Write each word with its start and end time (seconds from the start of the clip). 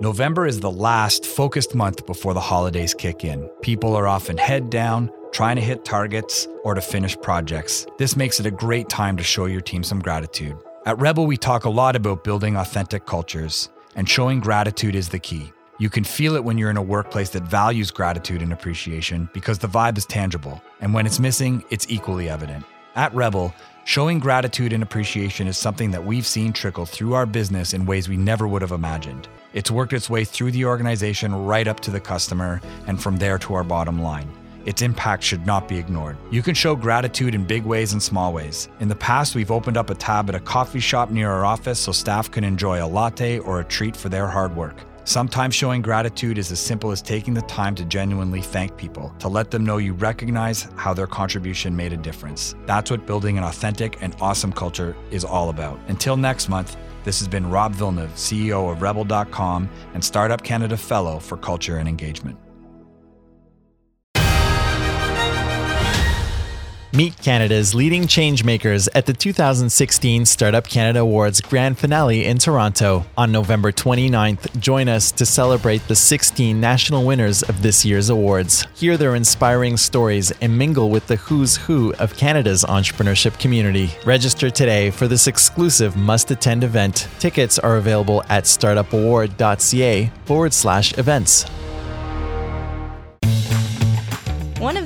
November 0.00 0.46
is 0.46 0.58
the 0.58 0.70
last 0.70 1.24
focused 1.24 1.74
month 1.74 2.06
before 2.06 2.34
the 2.34 2.40
holidays 2.40 2.92
kick 2.92 3.24
in. 3.24 3.48
People 3.60 3.94
are 3.94 4.08
often 4.08 4.36
head 4.36 4.68
down, 4.68 5.10
trying 5.30 5.56
to 5.56 5.62
hit 5.62 5.84
targets 5.84 6.48
or 6.64 6.74
to 6.74 6.80
finish 6.80 7.16
projects. 7.18 7.86
This 7.98 8.16
makes 8.16 8.40
it 8.40 8.46
a 8.46 8.50
great 8.50 8.88
time 8.88 9.16
to 9.16 9.22
show 9.22 9.46
your 9.46 9.60
team 9.60 9.84
some 9.84 10.00
gratitude. 10.00 10.56
At 10.86 10.98
Rebel, 10.98 11.26
we 11.26 11.36
talk 11.36 11.64
a 11.64 11.70
lot 11.70 11.94
about 11.94 12.24
building 12.24 12.56
authentic 12.56 13.06
cultures, 13.06 13.68
and 13.94 14.08
showing 14.08 14.40
gratitude 14.40 14.96
is 14.96 15.08
the 15.08 15.20
key. 15.20 15.52
You 15.78 15.88
can 15.88 16.02
feel 16.02 16.34
it 16.34 16.44
when 16.44 16.58
you're 16.58 16.70
in 16.70 16.76
a 16.76 16.82
workplace 16.82 17.30
that 17.30 17.44
values 17.44 17.90
gratitude 17.92 18.42
and 18.42 18.52
appreciation 18.52 19.28
because 19.32 19.58
the 19.58 19.68
vibe 19.68 19.98
is 19.98 20.06
tangible, 20.06 20.60
and 20.80 20.92
when 20.92 21.06
it's 21.06 21.20
missing, 21.20 21.64
it's 21.70 21.86
equally 21.88 22.28
evident. 22.28 22.64
At 22.96 23.14
Rebel, 23.14 23.54
showing 23.84 24.18
gratitude 24.18 24.72
and 24.72 24.82
appreciation 24.82 25.46
is 25.46 25.56
something 25.56 25.90
that 25.90 26.04
we've 26.04 26.26
seen 26.26 26.52
trickle 26.52 26.86
through 26.86 27.14
our 27.14 27.26
business 27.26 27.74
in 27.74 27.86
ways 27.86 28.08
we 28.08 28.16
never 28.16 28.46
would 28.46 28.62
have 28.62 28.72
imagined. 28.72 29.28
It's 29.52 29.70
worked 29.70 29.92
its 29.92 30.08
way 30.08 30.24
through 30.24 30.52
the 30.52 30.64
organization 30.64 31.34
right 31.34 31.66
up 31.66 31.80
to 31.80 31.90
the 31.90 32.00
customer, 32.00 32.60
and 32.86 33.02
from 33.02 33.16
there 33.16 33.38
to 33.38 33.54
our 33.54 33.64
bottom 33.64 34.00
line. 34.00 34.30
Its 34.64 34.82
impact 34.82 35.24
should 35.24 35.44
not 35.44 35.68
be 35.68 35.76
ignored. 35.76 36.16
You 36.30 36.42
can 36.42 36.54
show 36.54 36.76
gratitude 36.76 37.34
in 37.34 37.44
big 37.44 37.64
ways 37.64 37.92
and 37.92 38.02
small 38.02 38.32
ways. 38.32 38.68
In 38.78 38.88
the 38.88 38.94
past, 38.94 39.34
we've 39.34 39.50
opened 39.50 39.76
up 39.76 39.90
a 39.90 39.94
tab 39.94 40.28
at 40.28 40.36
a 40.36 40.40
coffee 40.40 40.80
shop 40.80 41.10
near 41.10 41.30
our 41.30 41.44
office 41.44 41.80
so 41.80 41.90
staff 41.90 42.30
can 42.30 42.44
enjoy 42.44 42.84
a 42.84 42.86
latte 42.86 43.38
or 43.40 43.60
a 43.60 43.64
treat 43.64 43.96
for 43.96 44.08
their 44.08 44.28
hard 44.28 44.54
work. 44.54 44.76
Sometimes 45.04 45.54
showing 45.54 45.82
gratitude 45.82 46.38
is 46.38 46.52
as 46.52 46.60
simple 46.60 46.92
as 46.92 47.02
taking 47.02 47.34
the 47.34 47.42
time 47.42 47.74
to 47.74 47.84
genuinely 47.84 48.40
thank 48.40 48.76
people, 48.76 49.12
to 49.18 49.26
let 49.26 49.50
them 49.50 49.66
know 49.66 49.78
you 49.78 49.94
recognize 49.94 50.68
how 50.76 50.94
their 50.94 51.08
contribution 51.08 51.74
made 51.74 51.92
a 51.92 51.96
difference. 51.96 52.54
That's 52.66 52.88
what 52.88 53.04
building 53.04 53.36
an 53.36 53.44
authentic 53.44 54.00
and 54.00 54.14
awesome 54.20 54.52
culture 54.52 54.96
is 55.10 55.24
all 55.24 55.50
about. 55.50 55.80
Until 55.88 56.16
next 56.16 56.48
month, 56.48 56.76
this 57.02 57.18
has 57.18 57.26
been 57.26 57.50
Rob 57.50 57.72
Villeneuve, 57.72 58.14
CEO 58.14 58.70
of 58.70 58.80
Rebel.com 58.80 59.68
and 59.94 60.04
Startup 60.04 60.40
Canada 60.40 60.76
Fellow 60.76 61.18
for 61.18 61.36
Culture 61.36 61.78
and 61.78 61.88
Engagement. 61.88 62.38
Meet 66.94 67.22
Canada's 67.22 67.74
leading 67.74 68.02
changemakers 68.02 68.86
at 68.94 69.06
the 69.06 69.14
2016 69.14 70.26
Startup 70.26 70.68
Canada 70.68 70.98
Awards 70.98 71.40
grand 71.40 71.78
finale 71.78 72.26
in 72.26 72.36
Toronto. 72.36 73.06
On 73.16 73.32
November 73.32 73.72
29th, 73.72 74.60
join 74.60 74.90
us 74.90 75.10
to 75.12 75.24
celebrate 75.24 75.88
the 75.88 75.96
16 75.96 76.60
national 76.60 77.06
winners 77.06 77.42
of 77.44 77.62
this 77.62 77.82
year's 77.82 78.10
awards. 78.10 78.66
Hear 78.74 78.98
their 78.98 79.14
inspiring 79.14 79.78
stories 79.78 80.32
and 80.42 80.58
mingle 80.58 80.90
with 80.90 81.06
the 81.06 81.16
who's 81.16 81.56
who 81.56 81.94
of 81.94 82.14
Canada's 82.14 82.62
entrepreneurship 82.62 83.38
community. 83.40 83.88
Register 84.04 84.50
today 84.50 84.90
for 84.90 85.08
this 85.08 85.26
exclusive 85.26 85.96
must 85.96 86.30
attend 86.30 86.62
event. 86.62 87.08
Tickets 87.18 87.58
are 87.58 87.78
available 87.78 88.22
at 88.28 88.44
startupaward.ca 88.44 90.12
forward 90.26 90.52
slash 90.52 90.98
events. 90.98 91.46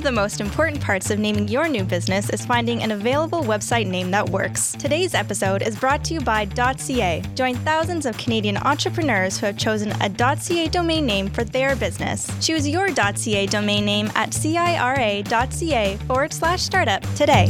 The 0.07 0.11
most 0.13 0.39
important 0.39 0.79
parts 0.79 1.11
of 1.11 1.19
naming 1.19 1.49
your 1.49 1.67
new 1.67 1.83
business 1.83 2.29
is 2.29 2.45
finding 2.45 2.81
an 2.81 2.91
available 2.91 3.41
website 3.43 3.87
name 3.87 4.09
that 4.09 4.29
works. 4.29 4.71
Today's 4.79 5.13
episode 5.13 5.61
is 5.61 5.75
brought 5.75 6.01
to 6.05 6.13
you 6.13 6.21
by 6.21 6.45
.ca. 6.45 7.21
Join 7.35 7.55
thousands 7.55 8.05
of 8.05 8.17
Canadian 8.17 8.55
entrepreneurs 8.55 9.37
who 9.37 9.45
have 9.45 9.57
chosen 9.57 9.91
a 10.01 10.09
.ca 10.37 10.69
domain 10.69 11.05
name 11.05 11.27
for 11.29 11.43
their 11.43 11.75
business. 11.75 12.31
Choose 12.39 12.65
your 12.65 12.87
.ca 12.87 13.45
domain 13.47 13.83
name 13.83 14.09
at 14.15 14.29
cira.ca 14.29 15.97
forward 16.07 16.31
slash 16.31 16.61
startup 16.61 17.01
today. 17.15 17.49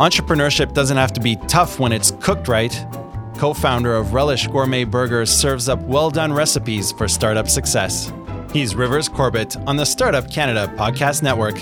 Entrepreneurship 0.00 0.74
doesn't 0.74 0.96
have 0.96 1.12
to 1.12 1.20
be 1.20 1.36
tough 1.46 1.78
when 1.78 1.92
it's 1.92 2.10
cooked 2.20 2.48
right 2.48 2.74
co 3.36 3.52
founder 3.54 3.94
of 3.94 4.14
Relish 4.14 4.46
Gourmet 4.46 4.84
Burgers, 4.84 5.30
serves 5.30 5.68
up 5.68 5.80
well 5.82 6.10
done 6.10 6.32
recipes 6.32 6.92
for 6.92 7.08
startup 7.08 7.48
success. 7.48 8.12
He's 8.52 8.74
Rivers 8.74 9.08
Corbett 9.08 9.56
on 9.66 9.76
the 9.76 9.84
Startup 9.84 10.30
Canada 10.30 10.72
Podcast 10.76 11.22
Network. 11.22 11.56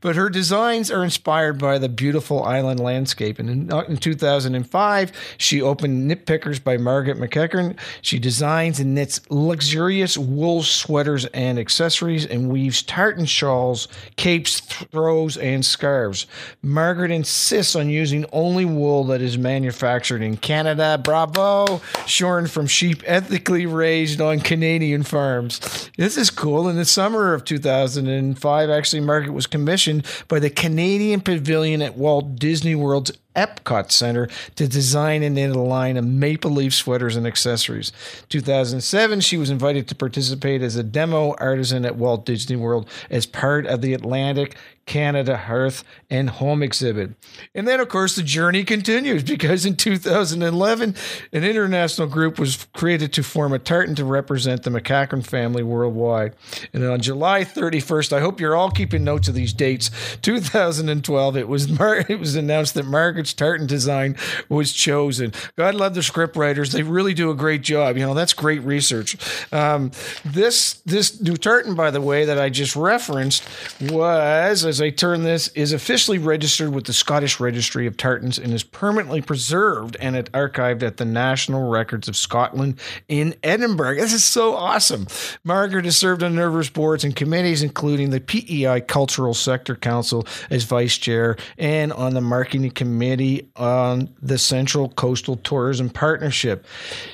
But 0.01 0.17
her 0.17 0.29
designs 0.29 0.91
are 0.91 1.05
inspired 1.13 1.59
by 1.59 1.77
the 1.77 1.91
beautiful 1.91 2.43
island 2.43 2.81
landscape. 2.81 3.39
And 3.39 3.51
in, 3.51 3.71
uh, 3.71 3.81
in 3.81 3.99
2005, 3.99 5.13
she 5.37 5.61
opened 5.61 6.09
Knit 6.09 6.25
Pickers 6.25 6.59
by 6.59 6.79
Margaret 6.79 7.19
McEachern. 7.19 7.77
She 8.01 8.19
designs 8.19 8.81
and 8.81 8.95
knits 8.95 9.21
luxurious 9.29 10.17
wool 10.17 10.63
sweaters 10.63 11.27
and 11.27 11.59
accessories 11.59 12.25
and 12.25 12.49
weaves 12.49 12.83
tartan 12.83 13.27
shawls, 13.27 13.89
capes, 14.17 14.61
throws, 14.61 15.37
and 15.37 15.67
scarves. 15.67 16.27
Margaret 16.63 17.11
insists 17.11 17.77
on 17.77 17.91
using 17.91 18.25
only 18.33 18.65
wool 18.65 19.05
that 19.05 19.21
is 19.21 19.37
manufactured 19.37 20.23
in 20.23 20.39
Canada. 20.39 20.99
Bravo! 21.03 21.83
Shorn 22.07 22.47
from 22.47 22.67
sheep 22.67 23.03
ethically 23.05 23.67
raised 23.67 24.23
on 24.23 24.41
Canadian 24.41 25.03
farms. 25.03 25.91
This 25.99 26.17
is 26.17 26.31
cool. 26.31 26.71
In 26.71 26.77
the 26.77 26.87
summer 26.87 27.35
of 27.35 27.45
2005, 27.45 28.71
actually, 28.71 29.01
Margaret 29.01 29.33
was 29.33 29.47
commissioned 29.47 30.07
by 30.29 30.39
the 30.39 30.49
Canadian 30.49 31.02
Pavilion 31.25 31.83
at 31.83 31.97
Walt 31.97 32.37
Disney 32.37 32.75
World's 32.75 33.13
Epcot 33.35 33.91
Center 33.91 34.29
to 34.57 34.69
design 34.69 35.23
and 35.23 35.35
knit 35.35 35.55
a 35.55 35.61
line 35.61 35.97
of 35.97 36.05
maple 36.05 36.51
leaf 36.51 36.75
sweaters 36.75 37.17
and 37.17 37.27
accessories. 37.27 37.93
2007, 38.29 39.21
she 39.21 39.37
was 39.37 39.51
invited 39.51 39.89
to 39.89 39.95
participate 39.95 40.63
as 40.63 40.77
a 40.77 40.83
demo 40.83 41.35
artisan 41.39 41.85
at 41.85 41.97
Walt 41.97 42.27
Disney 42.27 42.57
World 42.57 42.89
as 43.11 43.27
part 43.27 43.67
of 43.67 43.81
the 43.81 43.95
Atlantic 43.95 44.57
Canada 44.87 45.37
Hearth 45.37 45.85
and 46.11 46.29
Home 46.31 46.63
exhibit. 46.63 47.13
And 47.55 47.69
then, 47.69 47.81
of 47.81 47.89
course, 47.89 48.17
the 48.17 48.23
journey 48.23 48.65
continues 48.65 49.23
because 49.23 49.65
in 49.65 49.77
2011, 49.77 50.97
an 51.33 51.45
international 51.45 52.09
group 52.09 52.39
was 52.39 52.67
created 52.75 53.13
to 53.15 53.23
form 53.23 53.53
a 53.53 53.59
tartan 53.59 53.95
to 53.97 54.05
represent 54.05 54.65
the 54.65 54.71
McEachern 54.71 55.25
family 55.25 55.63
worldwide. 55.63 56.35
And 56.73 56.85
on 56.85 57.01
July 57.01 57.45
31st, 57.45 58.13
I 58.13 58.21
hope 58.21 58.41
you're 58.41 58.57
all 58.57 58.71
keeping 58.71 59.05
notes 59.05 59.29
of 59.29 59.35
these 59.35 59.53
dates. 59.53 59.91
2012, 60.23 61.37
it 61.37 61.49
was 61.49 61.69
Mar- 61.69 62.05
it 62.09 62.19
was 62.19 62.35
announced 62.35 62.75
that 62.75 62.85
Margaret's 63.23 63.35
tartan 63.35 63.67
design 63.69 64.17
was 64.49 64.73
chosen. 64.73 65.33
God 65.57 65.77
love 65.77 65.95
the 65.95 66.03
script 66.03 66.37
writers; 66.37 66.73
they 66.73 66.83
really 66.83 67.15
do 67.15 67.31
a 67.31 67.35
great 67.35 67.63
job. 67.63 67.97
You 67.97 68.05
know, 68.05 68.15
that's 68.15 68.33
great 68.33 68.63
research. 68.63 69.17
Um, 69.53 69.93
this 70.25 70.75
this 70.85 71.21
new 71.21 71.37
tartan, 71.37 71.77
by 71.77 71.93
the 71.93 72.01
way, 72.01 72.25
that 72.25 72.39
I 72.39 72.49
just 72.49 72.75
referenced 72.75 73.45
was 73.81 74.65
as 74.65 74.81
I 74.81 74.91
turn 74.91 75.23
this, 75.23 75.49
is 75.49 75.73
officially 75.73 76.19
registered 76.19 76.75
with 76.75 76.87
the 76.87 76.93
Scottish 76.93 77.39
Registry 77.39 77.87
of 77.87 77.97
Tartans 77.97 78.39
and 78.39 78.53
is 78.53 78.65
permanently 78.65 79.23
preserved 79.23 79.97
and 80.01 80.17
it 80.17 80.31
archived 80.33 80.83
at 80.83 80.97
the 80.97 81.05
National 81.05 81.71
Records 81.71 82.09
of 82.09 82.17
Scotland 82.17 82.81
in 83.09 83.37
Edinburgh. 83.45 83.97
This 83.97 84.13
is 84.13 84.25
so 84.25 84.55
awesome. 84.55 85.07
Margaret 85.45 85.85
has 85.85 85.97
served 85.97 86.25
on 86.25 86.35
numerous 86.35 86.71
boards 86.71 87.05
and 87.05 87.15
committees, 87.15 87.63
including 87.63 88.11
the 88.11 88.21
PEI 88.21 88.81
Cultural 88.81 89.35
Sector 89.35 89.77
Council 89.77 90.27
as 90.51 90.65
vice 90.65 90.99
chair 90.99 91.37
and 91.57 91.93
on 91.93 92.15
the 92.15 92.21
marketing 92.21 92.71
committee 92.71 93.12
on 93.57 94.15
the 94.21 94.39
Central 94.39 94.89
Coastal 94.89 95.37
Tourism 95.37 95.91
Partnership. 95.91 96.67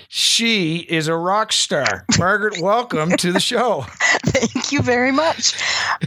She 0.09 0.79
is 0.79 1.09
a 1.09 1.17
rock 1.17 1.53
star. 1.53 2.05
Margaret, 2.19 2.59
welcome 2.63 3.11
to 3.17 3.33
the 3.33 3.41
show. 3.41 3.85
Thank 4.27 4.73
you 4.73 4.83
very 4.83 5.13
much. 5.13 5.55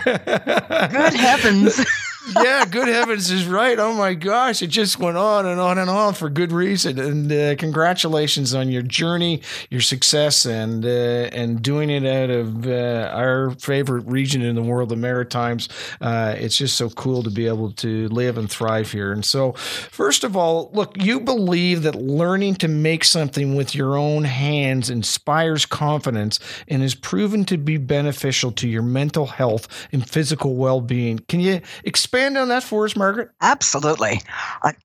Good 0.04 1.14
heavens. 1.14 1.86
yeah, 2.30 2.66
good 2.66 2.88
heavens 2.88 3.32
is 3.32 3.48
right. 3.48 3.80
Oh 3.80 3.94
my 3.94 4.14
gosh, 4.14 4.62
it 4.62 4.68
just 4.68 5.00
went 5.00 5.18
on 5.18 5.48
and 5.48 5.60
on 5.60 5.80
and 5.80 5.90
on 5.90 6.14
for 6.14 6.30
good 6.30 6.52
reason. 6.52 7.00
And 7.00 7.32
uh, 7.32 7.56
congratulations 7.56 8.54
on 8.54 8.70
your 8.70 8.84
journey, 8.84 9.42
your 9.72 9.82
success, 9.82 10.46
and 10.46 10.86
uh, 10.86 11.30
and 11.32 11.62
doing 11.62 11.90
it 11.90 12.06
out 12.06 12.30
of 12.30 12.68
uh, 12.68 13.10
our 13.12 13.52
favorite 13.52 14.06
region 14.06 14.44
in 14.44 14.56
the 14.56 14.62
world, 14.62 14.90
the 14.90 14.96
Maritimes. 14.96 15.68
Uh, 16.00 16.36
it's 16.38 16.58
just 16.58 16.78
so 16.78 16.90
cool 16.92 17.24
to 17.24 17.32
be 17.32 17.48
able 17.48 17.72
to 17.74 18.08
live 18.10 18.38
and 18.38 18.52
thrive 18.52 18.92
here. 18.92 19.12
And 19.12 19.26
so, 19.26 19.54
first 19.54 20.24
of 20.24 20.38
all, 20.38 20.70
look, 20.74 21.02
you 21.02 21.20
believe 21.20 21.82
that 21.84 21.96
learning 21.96 22.56
to 22.56 22.68
make 22.68 23.04
something 23.04 23.56
with 23.56 23.74
your 23.74 23.98
own 23.98 24.26
hands 24.26 24.92
inspires 24.92 25.66
confidence 25.66 26.40
and 26.68 26.84
is 26.84 26.94
proven 26.94 27.46
to 27.46 27.58
be 27.58 27.78
beneficial 27.78 28.52
to 28.52 28.68
your 28.68 28.84
mental 28.84 29.26
health 29.26 29.68
and 29.92 30.08
physical 30.08 30.56
well-being. 30.56 31.18
Can 31.28 31.40
you 31.40 31.62
explain? 31.84 32.11
Expand 32.12 32.38
on 32.38 32.50
that 32.50 32.62
for 32.62 32.84
us, 32.84 32.94
Margaret? 32.94 33.30
Absolutely. 33.40 34.20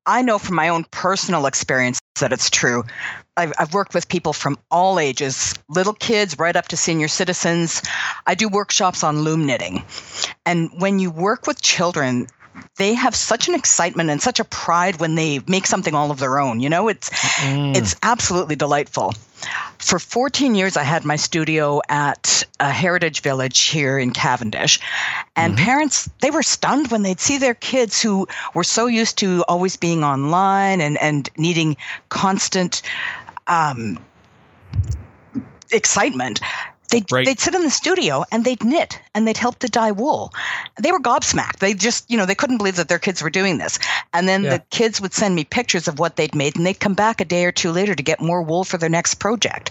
I 0.07 0.23
know 0.23 0.39
from 0.39 0.55
my 0.55 0.69
own 0.69 0.85
personal 0.93 1.47
experience 1.47 1.99
that 2.21 2.33
it's 2.33 2.49
true. 2.49 2.85
I've, 3.37 3.53
I've, 3.59 3.75
worked 3.75 3.95
with 3.95 4.07
people 4.07 4.33
from 4.33 4.57
all 4.71 5.01
ages, 5.01 5.53
little 5.69 5.93
kids 5.93 6.39
right 6.39 6.55
up 6.55 6.69
to 6.69 6.77
senior 6.77 7.09
citizens. 7.09 7.83
I 8.29 8.37
do 8.37 8.49
workshops 8.49 9.03
on 9.03 9.23
loom 9.23 9.45
knitting. 9.45 9.85
And 10.47 10.71
when 10.79 11.01
you 11.01 11.11
work 11.11 11.49
with 11.49 11.61
children, 11.61 12.29
they 12.77 12.95
have 12.95 13.15
such 13.15 13.49
an 13.49 13.55
excitement 13.55 14.11
and 14.11 14.21
such 14.21 14.41
a 14.41 14.45
pride 14.45 15.01
when 15.01 15.15
they 15.15 15.41
make 15.47 15.67
something 15.67 15.95
all 15.95 16.11
of 16.11 16.19
their 16.19 16.39
own. 16.39 16.61
You 16.61 16.69
know, 16.69 16.89
it's 16.89 17.11
mm. 17.11 17.77
it's 17.77 17.97
absolutely 18.03 18.57
delightful. 18.57 19.15
For 19.79 19.99
14 19.99 20.55
years, 20.55 20.77
I 20.77 20.83
had 20.83 21.05
my 21.05 21.17
studio 21.17 21.81
at 21.89 22.43
a 22.59 22.71
heritage 22.71 23.21
village 23.21 23.61
here 23.65 23.99
in 23.99 24.13
Cavendish. 24.13 24.81
And 25.37 25.55
mm-hmm. 25.55 25.65
parents, 25.65 26.09
they 26.21 26.31
were 26.31 26.43
stunned 26.43 26.91
when 26.91 27.03
they'd 27.03 27.21
see 27.21 27.39
their 27.39 27.55
kids 27.55 28.01
who 28.01 28.27
were 28.55 28.65
so 28.65 28.87
used 28.87 29.19
to 29.19 29.45
always 29.47 29.77
being 29.77 30.03
online 30.03 30.81
and, 30.81 30.97
and 30.99 31.29
needing 31.37 31.77
constant 32.09 32.81
um, 33.47 33.99
excitement 35.71 36.41
They'd, 36.97 37.13
right. 37.13 37.27
they'd 37.27 37.41
sit 37.41 37.55
in 37.55 37.63
the 37.63 37.71
studio 37.71 38.25
and 38.33 38.45
they'd 38.45 38.65
knit 38.65 38.99
and 39.15 39.29
they'd 39.29 39.37
help 39.37 39.59
to 39.59 39.69
dye 39.69 39.93
wool. 39.93 40.33
They 40.81 40.93
were 40.93 41.01
gobsmacked. 41.01 41.59
They 41.59 41.75
just, 41.75 42.11
you 42.11 42.17
know, 42.17 42.25
they 42.25 42.35
couldn't 42.35 42.57
believe 42.57 42.77
that 42.77 42.89
their 42.89 42.99
kids 42.99 43.23
were 43.23 43.31
doing 43.31 43.59
this. 43.59 43.79
And 44.13 44.27
then 44.27 44.45
yeah. 44.45 44.51
the 44.51 44.59
kids 44.71 45.01
would 45.01 45.13
send 45.13 45.35
me 45.35 45.45
pictures 45.45 45.89
of 45.89 45.99
what 45.99 46.17
they'd 46.17 46.35
made 46.35 46.57
and 46.57 46.65
they'd 46.65 46.81
come 46.81 46.95
back 46.95 47.21
a 47.21 47.25
day 47.25 47.45
or 47.45 47.53
two 47.53 47.71
later 47.71 47.95
to 47.95 48.03
get 48.03 48.21
more 48.21 48.41
wool 48.41 48.65
for 48.65 48.79
their 48.79 48.89
next 48.89 49.17
project. 49.17 49.71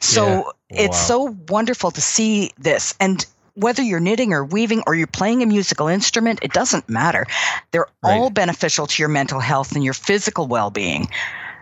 So 0.00 0.52
yeah. 0.70 0.82
it's 0.82 0.96
wow. 0.96 1.28
so 1.28 1.36
wonderful 1.48 1.90
to 1.92 2.00
see 2.00 2.50
this. 2.58 2.94
And 2.98 3.24
whether 3.54 3.82
you're 3.82 4.00
knitting 4.00 4.32
or 4.32 4.44
weaving 4.44 4.82
or 4.86 4.94
you're 4.94 5.06
playing 5.06 5.42
a 5.42 5.46
musical 5.46 5.86
instrument, 5.86 6.40
it 6.42 6.52
doesn't 6.52 6.88
matter. 6.88 7.26
They're 7.70 7.86
right. 8.02 8.18
all 8.18 8.30
beneficial 8.30 8.86
to 8.86 9.02
your 9.02 9.08
mental 9.08 9.40
health 9.40 9.74
and 9.74 9.84
your 9.84 9.94
physical 9.94 10.46
well 10.46 10.70
being. 10.70 11.08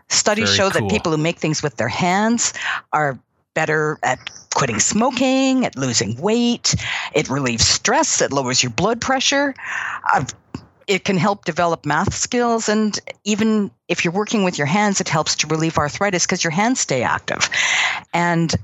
Studies 0.08 0.48
Very 0.48 0.56
show 0.56 0.70
cool. 0.70 0.88
that 0.88 0.90
people 0.90 1.12
who 1.12 1.18
make 1.18 1.38
things 1.38 1.62
with 1.62 1.76
their 1.76 1.88
hands 1.88 2.52
are 2.92 3.18
better 3.54 3.98
at 4.02 4.18
quitting 4.54 4.80
smoking, 4.80 5.64
at 5.64 5.76
losing 5.76 6.20
weight. 6.20 6.74
It 7.14 7.28
relieves 7.28 7.66
stress. 7.66 8.20
It 8.20 8.32
lowers 8.32 8.62
your 8.62 8.70
blood 8.70 9.00
pressure. 9.00 9.54
Uh, 10.12 10.24
it 10.86 11.04
can 11.04 11.16
help 11.16 11.44
develop 11.44 11.86
math 11.86 12.14
skills. 12.14 12.68
And 12.68 12.98
even 13.24 13.70
if 13.88 14.04
you're 14.04 14.12
working 14.12 14.44
with 14.44 14.58
your 14.58 14.66
hands, 14.66 15.00
it 15.00 15.08
helps 15.08 15.36
to 15.36 15.46
relieve 15.46 15.78
arthritis 15.78 16.26
because 16.26 16.44
your 16.44 16.50
hands 16.50 16.80
stay 16.80 17.02
active. 17.02 17.48
And 18.12 18.54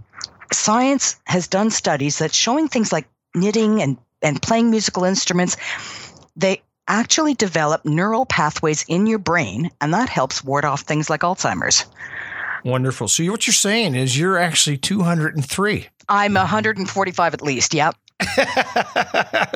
science 0.52 1.16
has 1.24 1.48
done 1.48 1.70
studies 1.70 2.18
that 2.18 2.34
showing 2.34 2.68
things 2.68 2.92
like 2.92 3.06
knitting 3.34 3.82
and, 3.82 3.96
and 4.22 4.42
playing 4.42 4.70
musical 4.70 5.04
instruments, 5.04 5.56
they 6.36 6.62
actually 6.88 7.34
develop 7.34 7.84
neural 7.84 8.26
pathways 8.26 8.84
in 8.88 9.06
your 9.06 9.18
brain, 9.18 9.70
and 9.80 9.92
that 9.92 10.08
helps 10.08 10.42
ward 10.42 10.64
off 10.64 10.80
things 10.80 11.10
like 11.10 11.20
Alzheimer's. 11.20 11.84
Wonderful. 12.64 13.08
So 13.08 13.24
what 13.30 13.46
you're 13.46 13.54
saying 13.54 13.94
is 13.94 14.18
you're 14.18 14.38
actually 14.38 14.78
203. 14.78 15.88
I'm 16.08 16.34
145 16.34 17.34
at 17.34 17.42
least. 17.42 17.74
Yep. 17.74 17.96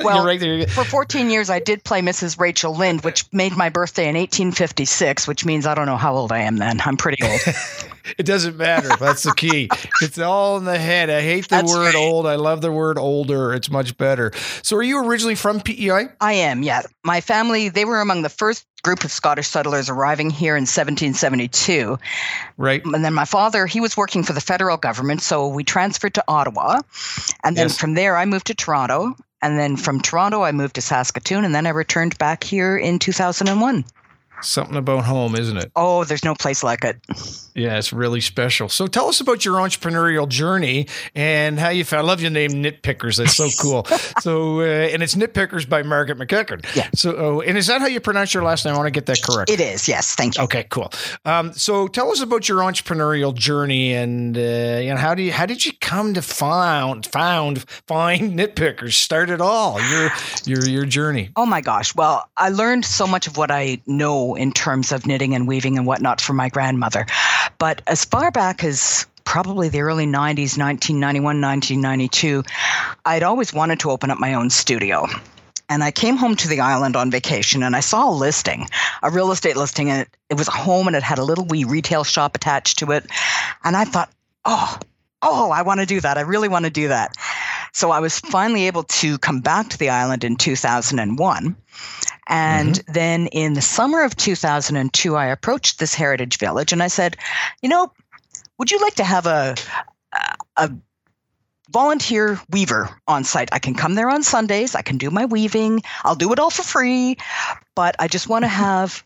well, 0.03 0.25
right 0.25 0.69
for 0.69 0.85
14 0.85 1.29
years, 1.29 1.49
I 1.49 1.59
did 1.59 1.83
play 1.83 2.01
Mrs. 2.01 2.39
Rachel 2.39 2.73
Lynde, 2.73 3.03
which 3.03 3.25
made 3.33 3.57
my 3.57 3.67
birthday 3.69 4.03
in 4.03 4.15
1856, 4.15 5.27
which 5.27 5.43
means 5.43 5.65
I 5.65 5.75
don't 5.75 5.85
know 5.85 5.97
how 5.97 6.15
old 6.15 6.31
I 6.31 6.39
am 6.39 6.57
then. 6.57 6.79
I'm 6.79 6.95
pretty 6.95 7.21
old. 7.23 7.41
it 8.17 8.25
doesn't 8.25 8.55
matter. 8.55 8.89
That's 8.97 9.23
the 9.23 9.33
key. 9.33 9.69
It's 10.01 10.17
all 10.17 10.57
in 10.57 10.63
the 10.63 10.79
head. 10.79 11.09
I 11.09 11.21
hate 11.21 11.49
the 11.49 11.57
That's 11.57 11.73
word 11.73 11.93
right. 11.93 11.95
old. 11.95 12.25
I 12.25 12.35
love 12.35 12.61
the 12.61 12.71
word 12.71 12.97
older. 12.97 13.53
It's 13.53 13.69
much 13.69 13.97
better. 13.97 14.31
So, 14.61 14.77
are 14.77 14.83
you 14.83 15.05
originally 15.05 15.35
from 15.35 15.59
PEI? 15.59 16.07
I 16.21 16.33
am, 16.33 16.63
yeah. 16.63 16.83
My 17.03 17.19
family, 17.19 17.67
they 17.67 17.83
were 17.83 17.99
among 17.99 18.21
the 18.21 18.29
first 18.29 18.65
group 18.83 19.03
of 19.03 19.11
Scottish 19.11 19.47
settlers 19.47 19.89
arriving 19.89 20.29
here 20.29 20.55
in 20.55 20.63
1772. 20.63 21.97
Right. 22.57 22.83
And 22.85 23.03
then 23.03 23.13
my 23.13 23.25
father, 23.25 23.65
he 23.65 23.79
was 23.79 23.97
working 23.97 24.23
for 24.23 24.33
the 24.33 24.41
federal 24.41 24.77
government, 24.77 25.21
so 25.21 25.47
we 25.47 25.63
transferred 25.63 26.13
to 26.15 26.23
Ottawa. 26.27 26.81
And 27.43 27.57
then 27.57 27.69
yes. 27.69 27.77
from 27.77 27.93
there, 27.93 28.17
I 28.17 28.25
moved 28.25 28.47
to 28.47 28.53
Toronto. 28.53 29.15
And 29.41 29.59
then 29.59 29.75
from 29.75 29.99
Toronto, 29.99 30.43
I 30.43 30.53
moved 30.53 30.75
to 30.75 30.81
Saskatoon, 30.81 31.43
and 31.43 31.53
then 31.53 31.65
I 31.65 31.71
returned 31.71 32.17
back 32.17 32.43
here 32.43 32.77
in 32.77 32.99
2001. 32.99 33.83
Something 34.41 34.75
about 34.75 35.05
home, 35.05 35.35
isn't 35.35 35.57
it? 35.57 35.71
Oh, 35.75 36.03
there's 36.03 36.23
no 36.23 36.35
place 36.35 36.63
like 36.63 36.83
it. 36.83 36.97
Yeah, 37.55 37.77
it's 37.77 37.93
really 37.93 38.21
special. 38.21 38.67
So 38.69 38.87
tell 38.87 39.07
us 39.07 39.21
about 39.21 39.45
your 39.45 39.55
entrepreneurial 39.55 40.27
journey 40.27 40.87
and 41.13 41.59
how 41.59 41.69
you 41.69 41.83
found. 41.83 42.05
I 42.05 42.07
love 42.07 42.21
your 42.21 42.31
name, 42.31 42.51
Knitpickers. 42.51 43.17
That's 43.17 43.35
so 43.35 43.49
cool. 43.61 43.85
so, 44.21 44.61
uh, 44.61 44.63
and 44.63 45.03
it's 45.03 45.15
Knitpickers 45.15 45.69
by 45.69 45.83
Margaret 45.83 46.17
McEachern. 46.17 46.65
Yeah. 46.75 46.89
So, 46.95 47.15
oh, 47.15 47.41
and 47.41 47.57
is 47.57 47.67
that 47.67 47.81
how 47.81 47.87
you 47.87 47.99
pronounce 47.99 48.33
your 48.33 48.43
last 48.43 48.65
name? 48.65 48.73
I 48.73 48.77
want 48.77 48.87
to 48.87 48.91
get 48.91 49.05
that 49.05 49.21
correct. 49.21 49.51
It 49.51 49.59
is. 49.59 49.87
Yes. 49.87 50.15
Thank 50.15 50.37
you. 50.37 50.43
Okay. 50.45 50.65
Cool. 50.69 50.91
Um, 51.25 51.53
so 51.53 51.87
tell 51.87 52.11
us 52.11 52.21
about 52.21 52.49
your 52.49 52.59
entrepreneurial 52.59 53.33
journey 53.33 53.93
and 53.93 54.35
uh, 54.37 54.79
you 54.81 54.89
know 54.89 54.97
how 54.97 55.13
do 55.13 55.21
you 55.21 55.31
how 55.31 55.45
did 55.45 55.65
you 55.65 55.73
come 55.79 56.13
to 56.15 56.21
found 56.21 57.05
found 57.05 57.69
find 57.87 58.37
Knitpickers? 58.37 58.93
Start 58.93 59.29
it 59.29 59.41
all. 59.41 59.79
Your 59.89 60.09
your 60.45 60.67
your 60.67 60.85
journey. 60.85 61.29
Oh 61.35 61.45
my 61.45 61.61
gosh. 61.61 61.95
Well, 61.95 62.27
I 62.37 62.49
learned 62.49 62.85
so 62.85 63.05
much 63.05 63.27
of 63.27 63.37
what 63.37 63.51
I 63.51 63.81
know 63.85 64.35
in 64.35 64.51
terms 64.51 64.91
of 64.91 65.05
knitting 65.05 65.35
and 65.35 65.47
weaving 65.47 65.77
and 65.77 65.85
whatnot 65.85 66.19
from 66.19 66.35
my 66.35 66.49
grandmother. 66.49 67.05
But 67.57 67.81
as 67.87 68.05
far 68.05 68.31
back 68.31 68.63
as 68.63 69.05
probably 69.23 69.69
the 69.69 69.81
early 69.81 70.05
90s, 70.05 70.57
1991, 70.57 71.41
1992, 71.41 72.43
I'd 73.05 73.23
always 73.23 73.53
wanted 73.53 73.79
to 73.81 73.91
open 73.91 74.11
up 74.11 74.19
my 74.19 74.33
own 74.33 74.49
studio. 74.49 75.07
And 75.69 75.83
I 75.83 75.91
came 75.91 76.17
home 76.17 76.35
to 76.35 76.47
the 76.47 76.59
island 76.59 76.95
on 76.95 77.09
vacation 77.09 77.63
and 77.63 77.75
I 77.75 77.79
saw 77.79 78.09
a 78.09 78.11
listing, 78.11 78.67
a 79.01 79.09
real 79.09 79.31
estate 79.31 79.55
listing, 79.55 79.89
and 79.89 80.07
it, 80.29 80.37
was 80.37 80.47
a 80.47 80.51
home 80.51 80.87
and 80.87 80.95
it 80.95 81.03
had 81.03 81.19
a 81.19 81.23
little 81.23 81.45
wee 81.45 81.63
retail 81.63 82.03
shop 82.03 82.35
attached 82.35 82.79
to 82.79 82.91
it. 82.91 83.05
And 83.63 83.75
I 83.75 83.85
thought, 83.85 84.11
oh, 84.45 84.77
oh, 85.21 85.51
I 85.51 85.61
want 85.61 85.79
to 85.79 85.85
do 85.85 86.01
that. 86.01 86.17
I 86.17 86.21
really 86.21 86.49
want 86.49 86.65
to 86.65 86.71
do 86.71 86.89
that. 86.89 87.15
So 87.71 87.89
I 87.89 88.01
was 88.01 88.19
finally 88.19 88.67
able 88.67 88.83
to 88.83 89.17
come 89.17 89.39
back 89.41 89.69
to 89.69 89.77
the 89.79 89.89
island 89.89 90.23
in 90.23 90.35
2001 90.35 91.55
And 92.27 92.75
mm-hmm. 92.75 92.93
then 92.93 93.27
in 93.27 93.53
the 93.53 93.61
summer 93.61 94.03
of 94.03 94.15
2002, 94.15 95.15
I 95.15 95.25
approached 95.27 95.79
this 95.79 95.93
heritage 95.93 96.37
village 96.37 96.71
and 96.71 96.81
I 96.81 96.87
said, 96.87 97.17
you 97.61 97.69
know, 97.69 97.91
would 98.57 98.71
you 98.71 98.79
like 98.79 98.95
to 98.95 99.03
have 99.03 99.25
a, 99.25 99.55
a 100.57 100.71
volunteer 101.73 102.39
weaver 102.51 102.89
on 103.07 103.23
site. 103.23 103.49
I 103.51 103.59
can 103.59 103.73
come 103.73 103.95
there 103.95 104.09
on 104.09 104.21
Sundays. 104.21 104.75
I 104.75 104.83
can 104.83 104.97
do 104.97 105.09
my 105.09 105.25
weaving. 105.25 105.81
I'll 106.03 106.15
do 106.15 106.31
it 106.31 106.39
all 106.39 106.51
for 106.51 106.61
free, 106.61 107.17
but 107.75 107.95
I 107.99 108.07
just 108.07 108.29
want 108.29 108.43
to 108.43 108.47
have 108.47 109.03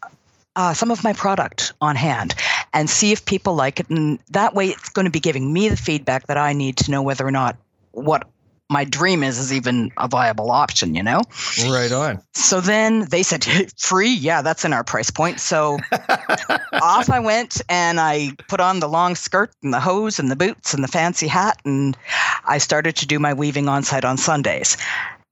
uh, 0.57 0.74
some 0.74 0.91
of 0.91 1.03
my 1.03 1.13
product 1.13 1.74
on 1.79 1.95
hand 1.95 2.36
and 2.74 2.89
see 2.89 3.12
if 3.12 3.25
people 3.25 3.55
like 3.55 3.79
it. 3.79 3.89
And 3.89 4.19
that 4.31 4.53
way, 4.53 4.67
it's 4.67 4.89
going 4.89 5.05
to 5.05 5.12
be 5.12 5.21
giving 5.21 5.53
me 5.53 5.69
the 5.69 5.77
feedback 5.77 6.27
that 6.27 6.38
I 6.38 6.53
need 6.53 6.77
to 6.77 6.91
know 6.91 7.01
whether 7.01 7.25
or 7.25 7.31
not 7.31 7.55
what 7.91 8.27
my 8.69 8.83
dream 8.83 9.24
is 9.24 9.39
is 9.39 9.53
even 9.53 9.91
a 9.97 10.07
viable 10.07 10.51
option, 10.51 10.93
you 10.93 11.03
know? 11.03 11.21
Right 11.69 11.91
on. 11.91 12.21
So 12.33 12.59
then 12.59 13.07
they 13.09 13.24
said, 13.24 13.45
free? 13.77 14.13
Yeah, 14.13 14.41
that's 14.41 14.65
in 14.65 14.74
our 14.74 14.83
price 14.83 15.09
point. 15.09 15.39
So 15.39 15.77
off 16.74 17.09
I 17.09 17.19
went 17.19 17.62
and 17.69 18.00
I 18.00 18.31
put 18.47 18.59
on 18.59 18.79
the 18.79 18.89
long 18.89 19.15
skirt 19.15 19.51
and 19.63 19.74
the 19.74 19.79
hose 19.79 20.19
and 20.19 20.29
the 20.29 20.36
boots 20.36 20.74
and 20.74 20.83
the 20.83 20.88
fancy 20.88 21.27
hat. 21.27 21.59
And 21.65 21.97
I 22.45 22.57
started 22.57 22.95
to 22.97 23.07
do 23.07 23.19
my 23.19 23.33
weaving 23.33 23.69
on 23.69 23.83
site 23.83 24.05
on 24.05 24.17
Sundays. 24.17 24.77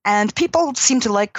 And 0.06 0.34
people 0.36 0.74
seemed 0.76 1.04
to 1.04 1.12
like 1.12 1.38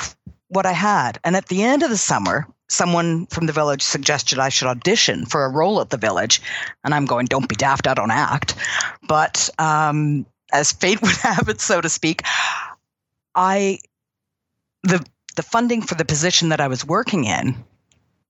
what 0.49 0.67
I 0.67 0.73
had. 0.73 1.19
And 1.25 1.37
at 1.37 1.49
the 1.49 1.63
end 1.63 1.83
of 1.83 1.91
the 1.91 1.97
summer, 1.97 2.47
someone 2.69 3.27
from 3.27 3.47
the 3.47 3.53
village 3.53 3.83
suggested 3.83 4.39
I 4.39 4.49
should 4.49 4.69
audition 4.69 5.25
for 5.25 5.45
a 5.45 5.51
role 5.51 5.81
at 5.81 5.91
the 5.91 5.97
village. 5.97 6.43
And 6.85 6.95
I'm 6.95 7.07
going, 7.07 7.27
don't 7.27 7.49
be 7.49 7.55
daft, 7.55 7.87
I 7.87 7.95
don't 7.95 8.11
act. 8.11 8.55
But 9.07 9.49
um, 9.59 10.27
as 10.57 10.73
fate 10.73 11.01
would 11.03 11.17
have 11.23 11.49
it, 11.49 11.61
so 11.61 11.81
to 11.81 11.89
speak, 11.89 12.23
I 13.35 13.79
the 14.83 15.05
the 15.37 15.43
funding 15.43 15.83
for 15.83 15.95
the 15.95 16.05
position 16.05 16.49
that 16.49 16.61
I 16.61 16.69
was 16.69 16.85
working 16.85 17.25
in 17.25 17.63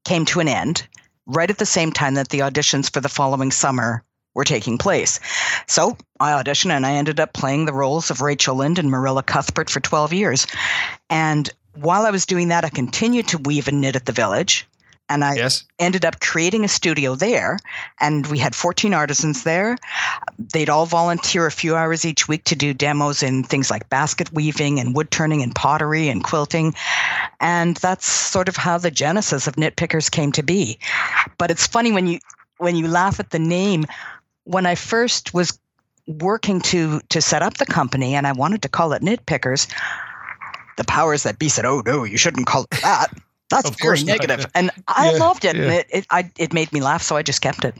came 0.04 0.24
to 0.26 0.40
an 0.40 0.48
end 0.48 0.86
right 1.26 1.50
at 1.50 1.58
the 1.58 1.66
same 1.66 1.92
time 1.92 2.14
that 2.14 2.30
the 2.30 2.40
auditions 2.40 2.92
for 2.92 3.00
the 3.00 3.08
following 3.08 3.50
summer 3.50 4.02
were 4.34 4.44
taking 4.44 4.76
place. 4.76 5.18
So 5.66 5.96
I 6.20 6.30
auditioned 6.32 6.70
and 6.70 6.84
I 6.84 6.92
ended 6.92 7.20
up 7.20 7.32
playing 7.32 7.64
the 7.64 7.72
roles 7.72 8.10
of 8.10 8.20
Rachel 8.20 8.56
Lynde 8.56 8.78
and 8.78 8.90
Marilla 8.90 9.22
Cuthbert 9.22 9.70
for 9.70 9.80
12 9.80 10.12
years. 10.12 10.46
And 11.08 11.48
while 11.74 12.06
I 12.06 12.10
was 12.10 12.26
doing 12.26 12.48
that, 12.48 12.64
I 12.64 12.68
continued 12.68 13.28
to 13.28 13.38
weave 13.38 13.68
and 13.68 13.80
knit 13.80 13.96
at 13.96 14.06
the 14.06 14.12
village. 14.12 14.66
And 15.08 15.24
I 15.24 15.36
yes. 15.36 15.64
ended 15.78 16.04
up 16.04 16.20
creating 16.20 16.64
a 16.64 16.68
studio 16.68 17.14
there. 17.14 17.58
And 18.00 18.26
we 18.26 18.38
had 18.38 18.54
14 18.54 18.92
artisans 18.92 19.44
there. 19.44 19.76
They'd 20.38 20.68
all 20.68 20.86
volunteer 20.86 21.46
a 21.46 21.52
few 21.52 21.76
hours 21.76 22.04
each 22.04 22.26
week 22.26 22.44
to 22.44 22.56
do 22.56 22.74
demos 22.74 23.22
in 23.22 23.44
things 23.44 23.70
like 23.70 23.88
basket 23.88 24.32
weaving 24.32 24.80
and 24.80 24.96
wood 24.96 25.10
turning 25.10 25.42
and 25.42 25.54
pottery 25.54 26.08
and 26.08 26.24
quilting. 26.24 26.74
And 27.40 27.76
that's 27.76 28.08
sort 28.08 28.48
of 28.48 28.56
how 28.56 28.78
the 28.78 28.90
genesis 28.90 29.46
of 29.46 29.56
Knitpickers 29.56 30.10
came 30.10 30.32
to 30.32 30.42
be. 30.42 30.78
But 31.38 31.50
it's 31.50 31.66
funny 31.66 31.92
when 31.92 32.06
you 32.06 32.18
when 32.58 32.74
you 32.74 32.88
laugh 32.88 33.20
at 33.20 33.30
the 33.30 33.38
name. 33.38 33.84
When 34.44 34.66
I 34.66 34.74
first 34.74 35.34
was 35.34 35.58
working 36.06 36.60
to 36.62 37.00
to 37.08 37.20
set 37.20 37.42
up 37.42 37.58
the 37.58 37.66
company 37.66 38.14
and 38.14 38.26
I 38.26 38.32
wanted 38.32 38.62
to 38.62 38.68
call 38.68 38.92
it 38.92 39.02
Knitpickers, 39.02 39.68
the 40.76 40.84
powers 40.84 41.22
that 41.24 41.38
be 41.38 41.48
said, 41.48 41.64
"Oh 41.64 41.82
no, 41.84 42.04
you 42.04 42.16
shouldn't 42.16 42.46
call 42.46 42.64
it 42.64 42.70
that." 42.82 43.08
That's 43.48 43.70
very 43.80 44.02
negative. 44.02 44.46
And 44.54 44.70
I 44.88 45.12
yeah, 45.12 45.18
loved 45.18 45.44
it. 45.44 45.56
Yeah. 45.56 45.62
And 45.62 45.72
it, 45.72 45.86
it, 45.90 46.06
I, 46.10 46.30
it 46.38 46.52
made 46.52 46.72
me 46.72 46.80
laugh, 46.80 47.02
so 47.02 47.16
I 47.16 47.22
just 47.22 47.40
kept 47.40 47.64
it. 47.64 47.74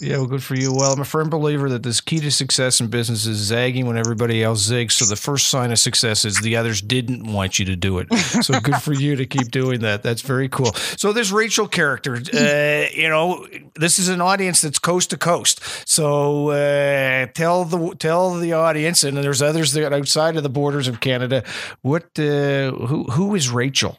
Yeah, 0.00 0.18
well, 0.18 0.26
good 0.26 0.42
for 0.42 0.54
you. 0.54 0.74
Well, 0.74 0.92
I'm 0.92 1.00
a 1.00 1.04
firm 1.04 1.30
believer 1.30 1.68
that 1.70 1.82
the 1.82 2.00
key 2.04 2.20
to 2.20 2.30
success 2.30 2.80
in 2.80 2.88
business 2.88 3.24
is 3.26 3.38
zagging 3.38 3.86
when 3.86 3.96
everybody 3.96 4.42
else 4.42 4.68
zigs. 4.68 4.92
So 4.92 5.04
the 5.06 5.16
first 5.16 5.48
sign 5.48 5.70
of 5.72 5.78
success 5.78 6.24
is 6.24 6.40
the 6.40 6.56
others 6.56 6.82
didn't 6.82 7.32
want 7.32 7.58
you 7.58 7.64
to 7.66 7.76
do 7.76 7.98
it. 7.98 8.12
So 8.42 8.60
good 8.60 8.76
for 8.82 8.92
you 8.92 9.16
to 9.16 9.26
keep 9.26 9.50
doing 9.50 9.80
that. 9.80 10.02
That's 10.02 10.22
very 10.22 10.48
cool. 10.48 10.72
So 10.96 11.12
this 11.12 11.30
Rachel 11.30 11.66
character, 11.66 12.16
uh, 12.16 12.86
you 12.92 13.08
know, 13.08 13.46
this 13.74 13.98
is 13.98 14.08
an 14.08 14.20
audience 14.20 14.60
that's 14.60 14.78
coast 14.78 15.10
to 15.10 15.16
coast. 15.16 15.60
So 15.88 16.50
uh, 16.50 17.26
tell 17.26 17.64
the 17.64 17.94
tell 17.96 18.34
the 18.34 18.52
audience, 18.52 19.04
and 19.04 19.16
there's 19.16 19.40
others 19.40 19.72
that 19.72 19.92
outside 19.92 20.36
of 20.36 20.42
the 20.42 20.50
borders 20.50 20.88
of 20.88 21.00
Canada. 21.00 21.44
What 21.82 22.04
uh, 22.18 22.72
who 22.72 23.04
who 23.04 23.34
is 23.34 23.48
Rachel? 23.48 23.96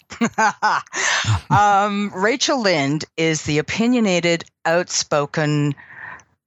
um, 1.49 2.11
Rachel 2.15 2.61
Lynde 2.61 3.05
is 3.15 3.43
the 3.43 3.57
opinionated 3.57 4.45
outspoken 4.67 5.73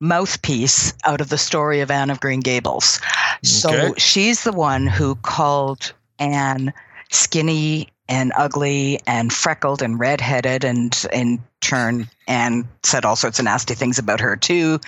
mouthpiece 0.01 0.95
out 1.05 1.21
of 1.21 1.29
the 1.29 1.39
story 1.39 1.81
of 1.81 1.91
Anne 1.91 2.11
of 2.11 2.21
Green 2.21 2.41
Gables. 2.41 3.01
So 3.43 3.95
she's 3.97 4.45
the 4.45 4.53
one 4.53 4.87
who 4.87 5.15
called 5.17 5.93
Anne 6.19 6.73
skinny 7.11 7.89
and 8.09 8.33
ugly 8.37 9.01
and 9.07 9.33
freckled 9.33 9.83
and 9.83 9.99
redheaded 9.99 10.65
and 10.65 11.07
in 11.13 11.43
turn 11.61 12.09
Anne 12.27 12.69
said 12.83 13.05
all 13.05 13.17
sorts 13.17 13.39
of 13.39 13.45
nasty 13.45 13.75
things 13.75 13.99
about 13.99 14.21
her 14.21 14.37
too. 14.37 14.81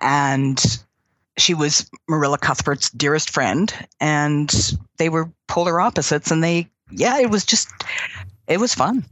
And 0.00 0.62
she 1.38 1.54
was 1.54 1.88
Marilla 2.08 2.38
Cuthbert's 2.38 2.90
dearest 2.90 3.30
friend 3.30 3.72
and 4.00 4.76
they 4.96 5.08
were 5.08 5.30
polar 5.48 5.80
opposites 5.80 6.30
and 6.30 6.42
they 6.42 6.68
yeah, 6.90 7.18
it 7.18 7.30
was 7.30 7.44
just 7.44 7.68
it 8.46 8.58
was 8.58 8.74
fun. 8.74 9.04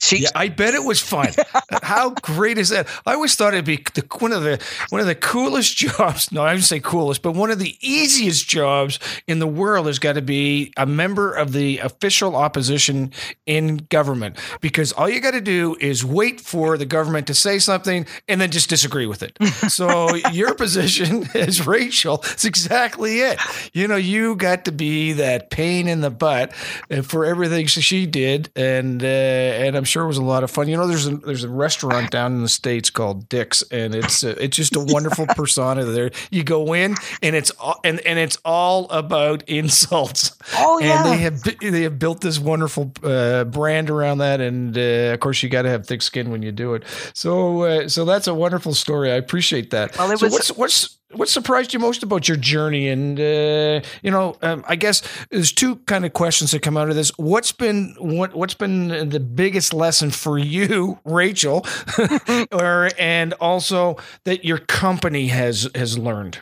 She, 0.00 0.18
yeah, 0.18 0.28
I 0.34 0.48
bet 0.48 0.74
it 0.74 0.84
was 0.84 1.00
fun. 1.00 1.28
How 1.82 2.10
great 2.10 2.58
is 2.58 2.68
that? 2.70 2.86
I 3.06 3.14
always 3.14 3.34
thought 3.34 3.54
it'd 3.54 3.64
be 3.64 3.84
the, 3.94 4.04
one 4.18 4.32
of 4.32 4.42
the 4.42 4.62
one 4.90 5.00
of 5.00 5.06
the 5.06 5.14
coolest 5.14 5.76
jobs. 5.76 6.30
No, 6.32 6.42
I 6.42 6.48
wouldn't 6.48 6.64
say 6.64 6.80
coolest, 6.80 7.22
but 7.22 7.32
one 7.32 7.50
of 7.50 7.58
the 7.58 7.76
easiest 7.80 8.48
jobs 8.48 8.98
in 9.26 9.38
the 9.38 9.46
world 9.46 9.86
has 9.86 9.98
got 9.98 10.14
to 10.14 10.22
be 10.22 10.72
a 10.76 10.86
member 10.86 11.32
of 11.32 11.52
the 11.52 11.78
official 11.78 12.36
opposition 12.36 13.12
in 13.46 13.78
government 13.90 14.38
because 14.60 14.92
all 14.92 15.08
you 15.08 15.20
got 15.20 15.32
to 15.32 15.40
do 15.40 15.76
is 15.80 16.04
wait 16.04 16.40
for 16.40 16.76
the 16.76 16.86
government 16.86 17.26
to 17.28 17.34
say 17.34 17.58
something 17.58 18.06
and 18.28 18.40
then 18.40 18.50
just 18.50 18.68
disagree 18.68 19.06
with 19.06 19.22
it. 19.22 19.36
So 19.68 20.14
your 20.32 20.54
position 20.54 21.28
as 21.34 21.66
Rachel 21.66 22.22
is 22.36 22.44
exactly 22.44 23.20
it. 23.20 23.40
You 23.72 23.88
know, 23.88 23.96
you 23.96 24.36
got 24.36 24.64
to 24.66 24.72
be 24.72 25.12
that 25.14 25.50
pain 25.50 25.88
in 25.88 26.00
the 26.02 26.10
butt 26.10 26.54
for 27.02 27.24
everything 27.24 27.66
she 27.66 28.06
did, 28.06 28.50
and 28.54 29.02
uh, 29.02 29.06
and 29.06 29.76
I'm 29.76 29.84
sure 29.86 30.04
it 30.04 30.08
was 30.08 30.18
a 30.18 30.24
lot 30.24 30.44
of 30.44 30.50
fun. 30.50 30.68
You 30.68 30.76
know, 30.76 30.86
there's 30.86 31.06
a 31.06 31.16
there's 31.16 31.44
a 31.44 31.48
restaurant 31.48 32.10
down 32.10 32.34
in 32.34 32.42
the 32.42 32.48
states 32.48 32.90
called 32.90 33.28
Dick's, 33.28 33.62
and 33.70 33.94
it's 33.94 34.22
a, 34.22 34.42
it's 34.42 34.56
just 34.56 34.76
a 34.76 34.80
wonderful 34.86 35.26
persona 35.26 35.84
there. 35.84 36.10
You 36.30 36.44
go 36.44 36.74
in, 36.74 36.94
and 37.22 37.36
it's 37.36 37.50
all, 37.52 37.80
and 37.84 38.00
and 38.00 38.18
it's 38.18 38.38
all 38.44 38.88
about 38.90 39.42
insults. 39.48 40.36
Oh 40.56 40.78
yeah, 40.78 41.04
and 41.04 41.12
they 41.12 41.18
have 41.18 41.42
they 41.60 41.82
have 41.82 41.98
built 41.98 42.20
this 42.20 42.38
wonderful 42.38 42.92
uh, 43.02 43.44
brand 43.44 43.90
around 43.90 44.18
that, 44.18 44.40
and 44.40 44.76
uh, 44.76 45.14
of 45.14 45.20
course 45.20 45.42
you 45.42 45.48
got 45.48 45.62
to 45.62 45.70
have 45.70 45.86
thick 45.86 46.02
skin 46.02 46.30
when 46.30 46.42
you 46.42 46.52
do 46.52 46.74
it. 46.74 46.84
So 47.14 47.62
uh, 47.62 47.88
so 47.88 48.04
that's 48.04 48.26
a 48.26 48.34
wonderful 48.34 48.74
story. 48.74 49.10
I 49.10 49.16
appreciate 49.16 49.70
that. 49.70 49.96
Well, 49.96 50.10
it 50.10 50.18
so 50.18 50.26
was. 50.26 50.32
What's, 50.32 50.52
what's 50.56 50.96
what 51.12 51.28
surprised 51.28 51.72
you 51.72 51.78
most 51.78 52.02
about 52.02 52.28
your 52.28 52.36
journey? 52.36 52.88
And 52.88 53.18
uh, 53.18 53.86
you 54.02 54.10
know, 54.10 54.36
um, 54.42 54.64
I 54.66 54.76
guess 54.76 55.02
there's 55.30 55.52
two 55.52 55.76
kind 55.86 56.04
of 56.04 56.12
questions 56.12 56.50
that 56.50 56.62
come 56.62 56.76
out 56.76 56.88
of 56.88 56.96
this. 56.96 57.10
What's 57.16 57.52
been 57.52 57.94
what 57.98 58.34
What's 58.34 58.54
been 58.54 59.08
the 59.08 59.20
biggest 59.20 59.72
lesson 59.72 60.10
for 60.10 60.38
you, 60.38 60.98
Rachel, 61.04 61.66
or 62.52 62.90
and 62.98 63.32
also 63.34 63.96
that 64.24 64.44
your 64.44 64.58
company 64.58 65.28
has 65.28 65.68
has 65.74 65.98
learned? 65.98 66.38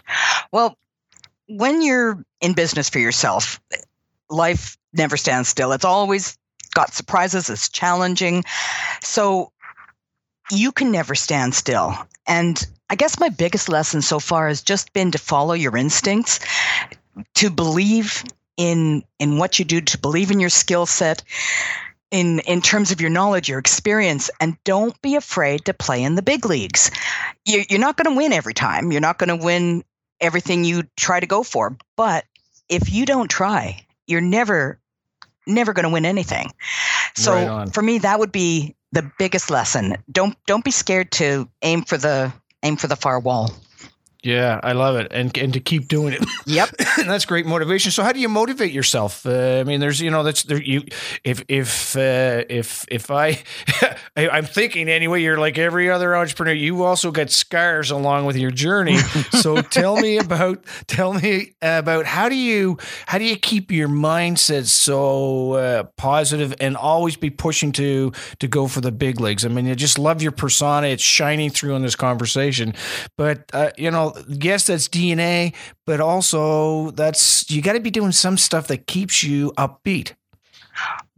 Well, 0.52 0.78
when 1.48 1.82
you're 1.82 2.24
in 2.40 2.54
business 2.54 2.88
for 2.88 2.98
yourself, 2.98 3.60
life 4.30 4.78
never 4.92 5.16
stands 5.16 5.48
still. 5.48 5.72
It's 5.72 5.84
always 5.84 6.38
got 6.74 6.92
surprises. 6.92 7.50
It's 7.50 7.68
challenging, 7.68 8.44
so 9.02 9.52
you 10.50 10.72
can 10.72 10.90
never 10.90 11.14
stand 11.14 11.54
still. 11.54 11.94
And 12.26 12.64
I 12.90 12.96
guess 12.96 13.18
my 13.18 13.28
biggest 13.28 13.68
lesson 13.68 14.02
so 14.02 14.18
far 14.18 14.48
has 14.48 14.62
just 14.62 14.92
been 14.92 15.10
to 15.12 15.18
follow 15.18 15.54
your 15.54 15.76
instincts, 15.76 16.40
to 17.34 17.50
believe 17.50 18.24
in 18.56 19.02
in 19.18 19.38
what 19.38 19.58
you 19.58 19.64
do, 19.64 19.80
to 19.80 19.98
believe 19.98 20.30
in 20.30 20.40
your 20.40 20.50
skill 20.50 20.86
set, 20.86 21.22
in 22.10 22.40
in 22.40 22.60
terms 22.60 22.92
of 22.92 23.00
your 23.00 23.10
knowledge, 23.10 23.48
your 23.48 23.58
experience, 23.58 24.30
and 24.40 24.56
don't 24.64 25.00
be 25.02 25.16
afraid 25.16 25.64
to 25.64 25.74
play 25.74 26.02
in 26.02 26.14
the 26.14 26.22
big 26.22 26.46
leagues. 26.46 26.90
You're, 27.44 27.64
you're 27.68 27.80
not 27.80 27.96
going 27.96 28.12
to 28.12 28.16
win 28.16 28.32
every 28.32 28.54
time. 28.54 28.92
You're 28.92 29.00
not 29.00 29.18
going 29.18 29.36
to 29.36 29.44
win 29.44 29.84
everything 30.20 30.64
you 30.64 30.84
try 30.96 31.20
to 31.20 31.26
go 31.26 31.42
for, 31.42 31.76
but 31.96 32.24
if 32.68 32.92
you 32.92 33.04
don't 33.06 33.28
try, 33.28 33.84
you're 34.06 34.20
never 34.20 34.78
never 35.46 35.72
going 35.72 35.84
to 35.84 35.90
win 35.92 36.06
anything. 36.06 36.52
So 37.16 37.32
right 37.34 37.74
for 37.74 37.82
me, 37.82 37.98
that 37.98 38.18
would 38.18 38.32
be 38.32 38.76
the 38.94 39.10
biggest 39.18 39.50
lesson. 39.50 39.96
Don't 40.10 40.36
don't 40.46 40.64
be 40.64 40.70
scared 40.70 41.10
to 41.12 41.48
aim 41.62 41.82
for 41.82 41.98
the 41.98 42.32
aim 42.62 42.76
for 42.76 42.86
the 42.86 42.96
far 42.96 43.20
wall. 43.20 43.50
Yeah, 44.24 44.58
I 44.62 44.72
love 44.72 44.96
it, 44.96 45.08
and 45.10 45.36
and 45.36 45.52
to 45.52 45.60
keep 45.60 45.88
doing 45.88 46.14
it. 46.14 46.24
Yep, 46.46 46.76
that's 47.06 47.24
great 47.24 47.46
motivation. 47.46 47.90
So, 47.90 48.02
how 48.02 48.12
do 48.12 48.20
you 48.20 48.28
motivate 48.28 48.70
yourself? 48.72 49.24
Uh, 49.24 49.60
I 49.60 49.64
mean, 49.64 49.80
there's 49.80 50.00
you 50.00 50.10
know 50.10 50.22
that's 50.22 50.42
there 50.42 50.60
you 50.60 50.82
if 51.24 51.42
if 51.48 51.96
uh, 51.96 52.44
if 52.50 52.84
if 52.90 53.10
I, 53.10 53.42
I 54.16 54.28
I'm 54.28 54.44
thinking 54.44 54.88
anyway, 54.88 55.22
you're 55.22 55.38
like 55.38 55.56
every 55.58 55.90
other 55.90 56.14
entrepreneur. 56.14 56.52
You 56.52 56.84
also 56.84 57.10
got 57.10 57.30
scars 57.30 57.90
along 57.90 58.26
with 58.26 58.36
your 58.36 58.50
journey. 58.50 58.98
so 59.40 59.62
tell 59.62 59.96
me 59.96 60.18
about 60.18 60.64
tell 60.86 61.14
me 61.14 61.54
about 61.62 62.04
how 62.04 62.28
do 62.28 62.36
you 62.36 62.76
how 63.06 63.16
do 63.18 63.24
you 63.24 63.36
keep 63.36 63.70
your 63.70 63.88
mindset 63.88 64.66
so 64.66 65.54
uh, 65.54 65.84
positive 65.96 66.54
and 66.60 66.76
always 66.76 67.16
be 67.16 67.30
pushing 67.30 67.72
to 67.72 68.12
to 68.38 68.48
go 68.48 68.68
for 68.68 68.82
the 68.82 68.92
big 68.92 69.18
leagues. 69.20 69.44
I 69.46 69.48
mean, 69.48 69.70
I 69.70 69.74
just 69.74 69.98
love 69.98 70.20
your 70.22 70.32
persona. 70.32 70.88
It's 70.88 71.02
shining 71.02 71.50
through 71.50 71.74
in 71.74 71.82
this 71.82 71.96
conversation, 71.96 72.74
but 73.16 73.50
uh, 73.54 73.70
you 73.78 73.90
know 73.90 74.13
yes, 74.28 74.66
that's 74.66 74.88
DNA, 74.88 75.54
but 75.86 76.00
also 76.00 76.90
that's 76.92 77.50
you 77.50 77.62
got 77.62 77.74
to 77.74 77.80
be 77.80 77.90
doing 77.90 78.12
some 78.12 78.38
stuff 78.38 78.66
that 78.68 78.86
keeps 78.86 79.22
you 79.22 79.52
upbeat. 79.52 80.12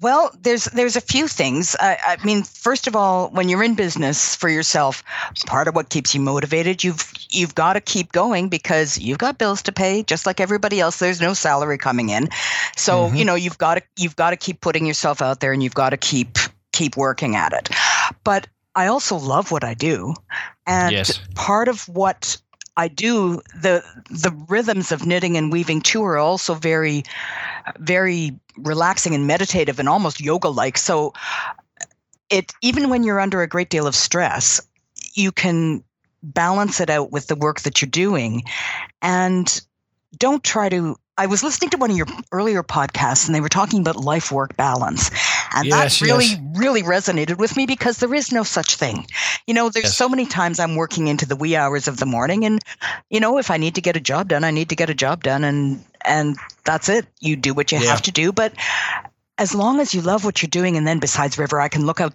Well, 0.00 0.30
there's 0.42 0.64
there's 0.66 0.96
a 0.96 1.00
few 1.00 1.26
things. 1.26 1.74
I, 1.80 1.96
I, 2.06 2.24
mean, 2.24 2.42
first 2.42 2.86
of 2.86 2.94
all, 2.94 3.30
when 3.30 3.48
you're 3.48 3.62
in 3.62 3.74
business 3.74 4.34
for 4.34 4.50
yourself, 4.50 5.02
part 5.46 5.68
of 5.68 5.74
what 5.74 5.88
keeps 5.88 6.14
you 6.14 6.20
motivated, 6.20 6.84
you've 6.84 7.10
you've 7.30 7.54
got 7.54 7.72
to 7.72 7.80
keep 7.80 8.12
going 8.12 8.50
because 8.50 8.98
you've 8.98 9.18
got 9.18 9.38
bills 9.38 9.62
to 9.62 9.72
pay, 9.72 10.02
just 10.02 10.26
like 10.26 10.40
everybody 10.40 10.80
else. 10.80 10.98
There's 10.98 11.22
no 11.22 11.32
salary 11.32 11.78
coming 11.78 12.10
in, 12.10 12.28
so 12.76 13.06
mm-hmm. 13.06 13.16
you 13.16 13.24
know 13.24 13.34
you've 13.34 13.56
got 13.56 13.76
to 13.76 13.82
you've 13.96 14.16
got 14.16 14.30
to 14.30 14.36
keep 14.36 14.60
putting 14.60 14.84
yourself 14.84 15.22
out 15.22 15.40
there, 15.40 15.52
and 15.52 15.62
you've 15.62 15.74
got 15.74 15.90
to 15.90 15.96
keep 15.96 16.36
keep 16.72 16.96
working 16.96 17.34
at 17.34 17.54
it. 17.54 17.70
But 18.22 18.48
I 18.74 18.88
also 18.88 19.16
love 19.16 19.50
what 19.50 19.64
I 19.64 19.72
do, 19.72 20.12
and 20.66 20.92
yes. 20.92 21.18
part 21.34 21.68
of 21.68 21.88
what 21.88 22.36
I 22.76 22.88
do 22.88 23.40
the 23.54 23.84
the 24.10 24.32
rhythms 24.48 24.92
of 24.92 25.06
knitting 25.06 25.36
and 25.36 25.50
weaving 25.52 25.80
too 25.80 26.04
are 26.04 26.18
also 26.18 26.54
very 26.54 27.04
very 27.78 28.38
relaxing 28.58 29.14
and 29.14 29.26
meditative 29.26 29.78
and 29.78 29.88
almost 29.88 30.20
yoga 30.20 30.48
like. 30.48 30.78
So 30.78 31.12
it 32.30 32.52
even 32.62 32.90
when 32.90 33.04
you're 33.04 33.20
under 33.20 33.42
a 33.42 33.48
great 33.48 33.70
deal 33.70 33.86
of 33.86 33.94
stress, 33.94 34.60
you 35.14 35.32
can 35.32 35.82
balance 36.22 36.80
it 36.80 36.90
out 36.90 37.12
with 37.12 37.28
the 37.28 37.36
work 37.36 37.60
that 37.60 37.80
you're 37.80 37.90
doing 37.90 38.42
and 39.02 39.60
don't 40.18 40.42
try 40.42 40.68
to 40.68 40.96
I 41.18 41.26
was 41.26 41.42
listening 41.42 41.70
to 41.70 41.78
one 41.78 41.90
of 41.90 41.96
your 41.96 42.06
earlier 42.30 42.62
podcasts 42.62 43.26
and 43.26 43.34
they 43.34 43.40
were 43.40 43.48
talking 43.48 43.80
about 43.80 43.96
life 43.96 44.30
work 44.30 44.56
balance. 44.56 45.10
And 45.54 45.66
yes, 45.66 46.00
that 46.00 46.06
really, 46.06 46.26
yes. 46.26 46.40
really 46.54 46.82
resonated 46.82 47.38
with 47.38 47.56
me 47.56 47.66
because 47.66 47.98
there 47.98 48.12
is 48.14 48.32
no 48.32 48.42
such 48.42 48.76
thing. 48.76 49.06
You 49.46 49.54
know, 49.54 49.70
there's 49.70 49.86
yes. 49.86 49.96
so 49.96 50.08
many 50.08 50.26
times 50.26 50.60
I'm 50.60 50.76
working 50.76 51.06
into 51.08 51.24
the 51.24 51.36
wee 51.36 51.56
hours 51.56 51.88
of 51.88 51.96
the 51.96 52.06
morning 52.06 52.44
and, 52.44 52.60
you 53.08 53.20
know, 53.20 53.38
if 53.38 53.50
I 53.50 53.56
need 53.56 53.76
to 53.76 53.80
get 53.80 53.96
a 53.96 54.00
job 54.00 54.28
done, 54.28 54.44
I 54.44 54.50
need 54.50 54.68
to 54.68 54.76
get 54.76 54.90
a 54.90 54.94
job 54.94 55.22
done 55.22 55.44
and 55.44 55.82
and 56.04 56.36
that's 56.64 56.88
it. 56.88 57.06
You 57.20 57.36
do 57.36 57.52
what 57.52 57.72
you 57.72 57.78
yeah. 57.78 57.90
have 57.90 58.02
to 58.02 58.12
do. 58.12 58.32
But 58.32 58.52
as 59.38 59.54
long 59.54 59.80
as 59.80 59.94
you 59.94 60.00
love 60.00 60.24
what 60.24 60.42
you're 60.42 60.48
doing 60.48 60.76
and 60.76 60.86
then 60.86 60.98
besides 60.98 61.38
river 61.38 61.60
i 61.60 61.68
can 61.68 61.86
look 61.86 62.00
out 62.00 62.14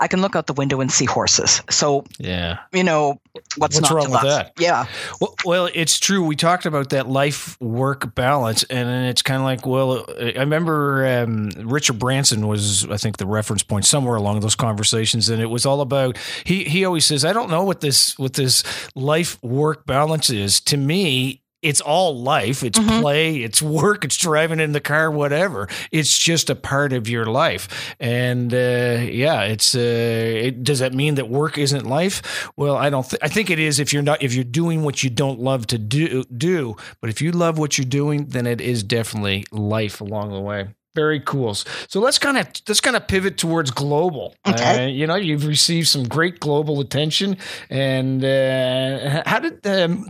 i 0.00 0.08
can 0.08 0.20
look 0.20 0.36
out 0.36 0.46
the 0.46 0.52
window 0.52 0.80
and 0.80 0.90
see 0.90 1.04
horses. 1.04 1.62
So 1.70 2.04
yeah. 2.18 2.58
you 2.72 2.84
know 2.84 3.20
what's, 3.56 3.56
what's 3.56 3.90
wrong 3.90 4.04
with 4.04 4.10
love? 4.10 4.24
that? 4.24 4.52
Yeah. 4.58 4.86
Well, 5.20 5.34
well 5.44 5.68
it's 5.74 5.98
true. 5.98 6.24
We 6.24 6.36
talked 6.36 6.66
about 6.66 6.90
that 6.90 7.08
life 7.08 7.60
work 7.60 8.14
balance 8.14 8.62
and 8.64 9.06
it's 9.06 9.22
kind 9.22 9.38
of 9.38 9.44
like 9.44 9.66
well 9.66 10.04
i 10.20 10.38
remember 10.38 11.06
um, 11.06 11.50
richard 11.64 11.98
branson 11.98 12.46
was 12.46 12.88
i 12.90 12.96
think 12.96 13.16
the 13.16 13.26
reference 13.26 13.62
point 13.62 13.84
somewhere 13.84 14.16
along 14.16 14.40
those 14.40 14.54
conversations 14.54 15.28
and 15.28 15.42
it 15.42 15.46
was 15.46 15.66
all 15.66 15.80
about 15.80 16.16
he 16.44 16.64
he 16.64 16.84
always 16.84 17.04
says 17.04 17.24
i 17.24 17.32
don't 17.32 17.50
know 17.50 17.64
what 17.64 17.80
this 17.80 18.18
what 18.18 18.34
this 18.34 18.64
life 18.94 19.42
work 19.42 19.86
balance 19.86 20.30
is. 20.30 20.60
To 20.60 20.76
me 20.76 21.42
it's 21.62 21.80
all 21.80 22.16
life. 22.18 22.62
It's 22.62 22.78
mm-hmm. 22.78 23.00
play, 23.00 23.36
it's 23.38 23.60
work, 23.60 24.04
it's 24.04 24.16
driving 24.16 24.60
in 24.60 24.72
the 24.72 24.80
car, 24.80 25.10
whatever. 25.10 25.68
It's 25.90 26.16
just 26.16 26.50
a 26.50 26.54
part 26.54 26.92
of 26.92 27.08
your 27.08 27.26
life. 27.26 27.94
And 27.98 28.52
uh, 28.52 29.00
yeah, 29.10 29.42
it's 29.42 29.74
uh, 29.74 29.78
it, 29.78 30.62
does 30.62 30.78
that 30.78 30.94
mean 30.94 31.16
that 31.16 31.28
work 31.28 31.58
isn't 31.58 31.86
life? 31.86 32.50
Well, 32.56 32.76
I 32.76 32.90
don't. 32.90 33.08
Th- 33.08 33.20
I 33.22 33.28
think 33.28 33.50
it 33.50 33.58
is 33.58 33.80
if 33.80 33.92
you're 33.92 34.02
not 34.02 34.22
if 34.22 34.34
you're 34.34 34.44
doing 34.44 34.82
what 34.82 35.02
you 35.02 35.10
don't 35.10 35.40
love 35.40 35.66
to 35.68 35.78
do. 35.78 36.24
Do, 36.24 36.76
but 37.00 37.10
if 37.10 37.20
you 37.20 37.32
love 37.32 37.58
what 37.58 37.78
you're 37.78 37.84
doing, 37.84 38.26
then 38.26 38.46
it 38.46 38.60
is 38.60 38.82
definitely 38.82 39.44
life 39.50 40.00
along 40.00 40.32
the 40.32 40.40
way. 40.40 40.68
Very 40.94 41.20
cool. 41.20 41.54
So 41.54 42.00
let's 42.00 42.18
kind 42.18 42.36
of 42.36 42.48
let's 42.66 42.80
kind 42.80 42.96
of 42.96 43.06
pivot 43.06 43.38
towards 43.38 43.70
global. 43.70 44.34
Okay. 44.46 44.84
Uh, 44.84 44.88
you 44.88 45.06
know, 45.06 45.16
you've 45.16 45.46
received 45.46 45.88
some 45.88 46.04
great 46.04 46.40
global 46.40 46.80
attention, 46.80 47.36
and 47.70 48.24
uh, 48.24 49.22
how 49.26 49.38
did 49.38 49.64
um, 49.66 50.08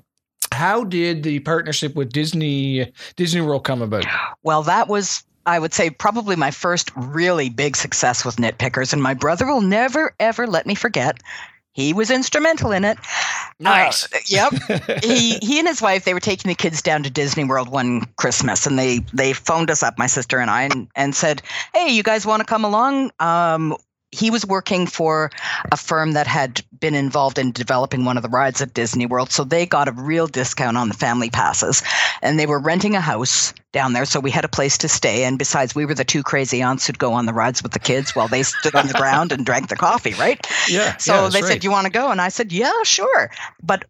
how 0.52 0.84
did 0.84 1.22
the 1.22 1.40
partnership 1.40 1.94
with 1.94 2.12
Disney 2.12 2.92
Disney 3.16 3.40
World 3.40 3.64
come 3.64 3.82
about? 3.82 4.04
Well, 4.42 4.62
that 4.64 4.88
was 4.88 5.24
I 5.46 5.58
would 5.58 5.72
say 5.72 5.90
probably 5.90 6.36
my 6.36 6.50
first 6.50 6.90
really 6.96 7.48
big 7.48 7.76
success 7.76 8.24
with 8.24 8.36
Knitpickers, 8.36 8.92
and 8.92 9.02
my 9.02 9.14
brother 9.14 9.46
will 9.46 9.62
never 9.62 10.14
ever 10.20 10.46
let 10.46 10.66
me 10.66 10.74
forget. 10.74 11.18
He 11.72 11.92
was 11.92 12.10
instrumental 12.10 12.72
in 12.72 12.84
it. 12.84 12.98
Nice. 13.60 14.12
Uh, 14.12 14.18
yep. 14.26 14.52
he 15.04 15.38
he 15.38 15.58
and 15.58 15.68
his 15.68 15.80
wife 15.80 16.04
they 16.04 16.12
were 16.12 16.20
taking 16.20 16.48
the 16.48 16.54
kids 16.54 16.82
down 16.82 17.02
to 17.04 17.10
Disney 17.10 17.44
World 17.44 17.68
one 17.68 18.04
Christmas, 18.16 18.66
and 18.66 18.78
they 18.78 18.98
they 19.12 19.32
phoned 19.32 19.70
us 19.70 19.82
up, 19.82 19.96
my 19.96 20.06
sister 20.06 20.38
and 20.38 20.50
I, 20.50 20.62
and, 20.64 20.88
and 20.96 21.14
said, 21.14 21.40
"Hey, 21.72 21.88
you 21.88 22.02
guys 22.02 22.26
want 22.26 22.40
to 22.40 22.46
come 22.46 22.64
along? 22.64 23.12
Um, 23.20 23.76
he 24.10 24.30
was 24.30 24.46
working 24.46 24.86
for 24.86 25.30
a 25.70 25.76
firm 25.76 26.12
that 26.12 26.26
had 26.26 26.62
been 26.80 26.94
involved 26.94 27.38
in 27.38 27.52
developing 27.52 28.04
one 28.04 28.16
of 28.16 28.22
the 28.22 28.28
rides 28.28 28.62
at 28.62 28.72
Disney 28.72 29.04
World. 29.04 29.30
So 29.30 29.44
they 29.44 29.66
got 29.66 29.88
a 29.88 29.92
real 29.92 30.26
discount 30.26 30.78
on 30.78 30.88
the 30.88 30.94
family 30.94 31.28
passes. 31.28 31.82
And 32.22 32.38
they 32.38 32.46
were 32.46 32.58
renting 32.58 32.94
a 32.94 33.00
house 33.00 33.52
down 33.72 33.92
there. 33.92 34.06
So 34.06 34.18
we 34.18 34.30
had 34.30 34.46
a 34.46 34.48
place 34.48 34.78
to 34.78 34.88
stay. 34.88 35.24
And 35.24 35.38
besides, 35.38 35.74
we 35.74 35.84
were 35.84 35.94
the 35.94 36.04
two 36.04 36.22
crazy 36.22 36.62
aunts 36.62 36.86
who'd 36.86 36.98
go 36.98 37.12
on 37.12 37.26
the 37.26 37.34
rides 37.34 37.62
with 37.62 37.72
the 37.72 37.78
kids 37.78 38.14
while 38.14 38.28
they 38.28 38.42
stood 38.42 38.74
on 38.74 38.86
the 38.86 38.94
ground 38.94 39.30
and 39.30 39.44
drank 39.44 39.68
the 39.68 39.76
coffee, 39.76 40.14
right? 40.14 40.44
Yeah. 40.68 40.96
So 40.98 41.14
yeah, 41.14 41.28
they 41.28 41.40
right. 41.40 41.48
said, 41.48 41.64
You 41.64 41.70
want 41.70 41.86
to 41.86 41.92
go? 41.92 42.10
And 42.10 42.20
I 42.20 42.28
said, 42.28 42.52
Yeah, 42.52 42.82
sure. 42.82 43.30
But 43.62 43.84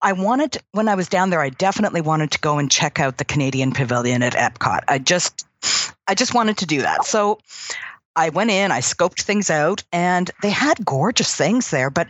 I 0.00 0.12
wanted, 0.12 0.58
when 0.72 0.88
I 0.88 0.94
was 0.94 1.08
down 1.08 1.30
there, 1.30 1.40
I 1.40 1.50
definitely 1.50 2.00
wanted 2.00 2.30
to 2.32 2.38
go 2.38 2.58
and 2.58 2.70
check 2.70 2.98
out 2.98 3.18
the 3.18 3.24
Canadian 3.24 3.72
Pavilion 3.72 4.22
at 4.22 4.34
Epcot. 4.34 4.84
I 4.88 4.98
just, 4.98 5.46
I 6.06 6.14
just 6.14 6.34
wanted 6.34 6.58
to 6.58 6.66
do 6.66 6.82
that. 6.82 7.04
So 7.04 7.40
I 8.18 8.30
went 8.30 8.50
in, 8.50 8.72
I 8.72 8.80
scoped 8.80 9.22
things 9.22 9.48
out, 9.48 9.84
and 9.92 10.28
they 10.42 10.50
had 10.50 10.84
gorgeous 10.84 11.34
things 11.36 11.70
there. 11.70 11.88
But 11.88 12.08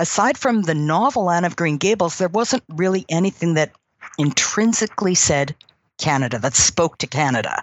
aside 0.00 0.36
from 0.36 0.62
the 0.62 0.74
novel 0.74 1.30
Anne 1.30 1.44
of 1.44 1.54
Green 1.54 1.76
Gables, 1.76 2.18
there 2.18 2.28
wasn't 2.28 2.64
really 2.68 3.06
anything 3.08 3.54
that 3.54 3.70
intrinsically 4.18 5.14
said 5.14 5.54
Canada, 5.98 6.40
that 6.40 6.56
spoke 6.56 6.98
to 6.98 7.06
Canada. 7.06 7.62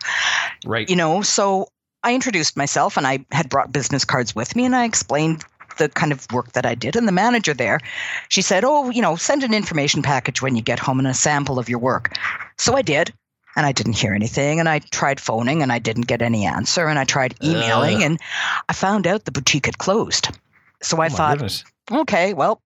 Right. 0.65 0.89
You 0.89 0.95
know, 0.95 1.21
so 1.21 1.67
I 2.03 2.15
introduced 2.15 2.55
myself 2.55 2.95
and 2.95 3.05
I 3.05 3.25
had 3.33 3.49
brought 3.49 3.73
business 3.73 4.05
cards 4.05 4.33
with 4.33 4.55
me 4.55 4.63
and 4.63 4.75
I 4.75 4.85
explained 4.85 5.43
the 5.77 5.89
kind 5.89 6.13
of 6.13 6.25
work 6.31 6.53
that 6.53 6.65
I 6.65 6.75
did. 6.75 6.95
And 6.95 7.05
the 7.05 7.11
manager 7.11 7.53
there, 7.53 7.81
she 8.29 8.41
said, 8.41 8.63
Oh, 8.63 8.91
you 8.91 9.01
know, 9.01 9.17
send 9.17 9.43
an 9.43 9.53
information 9.53 10.01
package 10.01 10.41
when 10.41 10.55
you 10.55 10.61
get 10.61 10.79
home 10.79 10.99
and 10.99 11.07
a 11.07 11.13
sample 11.13 11.59
of 11.59 11.67
your 11.67 11.79
work. 11.79 12.15
So 12.57 12.75
I 12.75 12.81
did 12.81 13.13
and 13.55 13.65
I 13.65 13.71
didn't 13.71 13.93
hear 13.93 14.13
anything. 14.13 14.59
And 14.59 14.67
I 14.67 14.79
tried 14.79 15.19
phoning 15.19 15.61
and 15.61 15.71
I 15.71 15.79
didn't 15.79 16.07
get 16.07 16.21
any 16.21 16.45
answer. 16.45 16.87
And 16.87 16.97
I 16.97 17.03
tried 17.03 17.35
emailing 17.43 17.97
uh. 17.97 18.05
and 18.05 18.19
I 18.67 18.73
found 18.73 19.07
out 19.07 19.25
the 19.25 19.31
boutique 19.31 19.65
had 19.65 19.77
closed. 19.77 20.29
So 20.81 20.99
I 20.99 21.07
oh 21.07 21.09
thought, 21.09 21.37
goodness. 21.37 21.63
okay, 21.91 22.33
well, 22.33 22.61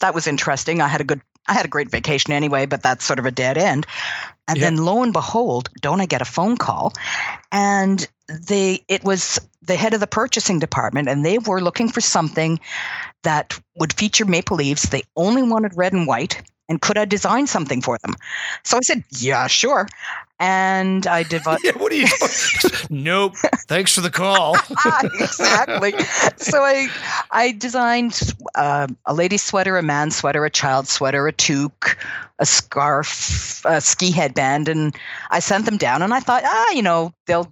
that 0.00 0.14
was 0.14 0.26
interesting. 0.26 0.80
I 0.80 0.88
had 0.88 1.00
a 1.00 1.04
good, 1.04 1.20
I 1.46 1.54
had 1.54 1.64
a 1.64 1.68
great 1.68 1.90
vacation 1.90 2.32
anyway, 2.32 2.66
but 2.66 2.82
that's 2.82 3.04
sort 3.04 3.18
of 3.18 3.26
a 3.26 3.30
dead 3.30 3.56
end. 3.56 3.86
And 4.48 4.58
yep. 4.58 4.64
then 4.64 4.84
lo 4.84 5.02
and 5.02 5.12
behold, 5.12 5.68
don't 5.80 6.00
I 6.00 6.06
get 6.06 6.22
a 6.22 6.26
phone 6.26 6.56
call? 6.56 6.92
And 7.50 8.06
they, 8.28 8.84
it 8.88 9.04
was 9.04 9.40
the 9.62 9.76
head 9.76 9.94
of 9.94 10.00
the 10.00 10.06
purchasing 10.06 10.58
department, 10.58 11.08
and 11.08 11.24
they 11.24 11.38
were 11.38 11.60
looking 11.60 11.88
for 11.88 12.00
something 12.00 12.60
that 13.22 13.58
would 13.76 13.92
feature 13.92 14.24
maple 14.24 14.56
leaves. 14.56 14.82
They 14.82 15.02
only 15.16 15.42
wanted 15.42 15.76
red 15.76 15.92
and 15.92 16.06
white 16.06 16.42
and 16.68 16.80
could 16.80 16.98
I 16.98 17.04
design 17.04 17.46
something 17.46 17.80
for 17.80 17.98
them? 17.98 18.14
So 18.64 18.76
I 18.76 18.80
said, 18.80 19.04
yeah, 19.18 19.46
sure. 19.46 19.88
And 20.38 21.06
I 21.06 21.22
did. 21.22 21.42
yeah, 21.64 21.72
what 21.76 21.92
are 21.92 21.96
you? 21.96 22.06
nope. 22.90 23.36
Thanks 23.68 23.94
for 23.94 24.00
the 24.00 24.10
call. 24.10 24.56
exactly. 25.04 25.94
So 26.36 26.62
I, 26.62 26.88
I 27.30 27.52
designed 27.52 28.20
uh, 28.54 28.88
a 29.06 29.14
lady 29.14 29.38
sweater, 29.38 29.78
a 29.78 29.82
man 29.82 30.10
sweater, 30.10 30.44
a 30.44 30.50
child 30.50 30.88
sweater, 30.88 31.26
a 31.26 31.32
toque, 31.32 31.96
a 32.38 32.46
scarf, 32.46 33.64
a 33.64 33.80
ski 33.80 34.10
headband, 34.10 34.68
and 34.68 34.94
I 35.30 35.38
sent 35.38 35.64
them 35.64 35.78
down. 35.78 36.02
And 36.02 36.12
I 36.12 36.20
thought, 36.20 36.42
ah, 36.44 36.70
you 36.72 36.82
know, 36.82 37.12
they'll 37.26 37.50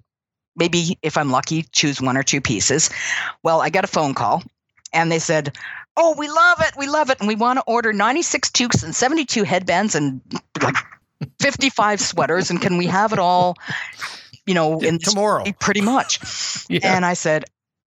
maybe 0.56 0.98
if 1.02 1.16
I'm 1.16 1.30
lucky 1.30 1.62
choose 1.72 2.00
one 2.02 2.16
or 2.16 2.22
two 2.22 2.40
pieces. 2.40 2.90
Well, 3.42 3.62
I 3.62 3.70
got 3.70 3.84
a 3.84 3.88
phone 3.88 4.14
call, 4.14 4.42
and 4.92 5.10
they 5.10 5.18
said, 5.18 5.56
oh, 5.96 6.14
we 6.18 6.28
love 6.28 6.58
it, 6.60 6.74
we 6.76 6.86
love 6.86 7.10
it, 7.10 7.20
and 7.20 7.28
we 7.28 7.36
want 7.36 7.58
to 7.58 7.64
order 7.66 7.92
96 7.92 8.50
toques 8.50 8.82
and 8.82 8.94
72 8.94 9.44
headbands 9.44 9.94
and 9.94 10.20
like 10.60 10.76
55 11.40 12.00
sweaters, 12.00 12.50
and 12.50 12.60
can 12.60 12.76
we 12.76 12.86
have 12.86 13.12
it 13.12 13.18
all, 13.18 13.56
you 14.46 14.54
know, 14.54 14.80
in 14.80 14.98
tomorrow? 14.98 15.44
Pretty 15.58 15.80
much. 15.80 16.18
yeah. 16.68 16.96
And 16.96 17.04
I 17.04 17.14
said, 17.14 17.44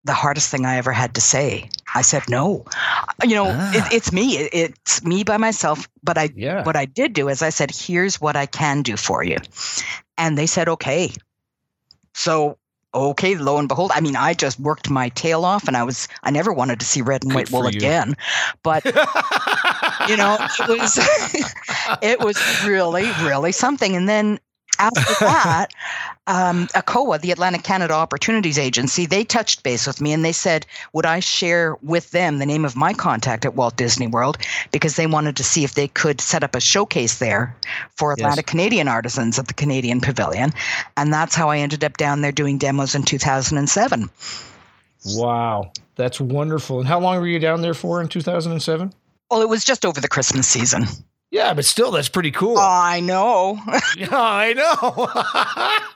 the 0.08 0.13
hardest 0.13 0.50
thing 0.50 0.65
I 0.65 0.78
ever 0.78 0.91
had 0.91 1.15
to 1.15 1.22
say. 1.22 1.70
I 1.93 2.02
said, 2.02 2.24
no. 2.30 2.65
You 3.24 3.36
know, 3.36 3.48
ah. 3.50 3.72
it, 3.74 3.93
it's 3.93 4.12
me. 4.13 4.38
It, 4.38 4.50
it's 4.54 5.04
me 5.04 5.24
by 5.24 5.38
myself. 5.38 5.88
But 6.02 6.17
I, 6.17 6.30
yeah. 6.34 6.63
what 6.63 6.76
I 6.76 6.86
did 6.86 7.13
do 7.13 7.28
is 7.28 7.41
I 7.41 7.50
said, 7.50 7.72
here's 7.72 8.20
what 8.20 8.36
I 8.36 8.46
can 8.46 8.82
do 8.82 8.96
for 8.96 9.24
you. 9.24 9.38
And 10.17 10.38
they 10.38 10.48
said, 10.48 10.70
okay. 10.70 11.12
So 12.13 12.58
okay, 12.98 13.36
lo 13.36 13.58
and 13.58 13.68
behold, 13.68 13.92
I 13.94 14.02
mean, 14.02 14.16
I 14.16 14.34
just 14.34 14.60
worked 14.60 14.90
my 14.90 15.10
tail 15.10 15.46
off, 15.46 15.68
and 15.68 15.78
I 15.78 15.84
was 15.84 16.08
I 16.24 16.32
never 16.32 16.52
wanted 16.52 16.80
to 16.80 16.86
see 16.86 17.02
red 17.02 17.24
and 17.24 17.34
white 17.34 17.52
wool 17.52 17.68
again, 17.68 18.16
but 18.64 18.84
you 18.86 20.18
know, 20.18 20.38
it 20.42 20.80
was 20.80 21.00
it 22.02 22.20
was 22.20 22.38
really 22.66 23.10
really 23.22 23.52
something. 23.52 23.96
And 23.96 24.08
then 24.10 24.40
after 24.80 25.13
that, 25.26 25.68
um, 26.28 26.68
ACOA, 26.68 27.22
the 27.22 27.32
Atlantic 27.32 27.63
Canada 27.63 27.94
Opportunities 27.94 28.60
Agency, 28.60 29.06
they 29.06 29.24
touched 29.24 29.63
base 29.63 29.88
with 29.88 30.02
me 30.02 30.13
and 30.13 30.24
they 30.24 30.32
said, 30.32 30.66
would 30.94 31.06
I 31.06 31.20
share 31.20 31.76
with 31.82 32.12
them 32.12 32.38
the 32.38 32.46
name 32.46 32.66
of 32.66 32.76
my 32.76 32.94
contact 32.94 33.46
at 33.46 33.56
Walt 33.56 33.78
Disney 33.78 34.08
World 34.08 34.38
because 34.72 34.96
they 34.96 35.08
wanted 35.08 35.38
to 35.38 35.44
see 35.44 35.63
if 35.63 35.74
they 35.74 35.88
could 35.88 36.22
set 36.22 36.44
up 36.44 36.56
a 36.56 36.62
showcase 36.62 37.20
there 37.20 37.56
for 37.96 38.12
Atlantic 38.12 38.46
yes. 38.48 38.52
Canadian 38.52 38.88
artisans 38.88 39.40
at 39.40 39.48
the 39.48 39.54
Canadian 39.54 40.02
Pavilion. 40.02 40.52
And 40.96 41.13
that's 41.13 41.36
how 41.36 41.50
I 41.50 41.60
ended 41.60 41.84
up 41.84 41.98
down 41.98 42.22
there 42.22 42.32
doing 42.32 42.58
demos 42.58 42.96
in 42.96 43.04
2007. 43.04 44.10
Wow, 45.16 45.72
that's 45.96 46.20
wonderful. 46.20 46.80
And 46.80 46.88
how 46.88 47.00
long 47.00 47.20
were 47.20 47.28
you 47.28 47.40
down 47.40 47.62
there 47.62 47.74
for 47.74 48.02
in 48.02 48.08
2007? 48.08 48.94
Well, 49.30 49.42
it 49.42 49.50
was 49.50 49.63
just 49.63 49.86
over 49.86 50.00
the 50.00 50.08
Christmas 50.08 50.48
season. 50.48 50.86
Yeah, 51.30 51.54
but 51.54 51.66
still, 51.66 51.92
that's 51.92 52.10
pretty 52.10 52.32
cool. 52.32 52.58
I 52.60 53.00
know. 53.00 53.60
yeah, 53.98 54.08
I 54.12 54.54
know. 54.54 55.94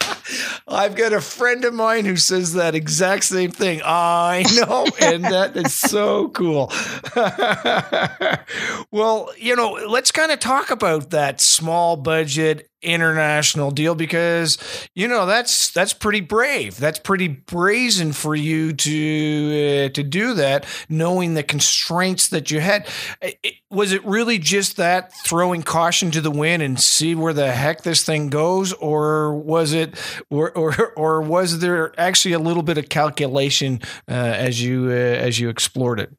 I've 0.67 0.95
got 0.95 1.13
a 1.13 1.21
friend 1.21 1.65
of 1.65 1.73
mine 1.73 2.05
who 2.05 2.15
says 2.15 2.53
that 2.53 2.75
exact 2.75 3.23
same 3.25 3.51
thing. 3.51 3.81
I 3.83 4.45
know, 4.55 4.85
and 5.01 5.23
that 5.25 5.57
is 5.57 5.77
so 5.77 6.29
cool. 6.29 6.71
well, 8.91 9.29
you 9.37 9.55
know, 9.55 9.71
let's 9.89 10.11
kind 10.11 10.31
of 10.31 10.39
talk 10.39 10.71
about 10.71 11.09
that 11.09 11.41
small 11.41 11.97
budget 11.97 12.70
international 12.81 13.71
deal 13.71 13.95
because 13.95 14.57
you 14.95 15.07
know 15.07 15.25
that's 15.25 15.71
that's 15.71 15.93
pretty 15.93 16.21
brave. 16.21 16.77
That's 16.77 16.99
pretty 16.99 17.27
brazen 17.27 18.11
for 18.11 18.35
you 18.35 18.73
to 18.73 19.87
uh, 19.87 19.93
to 19.93 20.03
do 20.03 20.33
that 20.35 20.65
knowing 20.89 21.33
the 21.33 21.43
constraints 21.43 22.29
that 22.29 22.51
you 22.51 22.59
had. 22.59 22.87
It, 23.21 23.55
was 23.69 23.93
it 23.93 24.03
really 24.05 24.37
just 24.37 24.77
that 24.77 25.13
throwing 25.25 25.63
caution 25.63 26.11
to 26.11 26.21
the 26.21 26.31
wind 26.31 26.61
and 26.61 26.79
see 26.79 27.15
where 27.15 27.33
the 27.33 27.51
heck 27.51 27.83
this 27.83 28.03
thing 28.03 28.29
goes? 28.29 28.73
Or 28.73 29.35
was 29.35 29.73
it 29.73 29.97
or 30.29 30.51
or 30.51 30.93
or 30.95 31.21
was 31.21 31.59
there 31.59 31.93
actually 31.99 32.33
a 32.33 32.39
little 32.39 32.63
bit 32.63 32.77
of 32.77 32.89
calculation 32.89 33.79
uh, 34.07 34.13
as 34.13 34.61
you 34.61 34.87
uh, 34.87 34.93
as 34.93 35.39
you 35.39 35.49
explored 35.49 35.99
it? 35.99 36.11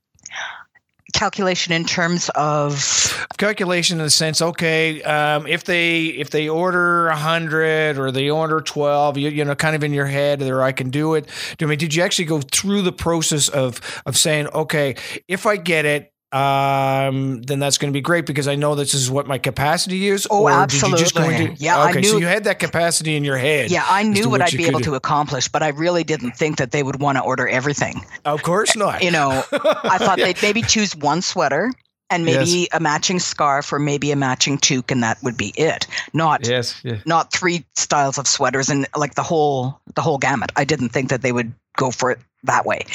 Calculation 1.22 1.72
in 1.72 1.85
terms 1.85 2.30
of 2.30 3.28
calculation 3.38 4.00
in 4.00 4.04
the 4.04 4.11
sense 4.11 4.42
okay 4.42 5.00
um, 5.02 5.46
if 5.46 5.62
they 5.62 6.06
if 6.06 6.30
they 6.30 6.48
order 6.48 7.06
100 7.06 7.96
or 7.96 8.11
they 8.11 8.28
order 8.28 8.61
12 8.61 9.18
you, 9.18 9.28
you 9.28 9.44
know 9.44 9.54
kind 9.54 9.76
of 9.76 9.85
in 9.85 9.92
your 9.92 10.06
head 10.06 10.42
or 10.42 10.62
i 10.62 10.72
can 10.72 10.90
do 10.90 11.14
it. 11.14 11.28
I 11.61 11.66
mean 11.66 11.78
did 11.78 11.94
you 11.94 12.02
actually 12.02 12.24
go 12.24 12.40
through 12.40 12.82
the 12.82 12.90
process 12.90 13.48
of 13.48 13.80
of 14.04 14.16
saying 14.16 14.48
okay 14.48 14.96
if 15.28 15.46
i 15.46 15.56
get 15.56 15.85
it 15.85 16.12
um, 16.33 17.42
then 17.42 17.59
that's 17.59 17.77
going 17.77 17.92
to 17.92 17.97
be 17.97 18.01
great 18.01 18.25
because 18.25 18.49
I 18.49 18.55
know 18.55 18.75
this 18.75 18.95
is 18.95 19.11
what 19.11 19.27
my 19.27 19.37
capacity 19.37 20.09
is. 20.09 20.27
Oh, 20.31 20.49
absolutely. 20.49 21.49
To, 21.49 21.55
yeah, 21.59 21.85
okay, 21.85 21.99
I 21.99 22.01
knew, 22.01 22.09
so 22.09 22.16
you 22.16 22.27
had 22.27 22.45
that 22.45 22.59
capacity 22.59 23.16
in 23.16 23.25
your 23.25 23.37
head. 23.37 23.71
Yeah, 23.71 23.85
I 23.87 24.03
knew 24.03 24.31
what, 24.31 24.40
what 24.40 24.53
I'd 24.53 24.57
be 24.57 24.64
able 24.64 24.79
do. 24.79 24.87
to 24.87 24.95
accomplish, 24.95 25.49
but 25.49 25.62
I 25.62 25.68
really 25.68 26.05
didn't 26.05 26.33
think 26.33 26.57
that 26.57 26.71
they 26.71 26.83
would 26.83 27.01
want 27.01 27.18
to 27.18 27.23
order 27.23 27.47
everything. 27.47 28.03
Of 28.25 28.42
course 28.42 28.75
not. 28.75 29.03
You 29.03 29.11
know, 29.11 29.45
I 29.53 29.99
thought 29.99 30.16
they'd 30.23 30.40
maybe 30.40 30.62
choose 30.62 30.97
one 30.97 31.21
sweater 31.21 31.71
and 32.12 32.25
maybe 32.25 32.45
yes. 32.45 32.68
a 32.73 32.81
matching 32.81 33.18
scarf 33.18 33.73
or 33.73 33.79
maybe 33.79 34.11
a 34.12 34.16
matching 34.16 34.59
toque 34.59 34.90
and 34.90 35.03
that 35.03 35.16
would 35.23 35.37
be 35.37 35.53
it 35.57 35.87
not 36.12 36.47
yes, 36.47 36.79
yeah. 36.85 36.99
not 37.07 37.33
three 37.33 37.64
styles 37.75 38.18
of 38.18 38.27
sweaters 38.27 38.68
and 38.68 38.87
like 38.95 39.14
the 39.14 39.23
whole 39.23 39.81
the 39.95 40.03
whole 40.03 40.18
gamut 40.18 40.53
i 40.57 40.64
didn't 40.64 40.90
think 40.90 41.09
that 41.09 41.23
they 41.23 41.33
would 41.33 41.53
go 41.79 41.90
for 41.90 42.11
it 42.11 42.18
that 42.44 42.66
way. 42.66 42.87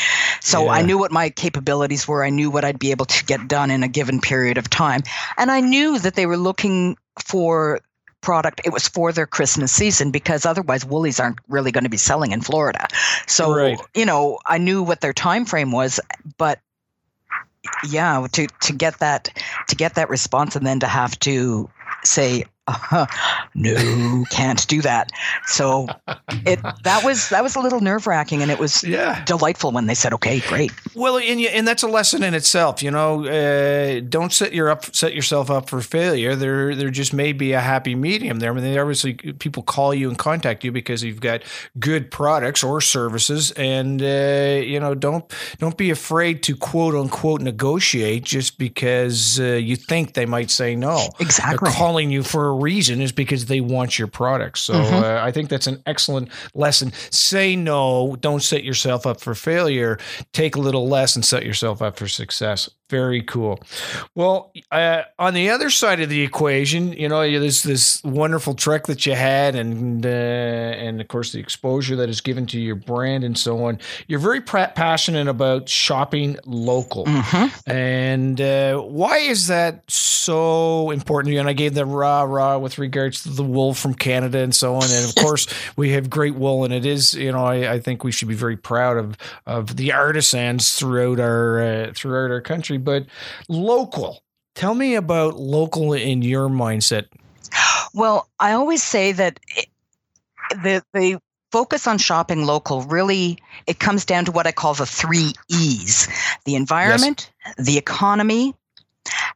So 0.42 0.66
yeah. 0.66 0.72
I 0.72 0.82
knew 0.82 0.98
what 0.98 1.12
my 1.12 1.30
capabilities 1.30 2.08
were. 2.08 2.24
I 2.24 2.30
knew 2.30 2.50
what 2.50 2.66
I'd 2.66 2.80
be 2.80 2.92
able 2.92 3.06
to 3.06 3.26
get 3.26 3.48
done 3.48 3.72
in 3.72 3.84
a 3.84 3.88
given 3.88 4.22
period 4.22 4.58
of 4.58 4.70
time. 4.70 5.04
And 5.38 5.52
I 5.52 5.62
knew 5.62 6.00
that 6.00 6.16
they 6.16 6.26
were 6.26 6.38
looking 6.38 6.98
for 7.24 7.82
product 8.22 8.62
it 8.66 8.74
was 8.74 8.88
for 8.88 9.12
their 9.12 9.28
christmas 9.28 9.72
season 9.72 10.10
because 10.10 10.46
otherwise 10.46 10.84
woolies 10.84 11.20
aren't 11.20 11.38
really 11.48 11.72
going 11.72 11.84
to 11.84 11.90
be 11.90 11.98
selling 11.98 12.32
in 12.32 12.42
florida 12.42 12.88
so 13.28 13.56
right. 13.56 13.80
you 13.94 14.06
know 14.06 14.40
i 14.46 14.58
knew 14.58 14.82
what 14.82 15.00
their 15.02 15.14
time 15.14 15.46
frame 15.46 15.72
was 15.72 16.00
but 16.38 16.60
yeah 17.90 18.26
to 18.32 18.48
to 18.60 18.74
get 18.74 19.00
that 19.00 19.30
to 19.68 19.76
get 19.76 19.96
that 19.96 20.10
response 20.10 20.56
and 20.56 20.66
then 20.66 20.80
to 20.80 20.88
have 20.88 21.18
to 21.20 21.70
say 22.04 22.44
uh, 22.68 23.06
no, 23.56 24.26
can't 24.30 24.68
do 24.68 24.82
that. 24.82 25.12
So 25.46 25.88
it 26.46 26.60
that 26.84 27.02
was 27.04 27.30
that 27.30 27.44
was 27.44 27.56
a 27.56 27.60
little 27.60 27.80
nerve 27.80 28.08
wracking, 28.08 28.42
and 28.42 28.52
it 28.52 28.60
was 28.60 28.84
yeah. 28.84 29.24
delightful 29.26 29.72
when 29.72 29.88
they 29.88 29.94
said, 29.94 30.14
"Okay, 30.14 30.42
great." 30.42 30.72
Well, 30.94 31.18
and 31.18 31.40
and 31.40 31.68
that's 31.68 31.84
a 31.84 31.88
lesson 31.88 32.24
in 32.24 32.34
itself. 32.34 32.84
You 32.84 32.92
know, 32.92 33.26
uh, 33.26 34.02
don't 34.02 34.34
set 34.34 34.54
your 34.54 34.70
up 34.70 34.94
set 34.96 35.14
yourself 35.14 35.50
up 35.50 35.70
for 35.70 35.82
failure. 35.82 36.36
There 36.36 36.76
there 36.76 36.90
just 36.90 37.14
may 37.14 37.32
be 37.32 37.54
a 37.54 37.62
happy 37.62 37.96
medium 37.96 38.40
there. 38.40 38.52
I 38.52 38.56
mean, 38.60 38.78
obviously 38.78 39.14
people 39.14 39.64
call 39.64 39.94
you 39.94 40.10
and 40.10 40.18
contact 40.18 40.64
you 40.64 40.72
because 40.72 41.04
you've 41.04 41.22
got 41.22 41.44
good 41.80 42.12
products 42.12 42.64
or 42.64 42.82
services, 42.82 43.52
and 43.52 44.02
uh, 44.02 44.62
you 44.64 44.80
know, 44.80 44.94
don't 44.94 45.26
don't 45.60 45.78
be 45.78 45.90
afraid 45.90 46.44
to 46.44 46.56
quote 46.56 46.96
unquote 46.96 47.42
negotiate 47.42 48.24
just 48.24 48.58
because 48.58 49.40
uh, 49.40 49.44
you 49.44 49.76
think 49.76 50.14
they 50.14 50.26
might 50.26 50.52
say 50.52 50.76
no. 50.76 51.10
Exactly, 51.20 51.70
They're 51.70 51.78
calling 51.78 52.12
you 52.12 52.24
for 52.24 52.57
reason 52.58 53.02
is 53.02 53.12
because 53.12 53.46
they 53.46 53.62
want 53.62 53.98
your 53.98 54.08
product. 54.08 54.58
So 54.58 54.74
mm-hmm. 54.74 54.96
uh, 54.96 55.24
I 55.24 55.32
think 55.32 55.50
that's 55.50 55.68
an 55.68 55.82
excellent 55.86 56.30
lesson. 56.54 56.92
Say 57.12 57.56
no, 57.56 58.18
don't 58.20 58.44
set 58.44 58.64
yourself 58.64 59.06
up 59.06 59.22
for 59.22 59.36
failure. 59.36 60.00
Take 60.34 60.56
a 60.56 60.60
little 60.60 60.88
less 60.88 61.16
and 61.16 61.24
set 61.24 61.46
yourself 61.46 61.82
up 61.82 61.98
for 61.98 62.08
success. 62.08 62.70
Very 62.90 63.22
cool. 63.22 63.60
Well, 64.16 64.54
uh, 64.72 65.02
on 65.20 65.34
the 65.34 65.50
other 65.50 65.70
side 65.70 66.00
of 66.00 66.08
the 66.08 66.22
equation, 66.22 66.94
you 66.94 67.10
know, 67.10 67.20
there's 67.20 67.62
this 67.62 68.02
wonderful 68.02 68.54
trek 68.54 68.88
that 68.88 69.06
you 69.06 69.14
had, 69.14 69.56
and 69.56 70.06
uh, 70.06 70.10
and 70.10 71.02
of 71.02 71.08
course 71.10 71.34
the 71.34 71.40
exposure 71.40 71.98
that 71.98 72.08
is 72.08 72.22
given 72.22 72.46
to 72.48 72.60
your 72.60 72.76
brand 72.76 73.26
and 73.26 73.38
so 73.38 73.66
on. 73.66 73.80
You're 74.08 74.20
very 74.20 74.40
passionate 74.40 75.28
about 75.28 75.68
shopping 75.68 76.38
local, 76.46 77.04
mm-hmm. 77.04 77.70
and 77.70 78.40
uh, 78.40 78.78
why 78.80 79.18
is 79.18 79.48
that 79.48 79.84
so 79.92 80.90
important? 80.92 81.32
To 81.32 81.34
you 81.34 81.40
and 81.42 81.50
I 81.50 81.54
gave 81.54 81.74
the 81.74 81.86
rah 81.86 82.22
rah 82.22 82.58
with 82.58 82.78
regards 82.78 83.24
to 83.24 83.30
the 83.30 83.44
wool 83.44 83.74
from 83.74 83.96
Canada 83.96 84.40
and 84.40 84.56
so 84.56 84.76
on, 84.76 84.90
and 84.90 85.10
of 85.10 85.16
course 85.16 85.46
we 85.76 85.90
have 85.92 86.10
great 86.10 86.36
wool, 86.36 86.64
and 86.64 86.74
it 86.74 86.86
is, 86.86 87.14
you 87.16 87.34
know, 87.34 87.44
I, 87.44 87.74
I 87.74 87.80
think 87.82 88.06
we 88.06 88.14
should 88.14 88.30
be 88.30 88.34
very 88.34 88.56
proud 88.56 88.96
of 88.96 89.18
of 89.46 89.76
the 89.76 89.92
artisans 89.92 90.72
throughout 90.72 91.20
our 91.20 91.60
uh, 91.60 91.92
throughout 91.94 92.32
our 92.32 92.40
country 92.40 92.77
but 92.78 93.06
local. 93.48 94.24
Tell 94.56 94.74
me 94.74 94.96
about 94.96 95.36
local 95.36 95.94
in 95.94 96.22
your 96.22 96.50
mindset. 96.50 97.06
Well, 97.94 98.28
I 98.40 98.54
always 98.54 98.84
say 98.84 99.12
that 99.12 99.40
the 100.52 100.84
the 100.94 101.22
focus 101.52 101.88
on 101.88 101.98
shopping 101.98 102.46
local 102.46 102.82
really 102.84 103.38
it 103.68 103.80
comes 103.80 104.06
down 104.06 104.26
to 104.26 104.32
what 104.32 104.48
I 104.48 104.52
call 104.52 104.74
the 104.74 104.86
3 104.86 105.34
E's. 105.50 106.08
The 106.46 106.56
environment, 106.56 107.32
yes. 107.46 107.66
the 107.68 107.78
economy, 107.78 108.54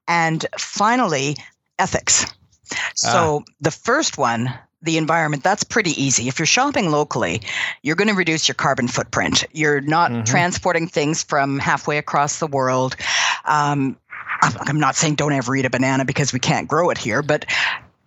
and 0.07 0.45
finally 0.57 1.37
ethics. 1.79 2.25
So 2.95 3.43
ah. 3.43 3.51
the 3.59 3.71
first 3.71 4.17
one 4.17 4.53
the 4.81 4.97
environment, 4.97 5.43
that's 5.43 5.63
pretty 5.63 5.91
easy. 6.01 6.27
If 6.27 6.39
you're 6.39 6.45
shopping 6.45 6.89
locally, 6.89 7.41
you're 7.83 7.95
going 7.95 8.07
to 8.07 8.13
reduce 8.13 8.47
your 8.47 8.55
carbon 8.55 8.87
footprint. 8.87 9.45
You're 9.51 9.81
not 9.81 10.11
mm-hmm. 10.11 10.23
transporting 10.23 10.87
things 10.87 11.23
from 11.23 11.59
halfway 11.59 11.97
across 11.97 12.39
the 12.39 12.47
world. 12.47 12.95
Um, 13.45 13.97
I'm 14.41 14.79
not 14.79 14.95
saying 14.95 15.15
don't 15.15 15.33
ever 15.33 15.55
eat 15.55 15.65
a 15.65 15.69
banana 15.69 16.05
because 16.05 16.33
we 16.33 16.39
can't 16.39 16.67
grow 16.67 16.89
it 16.89 16.97
here, 16.97 17.21
but 17.21 17.45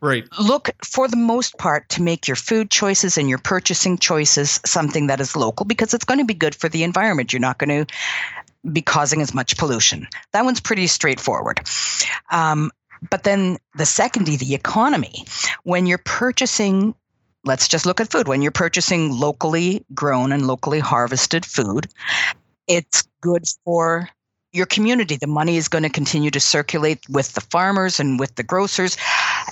Right. 0.00 0.28
Look 0.38 0.68
for 0.84 1.08
the 1.08 1.16
most 1.16 1.56
part 1.56 1.88
to 1.90 2.02
make 2.02 2.28
your 2.28 2.36
food 2.36 2.70
choices 2.70 3.16
and 3.16 3.26
your 3.26 3.38
purchasing 3.38 3.96
choices 3.96 4.60
something 4.66 5.06
that 5.06 5.18
is 5.18 5.34
local 5.34 5.64
because 5.64 5.94
it's 5.94 6.04
going 6.04 6.18
to 6.18 6.26
be 6.26 6.34
good 6.34 6.54
for 6.54 6.68
the 6.68 6.82
environment. 6.82 7.32
You're 7.32 7.40
not 7.40 7.56
going 7.56 7.86
to 7.86 7.94
be 8.70 8.82
causing 8.82 9.22
as 9.22 9.32
much 9.32 9.56
pollution. 9.56 10.06
That 10.32 10.44
one's 10.44 10.60
pretty 10.60 10.88
straightforward. 10.88 11.60
Um, 12.30 12.70
but 13.10 13.24
then 13.24 13.58
the 13.76 13.86
second 13.86 14.28
E, 14.28 14.36
the 14.36 14.54
economy, 14.54 15.24
when 15.64 15.86
you're 15.86 15.98
purchasing, 15.98 16.94
let's 17.44 17.68
just 17.68 17.86
look 17.86 18.00
at 18.00 18.10
food. 18.10 18.28
When 18.28 18.42
you're 18.42 18.50
purchasing 18.50 19.12
locally 19.12 19.84
grown 19.94 20.32
and 20.32 20.46
locally 20.46 20.80
harvested 20.80 21.44
food, 21.44 21.88
it's 22.66 23.06
good 23.20 23.44
for 23.64 24.08
your 24.52 24.66
community. 24.66 25.16
The 25.16 25.26
money 25.26 25.56
is 25.56 25.68
going 25.68 25.82
to 25.82 25.90
continue 25.90 26.30
to 26.30 26.40
circulate 26.40 27.00
with 27.08 27.32
the 27.32 27.40
farmers 27.40 27.98
and 27.98 28.20
with 28.20 28.36
the 28.36 28.44
grocers. 28.44 28.96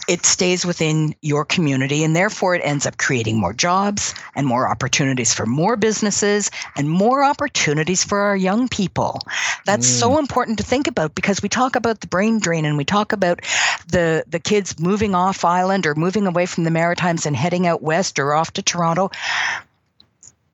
It 0.09 0.25
stays 0.27 0.67
within 0.67 1.15
your 1.21 1.45
community 1.45 2.05
and 2.05 2.15
therefore 2.15 2.55
it 2.55 2.63
ends 2.65 2.87
up 2.87 2.97
creating 2.99 3.39
more 3.39 3.53
jobs 3.53 4.15
and 4.35 4.47
more 4.47 4.69
opportunities 4.69 5.33
for 5.33 5.47
more 5.47 5.77
businesses 5.77 6.51
and 6.77 6.89
more 6.89 7.23
opportunities 7.23 8.05
for 8.05 8.19
our 8.19 8.37
young 8.37 8.69
people. 8.69 9.21
That's 9.65 9.87
mm. 9.87 10.01
so 10.01 10.19
important 10.19 10.59
to 10.59 10.65
think 10.65 10.87
about 10.87 11.15
because 11.15 11.43
we 11.43 11.49
talk 11.49 11.77
about 11.77 12.01
the 12.01 12.07
brain 12.07 12.39
drain 12.39 12.65
and 12.65 12.77
we 12.77 12.85
talk 12.85 13.13
about 13.13 13.41
the 13.89 14.25
the 14.27 14.41
kids 14.41 14.79
moving 14.79 15.15
off 15.15 15.45
island 15.45 15.87
or 15.87 15.95
moving 15.95 16.27
away 16.27 16.47
from 16.47 16.65
the 16.65 16.71
Maritimes 16.71 17.27
and 17.27 17.37
heading 17.37 17.67
out 17.67 17.83
west 17.83 18.19
or 18.19 18.35
off 18.35 18.53
to 18.55 18.63
Toronto. 18.63 19.11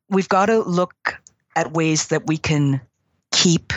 We've 0.09 0.29
got 0.29 0.47
to 0.47 0.61
look 0.61 1.21
at 1.55 1.73
ways 1.73 2.09
that 2.09 2.27
we 2.27 2.39
can 2.39 2.81
keep 3.31 3.73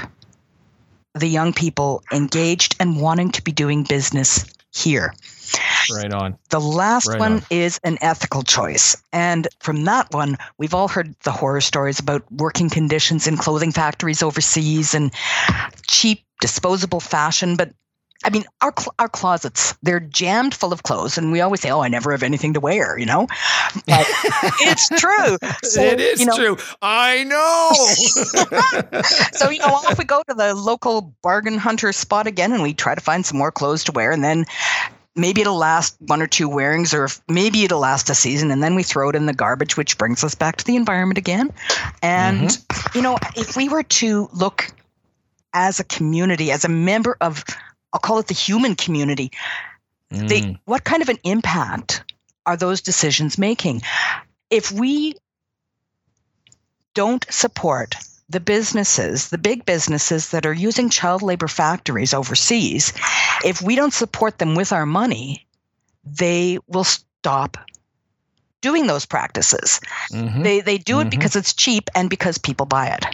the 1.13 1.28
young 1.28 1.54
people 1.54 2.04
engaged 2.12 2.76
and 2.80 3.00
wanting 3.02 3.32
to 3.32 3.41
be 3.41 3.52
doing 3.52 3.84
business 3.84 4.45
here. 4.74 5.13
Right 5.93 6.13
on. 6.13 6.37
The 6.49 6.59
last 6.59 7.07
right 7.07 7.19
one 7.19 7.33
on. 7.33 7.43
is 7.49 7.79
an 7.83 7.97
ethical 8.01 8.43
choice. 8.43 8.95
And 9.11 9.47
from 9.59 9.85
that 9.85 10.13
one, 10.13 10.37
we've 10.57 10.73
all 10.73 10.87
heard 10.87 11.15
the 11.23 11.31
horror 11.31 11.61
stories 11.61 11.99
about 11.99 12.23
working 12.31 12.69
conditions 12.69 13.27
in 13.27 13.37
clothing 13.37 13.71
factories 13.71 14.23
overseas 14.23 14.93
and 14.93 15.11
cheap 15.87 16.23
disposable 16.39 16.99
fashion. 16.99 17.55
But 17.55 17.71
I 18.23 18.29
mean, 18.29 18.43
our 18.61 18.73
our 18.99 19.09
closets 19.09 19.73
they're 19.81 19.99
jammed 19.99 20.53
full 20.53 20.71
of 20.71 20.83
clothes, 20.83 21.17
and 21.17 21.31
we 21.31 21.41
always 21.41 21.61
say, 21.61 21.71
"Oh, 21.71 21.81
I 21.81 21.87
never 21.87 22.11
have 22.11 22.21
anything 22.21 22.53
to 22.53 22.59
wear," 22.59 22.97
you 22.97 23.05
know. 23.05 23.25
But 23.87 24.05
it's 24.61 24.89
true. 24.89 25.37
So, 25.63 25.81
it 25.81 25.99
is 25.99 26.19
you 26.19 26.27
know, 26.27 26.35
true. 26.35 26.57
I 26.83 27.23
know. 27.23 29.01
so 29.33 29.49
you 29.49 29.59
know, 29.59 29.65
off 29.65 29.97
we 29.97 30.05
go 30.05 30.21
to 30.27 30.35
the 30.35 30.53
local 30.53 31.15
bargain 31.23 31.57
hunter 31.57 31.91
spot 31.91 32.27
again, 32.27 32.53
and 32.53 32.61
we 32.61 32.75
try 32.75 32.93
to 32.93 33.01
find 33.01 33.25
some 33.25 33.39
more 33.39 33.51
clothes 33.51 33.83
to 33.85 33.91
wear, 33.91 34.11
and 34.11 34.23
then 34.23 34.45
maybe 35.15 35.41
it'll 35.41 35.58
last 35.58 35.95
one 36.00 36.21
or 36.21 36.28
two 36.28 36.47
wearings, 36.47 36.93
or 36.93 37.10
maybe 37.28 37.63
it'll 37.63 37.80
last 37.80 38.10
a 38.10 38.15
season, 38.15 38.52
and 38.52 38.63
then 38.63 38.76
we 38.76 38.84
throw 38.84 39.10
it 39.10 39.15
in 39.15 39.26
the 39.26 39.34
garbage, 39.34 39.78
which 39.78 39.97
brings 39.97 40.24
us 40.24 40.36
back 40.36 40.58
to 40.58 40.65
the 40.65 40.76
environment 40.76 41.17
again. 41.17 41.52
And 42.02 42.50
mm-hmm. 42.50 42.97
you 42.97 43.04
know, 43.04 43.17
if 43.36 43.56
we 43.56 43.69
were 43.69 43.84
to 43.84 44.30
look 44.34 44.67
as 45.54 45.80
a 45.80 45.84
community, 45.84 46.52
as 46.52 46.63
a 46.63 46.69
member 46.69 47.17
of 47.19 47.43
I'll 47.93 48.00
call 48.00 48.19
it 48.19 48.28
the 48.28 48.34
human 48.34 48.76
community. 48.76 49.32
Mm. 50.12 50.28
They, 50.28 50.60
what 50.65 50.84
kind 50.84 51.02
of 51.02 51.10
an 51.10 51.17
impact 51.24 52.04
are 52.45 52.58
those 52.58 52.82
decisions 52.82 53.38
making? 53.38 53.82
If 54.50 54.71
we 54.71 55.15
don't 56.93 57.26
support 57.30 57.95
the 58.32 58.39
businesses, 58.39 59.30
the 59.30 59.38
big 59.38 59.65
businesses 59.65 60.30
that 60.30 60.46
are 60.46 60.54
using 60.54 60.89
child 60.89 61.22
labor 61.22 61.48
factories 61.48 62.13
overseas, 62.13 62.94
if 63.44 63.62
we 63.62 63.76
don't 63.76 63.94
support 63.94 64.38
them 64.38 64.56
with 64.56 64.72
our 64.72 64.86
money, 64.86 65.46
they 66.06 66.58
will 66.67 66.86
stop 66.86 67.58
doing 68.62 68.88
those 68.88 69.06
practices. 69.06 69.82
Mm-hmm. 70.12 70.44
They 70.44 70.62
they 70.62 70.78
do 70.78 70.96
mm-hmm. 70.96 71.08
it 71.08 71.12
because 71.12 71.36
it's 71.36 71.54
cheap 71.54 71.89
and 71.94 72.10
because 72.10 72.38
people 72.38 72.65
buy 72.65 72.88
it. 72.88 73.06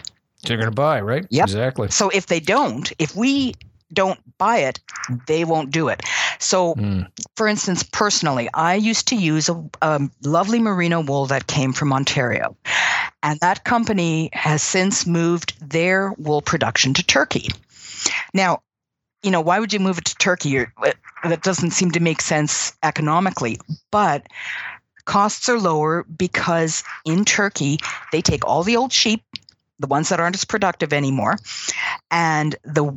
They're 0.44 0.56
going 0.56 0.70
to 0.70 0.74
buy, 0.74 1.00
right? 1.00 1.26
Yep. 1.30 1.44
Exactly. 1.44 1.88
So 1.90 2.10
if 2.10 2.26
they 2.26 2.38
don't, 2.38 2.92
if 3.00 3.16
we 3.16 3.54
don't 3.92 4.20
buy 4.38 4.58
it, 4.58 4.80
they 5.26 5.44
won't 5.44 5.70
do 5.70 5.88
it. 5.88 6.02
So, 6.38 6.74
mm. 6.74 7.08
for 7.36 7.48
instance, 7.48 7.82
personally, 7.82 8.48
I 8.54 8.74
used 8.74 9.08
to 9.08 9.16
use 9.16 9.48
a, 9.48 9.64
a, 9.82 10.08
lovely 10.22 10.58
merino 10.58 11.00
wool 11.00 11.26
that 11.26 11.46
came 11.46 11.72
from 11.72 11.92
Ontario. 11.92 12.56
And 13.22 13.40
that 13.40 13.64
company 13.64 14.30
has 14.32 14.62
since 14.62 15.06
moved 15.06 15.54
their 15.60 16.12
wool 16.18 16.42
production 16.42 16.94
to 16.94 17.02
Turkey. 17.02 17.48
Now, 18.32 18.62
you 19.22 19.30
know, 19.30 19.40
why 19.40 19.58
would 19.58 19.72
you 19.72 19.80
move 19.80 19.98
it 19.98 20.04
to 20.04 20.14
Turkey? 20.16 20.66
that 21.24 21.42
doesn't 21.42 21.72
seem 21.72 21.90
to 21.92 22.00
make 22.00 22.20
sense 22.20 22.72
economically. 22.82 23.58
But 23.90 24.26
costs 25.04 25.48
are 25.48 25.58
lower 25.58 26.04
because 26.04 26.84
in 27.04 27.24
Turkey, 27.24 27.78
they 28.12 28.22
take 28.22 28.46
all 28.46 28.62
the 28.62 28.76
old 28.76 28.92
sheep, 28.92 29.24
the 29.80 29.86
ones 29.86 30.08
that 30.08 30.20
aren't 30.20 30.36
as 30.36 30.44
productive 30.44 30.92
anymore, 30.92 31.38
and 32.10 32.54
the 32.64 32.96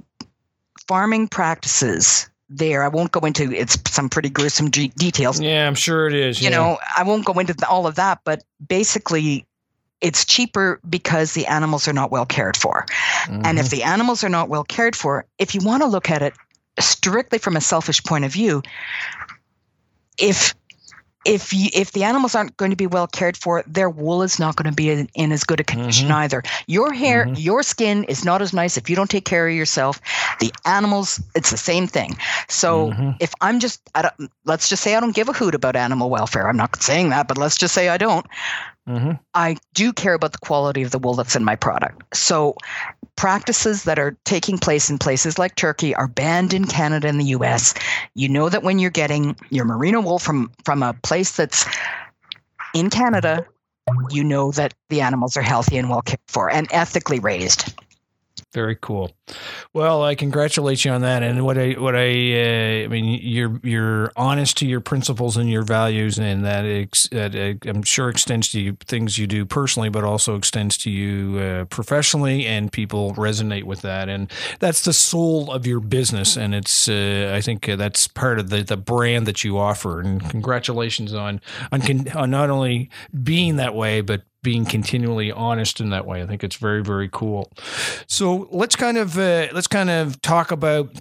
farming 0.91 1.25
practices 1.25 2.30
there. 2.49 2.84
I 2.84 2.89
won't 2.89 3.13
go 3.13 3.21
into 3.21 3.49
it's 3.54 3.77
some 3.89 4.10
pretty 4.10 4.30
gruesome 4.30 4.69
details. 4.69 5.39
Yeah, 5.39 5.65
I'm 5.65 5.73
sure 5.73 6.06
it 6.10 6.13
is. 6.13 6.41
You 6.41 6.49
yeah. 6.49 6.58
know, 6.58 6.80
I 6.97 7.04
won't 7.04 7.23
go 7.23 7.32
into 7.39 7.56
all 7.65 7.88
of 7.88 7.95
that, 7.95 8.19
but 8.25 8.43
basically 8.67 9.45
it's 10.01 10.25
cheaper 10.25 10.82
because 10.89 11.32
the 11.32 11.47
animals 11.47 11.88
are 11.88 11.93
not 11.93 12.12
well 12.12 12.25
cared 12.25 12.58
for. 12.58 12.86
Mm-hmm. 13.23 13.41
And 13.45 13.58
if 13.58 13.67
mm-hmm. 13.67 13.77
the 13.77 13.84
animals 13.84 14.21
are 14.21 14.27
not 14.27 14.49
well 14.49 14.65
cared 14.65 14.97
for, 14.97 15.25
if 15.39 15.56
you 15.56 15.62
want 15.63 15.82
to 15.82 15.88
look 15.88 16.10
at 16.10 16.21
it 16.21 16.34
strictly 16.77 17.39
from 17.39 17.56
a 17.56 17.62
selfish 17.62 18.04
point 18.04 18.25
of 18.25 18.34
view, 18.34 18.62
if 20.19 20.54
if 21.26 21.54
you, 21.54 21.70
if 21.74 21.92
the 21.92 22.04
animals 22.04 22.34
aren't 22.36 22.58
going 22.58 22.72
to 22.72 22.78
be 22.78 22.88
well 22.88 23.08
cared 23.08 23.38
for, 23.38 23.64
their 23.68 23.90
wool 23.90 24.24
is 24.24 24.40
not 24.40 24.56
going 24.56 24.70
to 24.70 24.76
be 24.76 24.90
in, 24.90 25.10
in 25.14 25.32
as 25.32 25.44
good 25.44 25.60
a 25.60 25.64
condition 25.64 26.08
mm-hmm. 26.08 26.18
either. 26.18 26.44
Your 26.68 26.94
hair, 26.94 27.26
mm-hmm. 27.26 27.36
your 27.36 27.64
skin 27.64 28.04
is 28.06 28.26
not 28.26 28.42
as 28.42 28.54
nice 28.54 28.78
if 28.78 28.90
you 28.90 28.96
don't 28.96 29.10
take 29.10 29.26
care 29.26 29.48
of 29.48 29.54
yourself. 29.54 30.02
The 30.40 30.52
animals, 30.66 31.22
it's 31.36 31.52
the 31.52 31.58
same 31.58 31.88
thing. 31.88 32.18
So 32.50 32.92
mm-hmm. 32.92 33.12
if 33.20 33.34
I'm 33.42 33.60
just, 33.60 33.82
let's 34.46 34.68
just 34.70 34.84
say 34.84 34.96
I 34.96 35.00
don't 35.00 35.16
give 35.16 35.30
a 35.30 35.34
hoot 35.34 35.54
about 35.54 35.76
animal 35.76 36.10
welfare. 36.10 36.48
I'm 36.50 36.58
not 36.58 36.82
saying 36.82 37.10
that, 37.10 37.28
but 37.28 37.38
let's 37.38 37.58
just 37.58 37.74
say 37.74 37.90
I 37.90 37.98
don't. 37.98 38.26
Mm-hmm. 38.88 39.12
I 39.34 39.58
do 39.74 39.94
care 39.94 40.15
about 40.15 40.32
the 40.32 40.39
quality 40.39 40.82
of 40.82 40.91
the 40.91 40.98
wool 40.98 41.13
that's 41.13 41.36
in 41.36 41.44
my 41.44 41.56
product. 41.56 42.15
So, 42.15 42.56
practices 43.15 43.84
that 43.84 44.00
are 44.00 44.17
taking 44.26 44.58
place 44.58 44.89
in 44.89 44.98
places 44.98 45.38
like 45.38 45.56
Turkey 45.56 45.94
are 45.94 46.08
banned 46.08 46.54
in 46.54 46.65
Canada 46.65 47.08
and 47.08 47.20
the 47.20 47.26
US. 47.26 47.76
You 48.15 48.28
know 48.28 48.50
that 48.50 48.63
when 48.63 48.80
you're 48.80 48.89
getting 48.89 49.36
your 49.50 49.65
merino 49.65 50.02
wool 50.02 50.17
from, 50.17 50.52
from 50.65 50.82
a 50.82 50.94
place 50.94 51.36
that's 51.36 51.65
in 52.74 52.89
Canada, 52.89 53.46
you 54.10 54.24
know 54.24 54.52
that 54.52 54.74
the 54.89 55.02
animals 55.02 55.38
are 55.38 55.41
healthy 55.41 55.78
and 55.78 55.89
well 55.89 56.02
cared 56.02 56.20
for 56.28 56.50
and 56.50 56.67
ethically 56.72 57.20
raised. 57.20 57.74
Very 58.54 58.76
cool. 58.76 59.12
Well, 59.74 60.04
I 60.04 60.16
congratulate 60.16 60.84
you 60.84 60.92
on 60.92 61.02
that. 61.02 61.24
And 61.24 61.46
what 61.46 61.58
I 61.58 61.72
what 61.72 61.96
I 61.96 62.10
uh, 62.10 62.84
I 62.84 62.88
mean, 62.88 63.20
you're 63.24 63.62
you're 63.64 64.12
honest 64.18 64.58
to 64.58 64.68
your 64.68 64.82
principles 64.82 65.38
and 65.38 65.50
your 65.50 65.62
values, 65.64 66.20
and 66.20 66.44
that, 66.44 66.66
ex, 66.66 67.08
that 67.14 67.34
uh, 67.34 67.70
I'm 67.70 67.84
sure 67.84 68.10
extends 68.10 68.50
to 68.50 68.60
you 68.60 68.78
things 68.86 69.18
you 69.18 69.26
do 69.26 69.46
personally, 69.46 69.88
but 69.88 70.04
also 70.04 70.36
extends 70.36 70.78
to 70.80 70.92
you 70.92 71.40
uh, 71.40 71.66
professionally, 71.66 72.46
and 72.46 72.70
people 72.70 73.14
resonate 73.14 73.64
with 73.64 73.82
that. 73.84 74.10
And 74.10 74.30
that's 74.60 74.82
the 74.82 74.94
soul 74.94 75.50
of 75.50 75.66
your 75.66 75.80
business, 75.80 76.36
and 76.36 76.54
it's 76.54 76.90
uh, 76.90 77.32
I 77.34 77.40
think 77.40 77.70
uh, 77.70 77.78
that's 77.78 78.06
part 78.06 78.38
of 78.38 78.50
the 78.50 78.64
the 78.64 78.76
brand 78.76 79.28
that 79.28 79.46
you 79.46 79.58
offer. 79.58 80.02
And 80.02 80.30
congratulations 80.30 81.14
on 81.14 81.40
on, 81.72 81.80
con- 81.80 82.10
on 82.10 82.30
not 82.32 82.50
only 82.50 82.90
being 83.24 83.56
that 83.56 83.76
way, 83.76 84.02
but 84.02 84.24
being 84.43 84.65
continually 84.65 85.32
honest 85.32 85.80
in 85.80 85.89
that 85.89 86.06
way. 86.06 86.21
I 86.21 86.25
think 86.25 86.43
it's 86.43 86.56
very 86.56 86.84
very 86.84 87.10
cool. 87.12 87.51
So 88.08 88.47
let's 88.51 88.75
kind 88.75 88.97
of 88.97 89.17
uh, 89.17 89.47
let's 89.54 89.67
kind 89.67 89.89
of 89.89 90.21
talk 90.21 90.51
about 90.51 90.95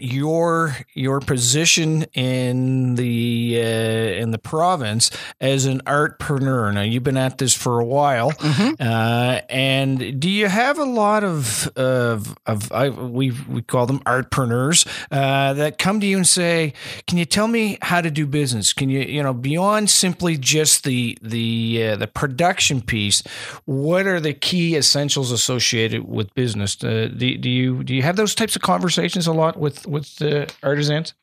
your 0.00 0.76
your 0.94 1.20
position 1.20 2.04
in 2.14 2.94
the 2.96 3.58
uh, 3.58 4.22
in 4.22 4.30
the 4.30 4.38
province 4.38 5.10
as 5.40 5.66
an 5.66 5.80
artpreneur. 5.82 6.72
Now 6.74 6.82
you've 6.82 7.02
been 7.02 7.16
at 7.16 7.38
this 7.38 7.54
for 7.54 7.80
a 7.80 7.84
while, 7.84 8.32
mm-hmm. 8.32 8.80
uh, 8.80 9.40
and 9.48 10.20
do 10.20 10.30
you 10.30 10.48
have 10.48 10.78
a 10.78 10.84
lot 10.84 11.24
of 11.24 11.68
of, 11.76 12.36
of 12.46 12.70
I, 12.72 12.88
we 12.88 13.32
we 13.48 13.62
call 13.62 13.86
them 13.86 14.00
artpreneurs 14.00 14.86
uh, 15.10 15.54
that 15.54 15.78
come 15.78 16.00
to 16.00 16.06
you 16.06 16.16
and 16.16 16.26
say, 16.26 16.74
"Can 17.06 17.18
you 17.18 17.24
tell 17.24 17.48
me 17.48 17.78
how 17.82 18.00
to 18.00 18.10
do 18.10 18.26
business? 18.26 18.72
Can 18.72 18.90
you 18.90 19.00
you 19.00 19.22
know 19.22 19.34
beyond 19.34 19.90
simply 19.90 20.36
just 20.36 20.84
the 20.84 21.18
the 21.22 21.88
uh, 21.88 21.96
the 21.96 22.06
production 22.06 22.80
piece? 22.80 23.22
What 23.64 24.06
are 24.06 24.20
the 24.20 24.34
key 24.34 24.76
essentials 24.76 25.32
associated 25.32 26.08
with 26.08 26.34
business? 26.34 26.82
Uh, 26.82 27.08
do, 27.16 27.36
do 27.38 27.50
you 27.50 27.84
do 27.84 27.94
you 27.94 28.02
have 28.02 28.16
those 28.16 28.34
types 28.34 28.56
of 28.56 28.62
conversations 28.62 29.26
a 29.26 29.32
lot 29.32 29.56
with 29.58 29.86
with 29.88 30.16
the 30.16 30.52
artisans? 30.62 31.14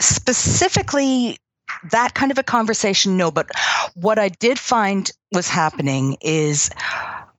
Specifically, 0.00 1.38
that 1.90 2.14
kind 2.14 2.30
of 2.30 2.38
a 2.38 2.42
conversation, 2.42 3.16
no. 3.16 3.30
But 3.30 3.48
what 3.94 4.18
I 4.18 4.28
did 4.28 4.58
find 4.58 5.10
was 5.32 5.48
happening 5.48 6.16
is 6.20 6.70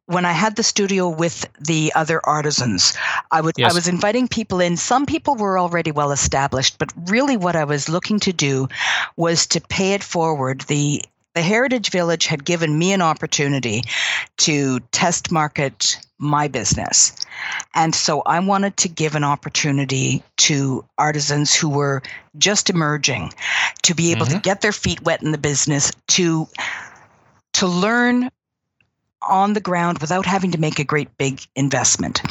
when 0.05 0.25
I 0.25 0.31
had 0.31 0.55
the 0.55 0.63
studio 0.63 1.07
with 1.07 1.45
the 1.59 1.93
other 1.95 2.19
artisans, 2.25 2.97
I 3.31 3.41
would 3.41 3.55
yes. 3.57 3.71
I 3.71 3.75
was 3.75 3.87
inviting 3.87 4.27
people 4.27 4.59
in. 4.59 4.75
Some 4.75 5.05
people 5.05 5.35
were 5.35 5.59
already 5.59 5.91
well 5.91 6.11
established, 6.11 6.79
but 6.79 6.91
really 7.09 7.37
what 7.37 7.55
I 7.55 7.63
was 7.63 7.89
looking 7.89 8.19
to 8.21 8.33
do 8.33 8.67
was 9.15 9.45
to 9.47 9.61
pay 9.61 9.93
it 9.93 10.03
forward. 10.03 10.61
The 10.61 11.03
the 11.39 11.43
Heritage 11.43 11.89
Village 11.89 12.25
had 12.25 12.43
given 12.43 12.77
me 12.77 12.91
an 12.91 13.01
opportunity 13.01 13.83
to 14.39 14.81
test 14.91 15.31
market 15.31 15.97
my 16.17 16.49
business. 16.49 17.15
And 17.73 17.95
so 17.95 18.21
I 18.23 18.41
wanted 18.41 18.75
to 18.75 18.89
give 18.89 19.15
an 19.15 19.23
opportunity 19.23 20.21
to 20.39 20.83
artisans 20.97 21.55
who 21.55 21.69
were 21.69 22.01
just 22.37 22.69
emerging 22.69 23.31
to 23.83 23.95
be 23.95 24.11
able 24.11 24.25
mm-hmm. 24.25 24.35
to 24.35 24.41
get 24.41 24.59
their 24.59 24.73
feet 24.73 25.01
wet 25.03 25.23
in 25.23 25.31
the 25.31 25.37
business, 25.37 25.93
to 26.09 26.45
to 27.53 27.67
learn 27.67 28.29
on 29.21 29.53
the 29.53 29.61
ground 29.61 29.99
without 29.99 30.25
having 30.25 30.51
to 30.51 30.57
make 30.57 30.79
a 30.79 30.83
great 30.83 31.17
big 31.17 31.39
investment. 31.55 32.21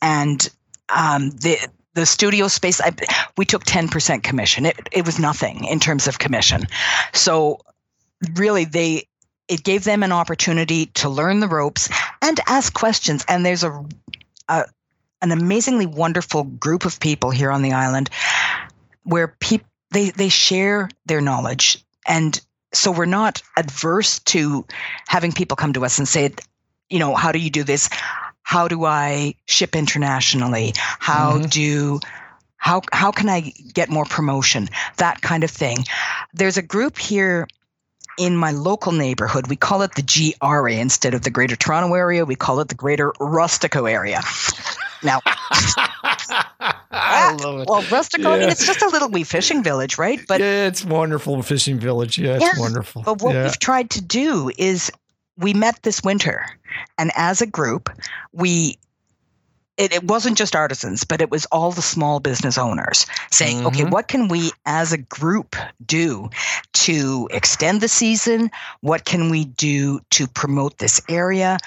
And 0.00 0.48
um, 0.88 1.32
the 1.32 1.58
the 1.92 2.06
studio 2.06 2.48
space, 2.48 2.80
I, 2.80 2.92
we 3.36 3.44
took 3.44 3.64
10% 3.64 4.22
commission. 4.22 4.64
It, 4.64 4.88
it 4.90 5.04
was 5.04 5.18
nothing 5.18 5.64
in 5.64 5.80
terms 5.80 6.08
of 6.08 6.18
commission. 6.18 6.62
So 7.12 7.60
really 8.34 8.64
they, 8.64 9.06
it 9.48 9.62
gave 9.62 9.84
them 9.84 10.02
an 10.02 10.12
opportunity 10.12 10.86
to 10.86 11.08
learn 11.08 11.40
the 11.40 11.48
ropes 11.48 11.88
and 12.22 12.40
ask 12.46 12.72
questions. 12.72 13.24
And 13.28 13.44
there's 13.44 13.64
a, 13.64 13.84
a 14.48 14.64
an 15.24 15.32
amazingly 15.32 15.86
wonderful 15.86 16.44
group 16.44 16.84
of 16.84 17.00
people 17.00 17.30
here 17.30 17.50
on 17.50 17.62
the 17.62 17.72
island 17.72 18.10
where 19.04 19.28
people 19.28 19.66
they 19.90 20.10
they 20.10 20.28
share 20.28 20.90
their 21.06 21.20
knowledge. 21.20 21.82
And 22.06 22.38
so 22.74 22.90
we're 22.90 23.06
not 23.06 23.42
adverse 23.56 24.18
to 24.20 24.66
having 25.06 25.32
people 25.32 25.56
come 25.56 25.72
to 25.72 25.84
us 25.84 25.98
and 25.98 26.06
say 26.06 26.34
you 26.90 26.98
know 26.98 27.14
how 27.14 27.32
do 27.32 27.38
you 27.38 27.50
do 27.50 27.64
this? 27.64 27.88
How 28.42 28.68
do 28.68 28.84
i 28.84 29.34
ship 29.46 29.74
internationally? 29.74 30.74
How 30.76 31.38
mm-hmm. 31.38 31.46
do 31.46 32.00
how 32.56 32.82
how 32.92 33.10
can 33.10 33.28
i 33.30 33.52
get 33.72 33.88
more 33.88 34.04
promotion? 34.04 34.68
That 34.98 35.22
kind 35.22 35.42
of 35.42 35.50
thing. 35.50 35.78
There's 36.34 36.58
a 36.58 36.62
group 36.62 36.98
here 36.98 37.48
in 38.18 38.36
my 38.36 38.50
local 38.50 38.92
neighborhood 38.92 39.48
we 39.48 39.56
call 39.56 39.82
it 39.82 39.94
the 39.94 40.34
GRA 40.40 40.72
instead 40.74 41.14
of 41.14 41.22
the 41.22 41.30
greater 41.30 41.56
toronto 41.56 41.94
area 41.94 42.24
we 42.24 42.36
call 42.36 42.60
it 42.60 42.68
the 42.68 42.74
greater 42.74 43.12
rustico 43.20 43.90
area 43.90 44.20
now 45.02 45.20
I 46.94 47.34
love 47.34 47.60
it. 47.60 47.68
Well, 47.68 47.82
Rustico, 47.82 48.24
yeah. 48.24 48.30
I 48.30 48.38
mean, 48.38 48.48
it's 48.48 48.66
just 48.66 48.82
a 48.82 48.88
little 48.88 49.08
wee 49.08 49.24
fishing 49.24 49.62
village, 49.62 49.98
right? 49.98 50.20
But 50.26 50.40
yeah, 50.40 50.66
it's 50.66 50.84
wonderful 50.84 51.42
fishing 51.42 51.78
village. 51.78 52.18
Yeah, 52.18 52.36
it's 52.36 52.44
yeah, 52.44 52.60
wonderful. 52.60 53.02
But 53.02 53.22
what 53.22 53.34
yeah. 53.34 53.44
we've 53.44 53.58
tried 53.58 53.90
to 53.90 54.00
do 54.00 54.50
is 54.58 54.90
we 55.36 55.54
met 55.54 55.82
this 55.82 56.02
winter, 56.02 56.46
and 56.98 57.10
as 57.16 57.42
a 57.42 57.46
group, 57.46 57.90
we 58.32 58.78
it, 59.76 59.92
it, 59.92 60.04
wasn't 60.04 60.38
just 60.38 60.54
artisans, 60.54 61.04
but 61.04 61.20
it 61.20 61.30
was 61.30 61.46
all 61.46 61.72
the 61.72 61.82
small 61.82 62.20
business 62.20 62.58
owners 62.58 63.06
saying, 63.30 63.58
mm-hmm. 63.58 63.66
okay, 63.68 63.84
what 63.84 64.08
can 64.08 64.28
we 64.28 64.52
as 64.66 64.92
a 64.92 64.98
group 64.98 65.56
do 65.84 66.30
to 66.74 67.28
extend 67.32 67.80
the 67.80 67.88
season? 67.88 68.50
What 68.80 69.04
can 69.04 69.30
we 69.30 69.44
do 69.44 70.00
to 70.10 70.26
promote 70.28 70.78
this 70.78 71.00
area? 71.08 71.58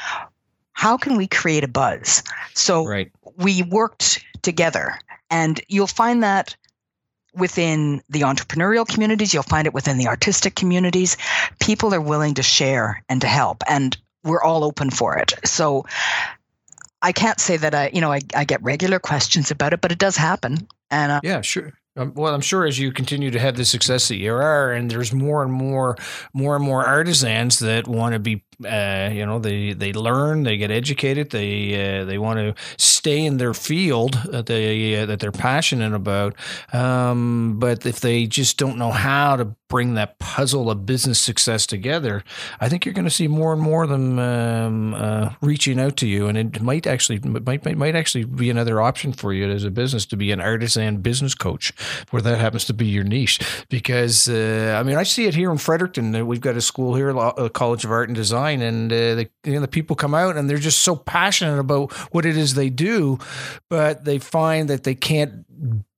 How 0.72 0.98
can 0.98 1.18
we 1.18 1.28
create 1.28 1.64
a 1.64 1.68
buzz? 1.68 2.24
So 2.54 2.86
right. 2.86 3.12
we 3.36 3.64
worked 3.64 4.24
together 4.42 5.00
and 5.30 5.60
you'll 5.68 5.88
find 5.88 6.24
that 6.24 6.56
within 7.34 8.02
the 8.10 8.22
entrepreneurial 8.22 8.88
communities, 8.88 9.34
you'll 9.34 9.44
find 9.44 9.68
it 9.68 9.74
within 9.74 9.98
the 9.98 10.08
artistic 10.08 10.56
communities. 10.56 11.18
People 11.60 11.94
are 11.94 12.02
willing 12.02 12.34
to 12.36 12.44
share 12.44 13.04
and 13.10 13.22
to 13.22 13.28
help, 13.28 13.64
and 13.68 13.96
we're 14.24 14.42
all 14.42 14.64
open 14.64 14.90
for 14.90 15.18
it. 15.18 15.34
So 15.46 15.86
I 17.02 17.12
can't 17.12 17.40
say 17.40 17.58
that 17.58 17.76
I, 17.76 17.90
you 17.94 18.02
know, 18.02 18.12
I, 18.12 18.22
I 18.36 18.44
get 18.44 18.62
regular 18.64 19.00
questions 19.00 19.52
about 19.52 19.74
it, 19.74 19.82
but 19.82 19.92
it 19.92 20.00
does 20.00 20.18
happen. 20.18 20.68
And 20.90 21.12
uh, 21.12 21.22
yeah, 21.24 21.42
sure. 21.42 21.74
Um, 21.96 22.14
well, 22.16 22.34
I'm 22.34 22.42
sure 22.42 22.66
as 22.66 22.78
you 22.78 22.92
continue 22.92 23.32
to 23.32 23.40
have 23.40 23.56
the 23.56 23.66
success 23.66 24.08
that 24.08 24.18
you 24.18 24.34
are, 24.34 24.72
and 24.72 24.90
there's 24.90 25.12
more 25.12 25.42
and 25.42 25.52
more, 25.52 25.96
more 26.34 26.56
and 26.56 26.64
more 26.64 26.86
artisans 26.86 27.60
that 27.60 27.88
want 27.88 28.14
to 28.14 28.20
be 28.20 28.44
uh, 28.66 29.10
you 29.14 29.26
know, 29.26 29.38
they 29.38 29.74
they 29.74 29.94
learn, 29.94 30.44
they 30.44 30.58
get 30.58 30.72
educated, 30.72 31.30
they 31.30 32.00
uh, 32.00 32.06
they 32.06 32.18
want 32.18 32.40
to 32.40 32.56
stay 33.08 33.26
in 33.26 33.38
their 33.38 33.54
field 33.54 34.20
that 34.26 34.48
they 34.48 35.02
uh, 35.02 35.06
that 35.06 35.22
they're 35.22 35.32
passionate 35.32 35.94
about. 35.94 36.36
Um, 36.74 37.56
but 37.58 37.86
if 37.86 38.02
they 38.02 38.28
just 38.28 38.58
don't 38.58 38.78
know 38.78 38.92
how 38.92 39.38
to 39.38 39.46
bring 39.70 39.96
that 39.96 40.18
puzzle 40.20 40.70
of 40.70 40.86
business 40.86 41.20
success 41.20 41.66
together, 41.66 42.24
I 42.60 42.70
think 42.70 42.86
you're 42.86 42.94
going 42.94 43.06
to 43.06 43.12
see 43.12 43.28
more 43.28 43.54
and 43.54 43.62
more 43.62 43.84
of 43.84 43.90
them 43.90 44.20
um, 44.20 44.94
uh, 44.94 45.30
reaching 45.42 45.80
out 45.80 45.96
to 45.98 46.08
you, 46.08 46.28
and 46.28 46.38
it 46.38 46.62
might 46.62 46.86
actually 46.86 47.20
might, 47.20 47.64
might 47.64 47.78
might 47.78 47.96
actually 47.96 48.26
be 48.26 48.50
another 48.50 48.82
option 48.82 49.14
for 49.14 49.32
you 49.34 49.50
as 49.50 49.64
a 49.64 49.72
business 49.72 50.06
to 50.08 50.18
be 50.18 50.34
an 50.34 50.42
artisan 50.42 50.98
business 50.98 51.34
coach, 51.34 51.72
where 52.10 52.22
that 52.22 52.40
happens 52.40 52.66
to 52.66 52.74
be 52.74 52.88
your 52.88 53.06
niche. 53.06 53.40
Because 53.70 54.28
uh, 54.28 54.76
I 54.78 54.84
mean, 54.84 54.98
I 54.98 55.04
see 55.04 55.28
it 55.28 55.36
here 55.36 55.52
in 55.52 55.58
Fredericton. 55.58 56.28
We've 56.28 56.42
got 56.42 56.58
a 56.58 56.62
school 56.62 56.96
here, 56.96 57.10
a 57.10 57.50
College 57.50 57.86
of 57.86 57.92
Art 57.92 58.10
and 58.10 58.16
Design 58.16 58.62
and 58.62 58.92
uh, 58.92 59.16
the, 59.16 59.30
you 59.46 59.54
know, 59.54 59.62
the 59.62 59.68
people 59.68 59.96
come 59.96 60.14
out 60.14 60.36
and 60.36 60.50
they're 60.50 60.58
just 60.58 60.80
so 60.80 60.96
passionate 60.96 61.60
about 61.60 61.94
what 62.12 62.26
it 62.26 62.36
is 62.36 62.54
they 62.54 62.70
do, 62.70 62.97
but 63.70 64.06
they 64.06 64.20
find 64.20 64.70
that 64.70 64.84
they 64.84 64.96
can't 64.96 65.46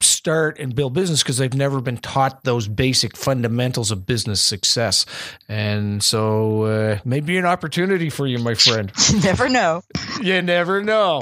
start 0.02 0.60
and 0.60 0.76
build 0.76 0.94
business 0.94 1.24
because 1.24 1.38
they've 1.38 1.54
never 1.54 1.82
been 1.82 1.98
taught 1.98 2.44
those 2.44 2.68
basic 2.68 3.16
fundamentals 3.16 3.92
of 3.92 4.06
business 4.06 4.42
success. 4.42 5.06
And 5.48 6.04
so 6.04 6.64
uh, 6.64 7.00
maybe 7.06 7.38
an 7.38 7.46
opportunity 7.46 8.10
for 8.10 8.28
you, 8.28 8.40
my 8.40 8.54
friend. 8.54 8.92
never 9.24 9.50
know. 9.50 9.82
you 10.22 10.42
never 10.42 10.84
know. 10.84 11.22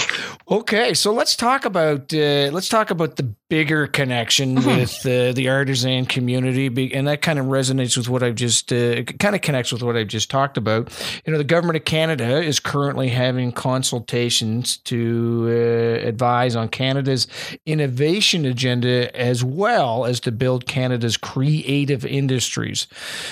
Okay, 0.49 0.93
so 0.93 1.13
let's 1.13 1.35
talk 1.35 1.65
about 1.65 2.13
uh, 2.13 2.49
let's 2.51 2.69
talk 2.69 2.89
about 2.89 3.15
the 3.17 3.33
bigger 3.49 3.87
connection 3.87 4.55
with 4.55 5.05
uh, 5.05 5.31
the 5.31 5.47
artisan 5.49 6.05
community, 6.05 6.93
and 6.93 7.07
that 7.07 7.21
kind 7.21 7.39
of 7.39 7.45
resonates 7.45 7.97
with 7.97 8.09
what 8.09 8.23
I've 8.23 8.35
just 8.35 8.71
uh, 8.73 9.03
kind 9.03 9.35
of 9.35 9.41
connects 9.41 9.71
with 9.71 9.83
what 9.83 9.95
I've 9.95 10.07
just 10.07 10.29
talked 10.29 10.57
about. 10.57 10.91
You 11.25 11.31
know, 11.31 11.37
the 11.37 11.43
government 11.43 11.77
of 11.77 11.85
Canada 11.85 12.41
is 12.41 12.59
currently 12.59 13.09
having 13.09 13.51
consultations 13.51 14.77
to 14.77 15.47
uh, 15.47 16.07
advise 16.07 16.55
on 16.55 16.69
Canada's 16.69 17.27
innovation 17.65 18.26
agenda 18.33 19.15
as 19.15 19.43
well 19.43 20.05
as 20.05 20.19
to 20.21 20.31
build 20.31 20.65
Canada's 20.65 21.17
creative 21.17 22.05
industries. 22.05 22.87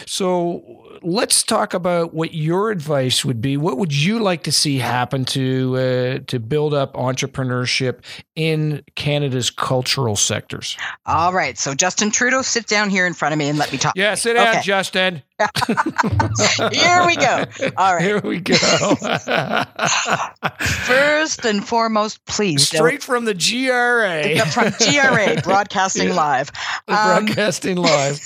So 0.06 0.85
let's 1.02 1.44
talk 1.44 1.74
about 1.74 2.14
what 2.14 2.34
your 2.34 2.72
advice 2.72 3.26
would 3.26 3.42
be. 3.42 3.58
What 3.58 3.78
would 3.78 3.94
you 3.94 4.20
like 4.20 4.44
to 4.44 4.52
see 4.52 4.78
happen 4.78 5.26
to 5.26 5.76
uh, 5.76 6.20
to 6.28 6.40
build 6.40 6.74
up 6.74 6.94
entrepreneurship 6.94 8.00
in 8.36 8.84
Canada's 8.96 9.50
cultural 9.50 10.16
sectors? 10.16 10.78
All 11.06 11.34
right. 11.34 11.58
So 11.58 11.74
Justin 11.74 12.12
Trudeau, 12.12 12.42
sit 12.42 12.68
down 12.68 12.90
here 12.90 13.06
in 13.06 13.14
front 13.14 13.34
of 13.34 13.40
me 13.40 13.50
and 13.50 13.58
let 13.58 13.72
me 13.72 13.78
talk. 13.78 13.94
Yeah, 13.96 14.16
sit 14.16 14.34
down, 14.34 14.50
okay. 14.50 14.62
Justin. 14.62 15.22
here 16.72 17.06
we 17.06 17.18
go. 17.18 17.44
All 17.76 17.96
right. 17.96 18.02
Here 18.02 18.22
we 18.22 18.40
go. 18.40 18.56
First 20.60 21.44
and 21.44 21.68
foremost, 21.68 22.26
please. 22.26 22.68
Straight 22.68 23.04
from 23.04 23.26
the 23.26 23.34
GRA. 23.34 24.46
From 24.52 24.72
GRA, 24.72 25.42
Broadcasting 25.44 26.10
yeah. 26.10 26.16
Live. 26.16 26.52
Um, 26.88 27.26
broadcasting 27.26 27.78
Live 27.78 28.22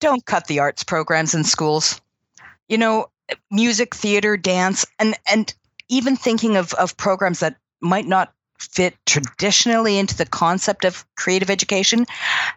don't 0.00 0.24
cut 0.26 0.46
the 0.46 0.58
arts 0.58 0.84
programs 0.84 1.34
in 1.34 1.44
schools. 1.44 2.00
You 2.68 2.78
know, 2.78 3.06
music, 3.50 3.94
theater, 3.94 4.36
dance, 4.36 4.86
and 4.98 5.16
and 5.30 5.52
even 5.88 6.16
thinking 6.16 6.56
of, 6.56 6.72
of 6.74 6.96
programs 6.96 7.40
that 7.40 7.56
might 7.80 8.06
not 8.06 8.32
fit 8.58 8.94
traditionally 9.06 9.98
into 9.98 10.16
the 10.16 10.26
concept 10.26 10.84
of 10.84 11.04
creative 11.16 11.50
education, 11.50 12.06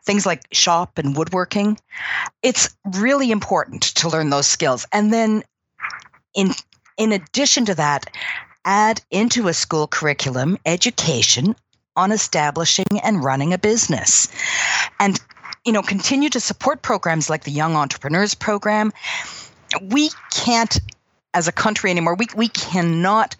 things 0.06 0.26
like 0.26 0.44
shop 0.52 0.98
and 0.98 1.16
woodworking. 1.16 1.80
It's 2.42 2.76
really 2.98 3.32
important 3.32 3.84
to 3.96 4.10
learn 4.10 4.30
those 4.30 4.48
skills. 4.48 4.86
And 4.92 5.14
then 5.14 5.44
in 6.36 6.52
in 6.98 7.12
addition 7.12 7.66
to 7.66 7.76
that, 7.76 8.06
add 8.66 9.02
into 9.12 9.48
a 9.48 9.54
school 9.54 9.88
curriculum 9.88 10.58
education 10.66 11.56
on 11.96 12.12
establishing 12.12 13.00
and 13.04 13.24
running 13.24 13.54
a 13.54 13.58
business. 13.58 14.28
And 15.00 15.20
you 15.66 15.72
know, 15.72 15.82
continue 15.82 16.30
to 16.30 16.40
support 16.40 16.82
programs 16.82 17.30
like 17.30 17.44
the 17.44 17.52
Young 17.52 17.76
Entrepreneurs 17.76 18.36
Program. 18.36 18.92
We 19.82 20.10
can't, 20.32 20.80
as 21.34 21.48
a 21.48 21.52
country 21.52 21.90
anymore, 21.90 22.16
we, 22.16 22.28
we 22.36 22.48
cannot 22.50 23.36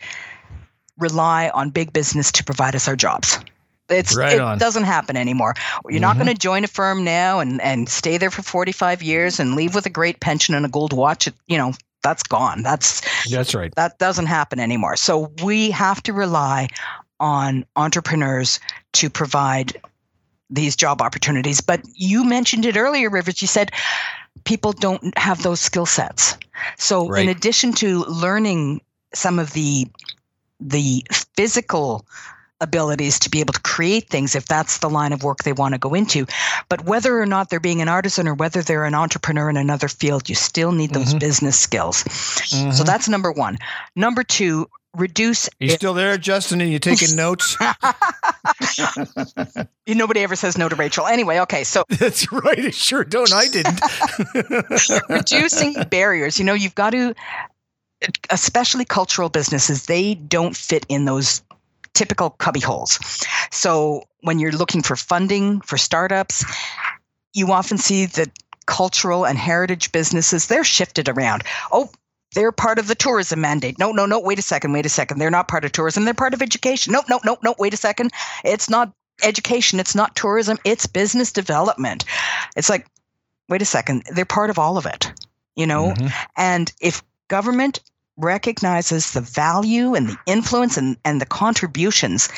rely 0.98 1.50
on 1.50 1.70
big 1.70 1.92
business 1.92 2.32
to 2.34 2.44
provide 2.44 2.76
us 2.76 2.88
our 2.88 2.96
jobs. 2.96 3.40
It's, 3.90 4.16
right 4.16 4.34
it 4.34 4.40
on. 4.40 4.58
doesn't 4.58 4.86
happen 4.86 5.18
anymore. 5.18 5.56
You're 5.84 5.96
mm-hmm. 5.96 6.02
not 6.02 6.16
going 6.16 6.28
to 6.28 6.34
join 6.34 6.64
a 6.64 6.68
firm 6.68 7.04
now 7.04 7.40
and, 7.40 7.62
and 7.62 7.90
stay 7.90 8.18
there 8.18 8.32
for 8.32 8.42
45 8.42 9.04
years 9.04 9.40
and 9.40 9.56
leave 9.56 9.76
with 9.76 9.86
a 9.86 9.90
great 9.90 10.20
pension 10.20 10.56
and 10.56 10.66
a 10.66 10.70
gold 10.70 10.94
watch. 10.94 11.28
You 11.48 11.58
know, 11.58 11.74
that's 12.02 12.24
gone. 12.24 12.64
That's 12.64 13.02
that's 13.30 13.54
right. 13.54 13.74
That 13.76 13.98
doesn't 14.00 14.26
happen 14.28 14.60
anymore. 14.60 14.96
So 14.96 15.32
we 15.44 15.72
have 15.72 16.02
to 16.04 16.14
rely 16.14 16.70
on 17.20 17.66
entrepreneurs 17.76 18.60
to 18.94 19.10
provide 19.10 19.82
these 20.50 20.76
job 20.76 21.02
opportunities. 21.02 21.62
But 21.62 21.82
you 21.96 22.24
mentioned 22.24 22.66
it 22.66 22.78
earlier, 22.78 23.10
Rivers. 23.10 23.42
You 23.42 23.48
said 23.48 23.72
people 24.44 24.72
don't 24.72 25.18
have 25.18 25.44
those 25.44 25.60
skill 25.60 25.86
sets. 25.86 26.38
So 26.78 27.08
right. 27.08 27.24
in 27.24 27.30
addition 27.30 27.74
to 27.74 28.04
learning 28.06 28.82
some 29.14 29.40
of 29.40 29.54
the 29.54 29.88
the 30.60 31.06
physical 31.36 32.06
abilities 32.62 33.20
to 33.20 33.30
be 33.30 33.42
able 33.42 33.54
to 33.54 33.60
create 33.62 34.10
things 34.10 34.36
if 34.36 34.46
that's 34.46 34.78
the 34.80 34.90
line 34.90 35.12
of 35.12 35.24
work 35.24 35.44
they 35.44 35.54
want 35.54 35.74
to 35.74 35.78
go 35.78 35.94
into. 35.94 36.26
But 36.70 36.86
whether 36.86 37.22
or 37.22 37.26
not 37.26 37.50
they're 37.50 37.60
being 37.60 37.82
an 37.82 37.90
artisan 37.90 38.28
or 38.28 38.34
whether 38.34 38.62
they're 38.62 38.86
an 38.86 38.96
entrepreneur 38.96 39.50
in 39.50 39.58
another 39.58 39.90
field, 39.90 40.30
you 40.30 40.36
still 40.36 40.72
need 40.72 40.92
those 40.94 41.10
mm-hmm. 41.10 41.20
business 41.20 41.60
skills. 41.60 42.04
Mm-hmm. 42.04 42.72
So 42.72 42.84
that's 42.84 43.10
number 43.10 43.32
one. 43.32 43.58
Number 43.96 44.24
two, 44.24 44.70
reduce. 44.96 45.50
You 45.60 45.70
it. 45.70 45.74
still 45.74 45.94
there, 45.94 46.18
Justin? 46.18 46.62
Are 46.62 46.66
you 46.66 46.80
taking 46.80 47.16
notes? 47.16 47.58
Nobody 49.88 50.22
ever 50.22 50.36
says 50.36 50.58
no 50.58 50.70
to 50.70 50.76
Rachel. 50.76 51.08
Anyway, 51.08 51.40
okay, 51.40 51.64
so 51.64 51.84
that's 51.90 52.32
right. 52.32 52.74
Sure 52.74 53.04
don't. 53.04 53.34
I 53.34 53.48
didn't. 53.48 53.80
Reducing 55.10 55.74
barriers. 55.90 56.40
You 56.40 56.46
know, 56.46 56.54
you've 56.54 56.76
got 56.76 56.92
to, 56.92 57.14
especially 58.30 58.86
cultural 58.86 59.30
businesses, 59.30 59.86
they 59.86 60.16
don't 60.16 60.56
fit 60.56 60.86
in 60.90 61.06
those 61.06 61.42
typical 61.94 62.32
cubby 62.32 62.60
holes. 62.60 63.00
So 63.52 64.04
when 64.22 64.40
you're 64.40 64.52
looking 64.52 64.82
for 64.82 64.96
funding 64.96 65.62
for 65.62 65.78
startups, 65.78 66.44
you 67.34 67.52
often 67.52 67.78
see 67.78 68.08
that 68.08 68.30
cultural 68.66 69.26
and 69.26 69.38
heritage 69.38 69.92
businesses 69.92 70.48
they're 70.48 70.64
shifted 70.64 71.10
around. 71.10 71.44
Oh, 71.72 71.90
they're 72.34 72.52
part 72.52 72.80
of 72.80 72.88
the 72.88 72.96
tourism 72.96 73.42
mandate. 73.42 73.80
No, 73.80 73.92
no, 73.92 74.06
no. 74.06 74.20
Wait 74.20 74.40
a 74.40 74.44
second. 74.44 74.74
Wait 74.74 74.86
a 74.86 74.90
second. 74.90 75.20
They're 75.20 75.32
not 75.32 75.48
part 75.48 75.66
of 75.66 75.72
tourism. 75.72 76.06
They're 76.06 76.14
part 76.14 76.34
of 76.34 76.42
education. 76.42 76.94
No, 76.94 77.04
no, 77.10 77.20
no, 77.24 77.38
no. 77.44 77.56
Wait 77.60 77.74
a 77.74 77.78
second. 77.78 78.12
It's 78.44 78.70
not 78.70 78.92
education. 79.24 79.80
It's 79.80 79.96
not 79.96 80.16
tourism. 80.16 80.58
It's 80.64 80.86
business 80.86 81.32
development. 81.32 82.06
It's 82.56 82.70
like, 82.70 82.88
wait 83.50 83.62
a 83.62 83.66
second. 83.66 84.04
They're 84.14 84.26
part 84.26 84.50
of 84.50 84.60
all 84.60 84.78
of 84.78 84.86
it, 84.86 85.12
you 85.56 85.68
know? 85.68 85.94
Mm-hmm. 85.94 86.08
And 86.38 86.74
if 86.82 87.04
government 87.28 87.80
recognizes 88.18 89.12
the 89.12 89.22
value 89.22 89.96
and 89.96 90.10
the 90.10 90.18
influence 90.26 90.78
and, 90.78 90.98
and 91.04 91.20
the 91.20 91.26
contributions 91.26 92.30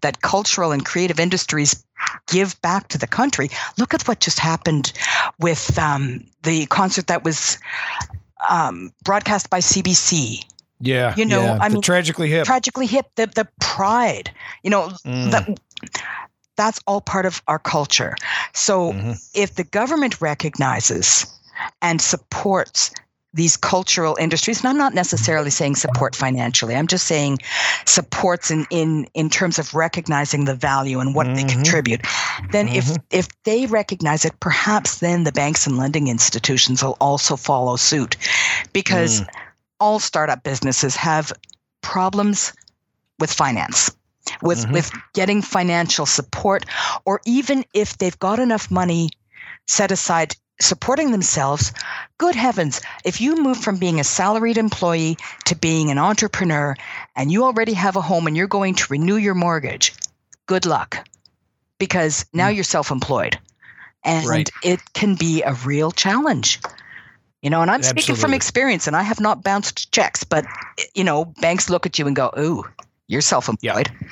that 0.00 0.22
cultural 0.22 0.70
and 0.70 0.84
creative 0.84 1.18
industries 1.18 1.84
give 2.26 2.60
back 2.62 2.88
to 2.88 2.98
the 2.98 3.06
country. 3.06 3.48
Look 3.78 3.94
at 3.94 4.06
what 4.06 4.20
just 4.20 4.38
happened 4.38 4.92
with 5.40 5.76
um, 5.78 6.24
the 6.42 6.66
concert 6.66 7.08
that 7.08 7.24
was 7.24 7.58
um, 8.48 8.92
broadcast 9.04 9.50
by 9.50 9.60
CBC. 9.60 10.44
Yeah, 10.80 11.14
you 11.16 11.24
know, 11.24 11.42
yeah. 11.42 11.58
I 11.60 11.68
mean, 11.68 11.80
tragically 11.80 12.28
hip, 12.28 12.46
tragically 12.46 12.86
hip. 12.86 13.06
The 13.14 13.26
the 13.26 13.48
pride, 13.60 14.30
you 14.62 14.70
know, 14.70 14.88
mm. 15.06 15.30
that 15.30 15.58
that's 16.56 16.80
all 16.86 17.00
part 17.00 17.26
of 17.26 17.42
our 17.48 17.58
culture. 17.58 18.16
So 18.52 18.92
mm-hmm. 18.92 19.12
if 19.34 19.54
the 19.54 19.64
government 19.64 20.20
recognizes 20.20 21.26
and 21.82 22.00
supports 22.00 22.90
these 23.34 23.56
cultural 23.56 24.16
industries 24.18 24.60
and 24.60 24.68
i'm 24.68 24.78
not 24.78 24.94
necessarily 24.94 25.50
saying 25.50 25.74
support 25.74 26.14
financially 26.14 26.74
i'm 26.74 26.86
just 26.86 27.06
saying 27.06 27.38
supports 27.84 28.50
in 28.50 28.64
in 28.70 29.06
in 29.14 29.28
terms 29.28 29.58
of 29.58 29.74
recognizing 29.74 30.44
the 30.44 30.54
value 30.54 31.00
and 31.00 31.14
what 31.14 31.26
mm-hmm. 31.26 31.46
they 31.46 31.52
contribute 31.52 32.00
then 32.52 32.68
mm-hmm. 32.68 32.76
if 32.76 32.96
if 33.10 33.42
they 33.42 33.66
recognize 33.66 34.24
it 34.24 34.38
perhaps 34.40 35.00
then 35.00 35.24
the 35.24 35.32
banks 35.32 35.66
and 35.66 35.76
lending 35.76 36.08
institutions 36.08 36.82
will 36.82 36.96
also 37.00 37.36
follow 37.36 37.76
suit 37.76 38.16
because 38.72 39.20
mm. 39.20 39.28
all 39.80 39.98
startup 39.98 40.42
businesses 40.44 40.94
have 40.94 41.32
problems 41.82 42.52
with 43.18 43.32
finance 43.32 43.90
with 44.42 44.60
mm-hmm. 44.60 44.74
with 44.74 44.90
getting 45.12 45.42
financial 45.42 46.06
support 46.06 46.64
or 47.04 47.20
even 47.26 47.64
if 47.74 47.98
they've 47.98 48.18
got 48.20 48.38
enough 48.38 48.70
money 48.70 49.10
set 49.66 49.90
aside 49.90 50.36
supporting 50.60 51.10
themselves, 51.10 51.72
good 52.18 52.34
heavens, 52.34 52.80
if 53.04 53.20
you 53.20 53.36
move 53.36 53.58
from 53.58 53.76
being 53.76 54.00
a 54.00 54.04
salaried 54.04 54.56
employee 54.56 55.16
to 55.46 55.56
being 55.56 55.90
an 55.90 55.98
entrepreneur 55.98 56.76
and 57.16 57.32
you 57.32 57.44
already 57.44 57.72
have 57.72 57.96
a 57.96 58.00
home 58.00 58.26
and 58.26 58.36
you're 58.36 58.46
going 58.46 58.74
to 58.74 58.86
renew 58.90 59.16
your 59.16 59.34
mortgage, 59.34 59.92
good 60.46 60.66
luck 60.66 61.06
because 61.78 62.24
now 62.32 62.48
mm. 62.48 62.54
you're 62.54 62.64
self 62.64 62.90
employed 62.90 63.38
and 64.04 64.26
right. 64.26 64.50
it 64.62 64.80
can 64.92 65.14
be 65.16 65.42
a 65.42 65.54
real 65.64 65.90
challenge. 65.90 66.60
You 67.42 67.50
know, 67.50 67.60
and 67.60 67.70
I'm 67.70 67.80
Absolutely. 67.80 68.02
speaking 68.02 68.20
from 68.20 68.34
experience 68.34 68.86
and 68.86 68.96
I 68.96 69.02
have 69.02 69.20
not 69.20 69.42
bounced 69.42 69.92
checks, 69.92 70.24
but, 70.24 70.46
you 70.94 71.04
know, 71.04 71.26
banks 71.26 71.68
look 71.68 71.84
at 71.84 71.98
you 71.98 72.06
and 72.06 72.16
go, 72.16 72.32
ooh, 72.38 72.64
you're 73.06 73.20
self-employed. 73.20 73.90
Yeah. 74.00 74.08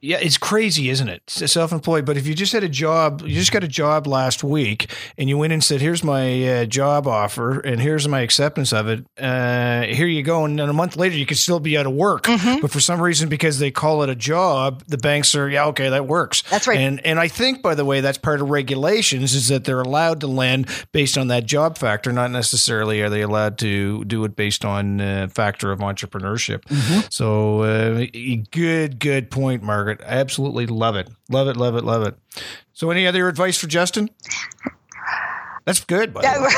Yeah, 0.00 0.18
it's 0.20 0.38
crazy, 0.38 0.88
isn't 0.90 1.08
it? 1.08 1.22
Self-employed. 1.28 2.04
But 2.04 2.16
if 2.16 2.26
you 2.26 2.34
just 2.34 2.52
had 2.52 2.64
a 2.64 2.68
job, 2.68 3.22
you 3.22 3.34
just 3.34 3.52
got 3.52 3.64
a 3.64 3.68
job 3.68 4.06
last 4.06 4.42
week, 4.42 4.90
and 5.18 5.28
you 5.28 5.38
went 5.38 5.52
and 5.52 5.62
said, 5.62 5.80
"Here's 5.80 6.02
my 6.04 6.48
uh, 6.48 6.64
job 6.66 7.06
offer, 7.06 7.60
and 7.60 7.80
here's 7.80 8.06
my 8.08 8.20
acceptance 8.20 8.72
of 8.72 8.88
it. 8.88 9.04
Uh, 9.18 9.82
here 9.82 10.06
you 10.06 10.22
go." 10.22 10.44
And 10.44 10.58
then 10.58 10.68
a 10.68 10.72
month 10.72 10.96
later, 10.96 11.16
you 11.16 11.26
could 11.26 11.38
still 11.38 11.60
be 11.60 11.76
out 11.76 11.86
of 11.86 11.92
work. 11.92 12.24
Mm-hmm. 12.24 12.60
But 12.60 12.70
for 12.70 12.80
some 12.80 13.00
reason, 13.00 13.28
because 13.28 13.58
they 13.58 13.70
call 13.70 14.02
it 14.02 14.08
a 14.08 14.14
job, 14.14 14.84
the 14.86 14.98
banks 14.98 15.34
are, 15.34 15.48
yeah, 15.48 15.66
okay, 15.66 15.88
that 15.88 16.06
works. 16.06 16.42
That's 16.50 16.66
right. 16.66 16.78
And 16.78 17.04
and 17.04 17.18
I 17.18 17.28
think, 17.28 17.62
by 17.62 17.74
the 17.74 17.84
way, 17.84 18.00
that's 18.00 18.18
part 18.18 18.40
of 18.40 18.50
regulations 18.50 19.34
is 19.34 19.48
that 19.48 19.64
they're 19.64 19.80
allowed 19.80 20.20
to 20.20 20.26
lend 20.26 20.68
based 20.92 21.18
on 21.18 21.28
that 21.28 21.46
job 21.46 21.78
factor, 21.78 22.12
not 22.12 22.30
necessarily 22.30 23.00
are 23.02 23.10
they 23.10 23.22
allowed 23.22 23.58
to 23.58 24.04
do 24.04 24.24
it 24.24 24.36
based 24.36 24.64
on 24.64 25.00
uh, 25.00 25.28
factor 25.28 25.72
of 25.72 25.80
entrepreneurship. 25.80 26.62
Mm-hmm. 26.64 27.00
So 27.10 27.62
uh, 27.62 28.06
Good, 28.50 28.98
good 28.98 29.30
point, 29.30 29.49
Margaret. 29.58 30.00
I 30.02 30.18
absolutely 30.18 30.66
love 30.66 30.96
it. 30.96 31.08
Love 31.28 31.48
it, 31.48 31.56
love 31.56 31.76
it, 31.76 31.84
love 31.84 32.02
it. 32.02 32.16
So, 32.72 32.90
any 32.90 33.06
other 33.06 33.28
advice 33.28 33.58
for 33.58 33.66
Justin? 33.66 34.10
That's 35.64 35.84
good. 35.84 36.16
Yeah. 36.22 36.48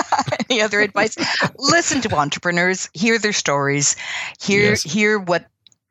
any 0.50 0.60
other 0.60 0.80
advice? 0.80 1.16
Listen 1.58 2.00
to 2.02 2.14
entrepreneurs, 2.16 2.88
hear 2.94 3.18
their 3.18 3.32
stories, 3.32 3.96
hear 4.40 4.70
yes. 4.70 4.82
hear 4.82 5.18
what 5.18 5.46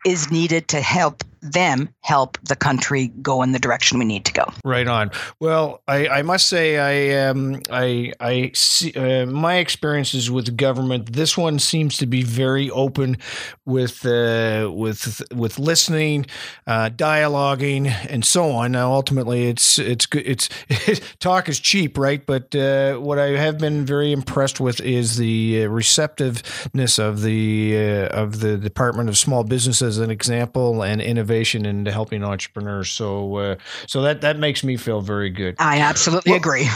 is 0.05 0.31
needed 0.31 0.67
to 0.69 0.81
help 0.81 1.23
them 1.53 1.89
help 2.01 2.37
the 2.43 2.55
country 2.55 3.07
go 3.21 3.41
in 3.43 3.51
the 3.51 3.59
direction 3.59 3.99
we 3.99 4.05
need 4.05 4.25
to 4.25 4.33
go. 4.33 4.45
Right 4.63 4.87
on. 4.87 5.11
Well, 5.39 5.81
I, 5.87 6.07
I 6.07 6.21
must 6.23 6.49
say, 6.49 6.77
I 6.77 7.27
um, 7.27 7.61
I 7.69 8.11
I 8.19 8.51
see 8.53 8.93
uh, 8.93 9.25
my 9.27 9.57
experiences 9.57 10.31
with 10.31 10.57
government. 10.57 11.13
This 11.13 11.37
one 11.37 11.59
seems 11.59 11.97
to 11.97 12.05
be 12.05 12.23
very 12.23 12.69
open 12.71 13.17
with 13.65 14.05
uh, 14.05 14.71
with 14.73 15.21
with 15.33 15.59
listening, 15.59 16.25
uh, 16.65 16.89
dialoguing, 16.89 17.87
and 18.09 18.25
so 18.25 18.51
on. 18.51 18.71
Now, 18.71 18.91
ultimately, 18.91 19.47
it's 19.47 19.77
it's 19.77 20.05
good. 20.05 20.23
It's 20.25 20.49
talk 21.19 21.47
is 21.47 21.59
cheap, 21.59 21.97
right? 21.97 22.25
But 22.25 22.55
uh, 22.55 22.95
what 22.95 23.19
I 23.19 23.37
have 23.37 23.59
been 23.59 23.85
very 23.85 24.11
impressed 24.11 24.59
with 24.59 24.81
is 24.81 25.17
the 25.17 25.63
uh, 25.63 25.69
receptiveness 25.69 26.97
of 26.97 27.21
the 27.21 27.77
uh, 27.77 28.07
of 28.07 28.39
the 28.39 28.57
Department 28.57 29.09
of 29.09 29.17
Small 29.17 29.43
Business 29.43 29.81
as 29.81 29.99
an 29.99 30.09
example 30.09 30.83
and 30.83 31.01
innovation 31.01 31.34
innovation 31.35 31.65
and 31.65 31.87
helping 31.87 32.23
entrepreneurs. 32.23 32.91
So, 32.91 33.35
uh, 33.35 33.55
so 33.87 34.01
that 34.03 34.21
that 34.21 34.37
makes 34.39 34.63
me 34.63 34.77
feel 34.77 35.01
very 35.01 35.29
good. 35.29 35.55
I 35.59 35.79
absolutely 35.79 36.31
well, 36.31 36.39
agree. 36.39 36.69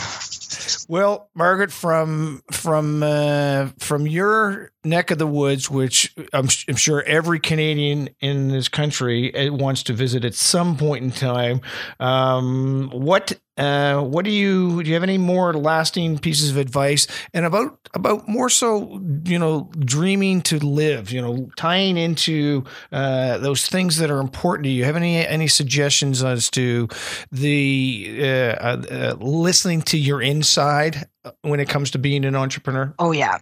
Well, 0.88 1.30
Margaret, 1.34 1.72
from 1.72 2.42
from 2.50 3.02
uh, 3.02 3.68
from 3.78 4.06
your 4.06 4.72
neck 4.84 5.10
of 5.10 5.18
the 5.18 5.26
woods, 5.26 5.70
which 5.70 6.14
I'm, 6.32 6.48
I'm, 6.68 6.76
sure 6.76 7.02
every 7.02 7.38
Canadian 7.38 8.08
in 8.20 8.48
this 8.48 8.68
country 8.68 9.34
uh, 9.34 9.52
wants 9.52 9.82
to 9.84 9.92
visit 9.92 10.24
at 10.24 10.34
some 10.34 10.76
point 10.76 11.04
in 11.04 11.10
time, 11.10 11.60
um, 11.98 12.90
what 12.92 13.38
uh, 13.60 14.00
what 14.00 14.24
do 14.24 14.30
you 14.30 14.82
do? 14.82 14.88
You 14.88 14.94
have 14.94 15.02
any 15.02 15.18
more 15.18 15.52
lasting 15.52 16.18
pieces 16.18 16.50
of 16.50 16.56
advice? 16.56 17.06
And 17.34 17.44
about 17.44 17.78
about 17.92 18.26
more 18.26 18.48
so, 18.48 19.02
you 19.24 19.38
know, 19.38 19.70
dreaming 19.78 20.40
to 20.42 20.58
live. 20.58 21.12
You 21.12 21.20
know, 21.20 21.50
tying 21.56 21.98
into 21.98 22.64
uh, 22.90 23.36
those 23.38 23.66
things 23.66 23.98
that 23.98 24.10
are 24.10 24.20
important 24.20 24.64
to 24.64 24.70
you. 24.70 24.84
Have 24.84 24.96
any 24.96 25.26
any 25.26 25.46
suggestions 25.46 26.24
as 26.24 26.48
to 26.50 26.88
the 27.30 28.18
uh, 28.18 28.24
uh, 28.24 28.82
uh 28.90 29.14
listening 29.20 29.82
to 29.82 29.98
your 29.98 30.22
inside 30.22 31.06
when 31.42 31.60
it 31.60 31.68
comes 31.68 31.90
to 31.90 31.98
being 31.98 32.24
an 32.24 32.36
entrepreneur? 32.36 32.94
Oh 32.98 33.12
yeah. 33.12 33.38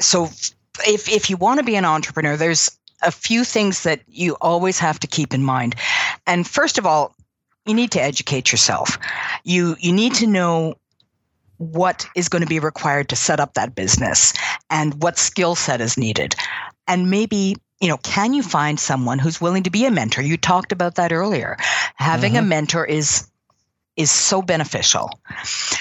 So 0.00 0.28
if 0.86 1.08
if 1.08 1.30
you 1.30 1.36
want 1.36 1.58
to 1.58 1.64
be 1.64 1.76
an 1.76 1.84
entrepreneur, 1.84 2.36
there's 2.36 2.76
a 3.02 3.10
few 3.10 3.44
things 3.44 3.82
that 3.84 4.00
you 4.06 4.36
always 4.40 4.78
have 4.78 5.00
to 5.00 5.06
keep 5.06 5.32
in 5.32 5.42
mind. 5.42 5.74
And 6.26 6.46
first 6.46 6.78
of 6.78 6.86
all, 6.86 7.14
you 7.66 7.74
need 7.74 7.92
to 7.92 8.02
educate 8.02 8.52
yourself. 8.52 8.98
You 9.44 9.76
you 9.80 9.92
need 9.92 10.14
to 10.16 10.26
know 10.26 10.74
what 11.58 12.06
is 12.16 12.28
going 12.28 12.42
to 12.42 12.48
be 12.48 12.58
required 12.58 13.10
to 13.10 13.16
set 13.16 13.38
up 13.38 13.54
that 13.54 13.74
business 13.74 14.32
and 14.70 15.02
what 15.02 15.18
skill 15.18 15.54
set 15.54 15.82
is 15.82 15.98
needed. 15.98 16.34
And 16.88 17.10
maybe, 17.10 17.56
you 17.80 17.88
know, 17.88 17.98
can 17.98 18.32
you 18.32 18.42
find 18.42 18.80
someone 18.80 19.18
who's 19.18 19.42
willing 19.42 19.64
to 19.64 19.70
be 19.70 19.84
a 19.84 19.90
mentor? 19.90 20.22
You 20.22 20.38
talked 20.38 20.72
about 20.72 20.94
that 20.94 21.12
earlier. 21.12 21.58
Having 21.96 22.32
mm-hmm. 22.32 22.44
a 22.44 22.48
mentor 22.48 22.84
is 22.84 23.28
is 23.96 24.10
so 24.10 24.40
beneficial. 24.40 25.10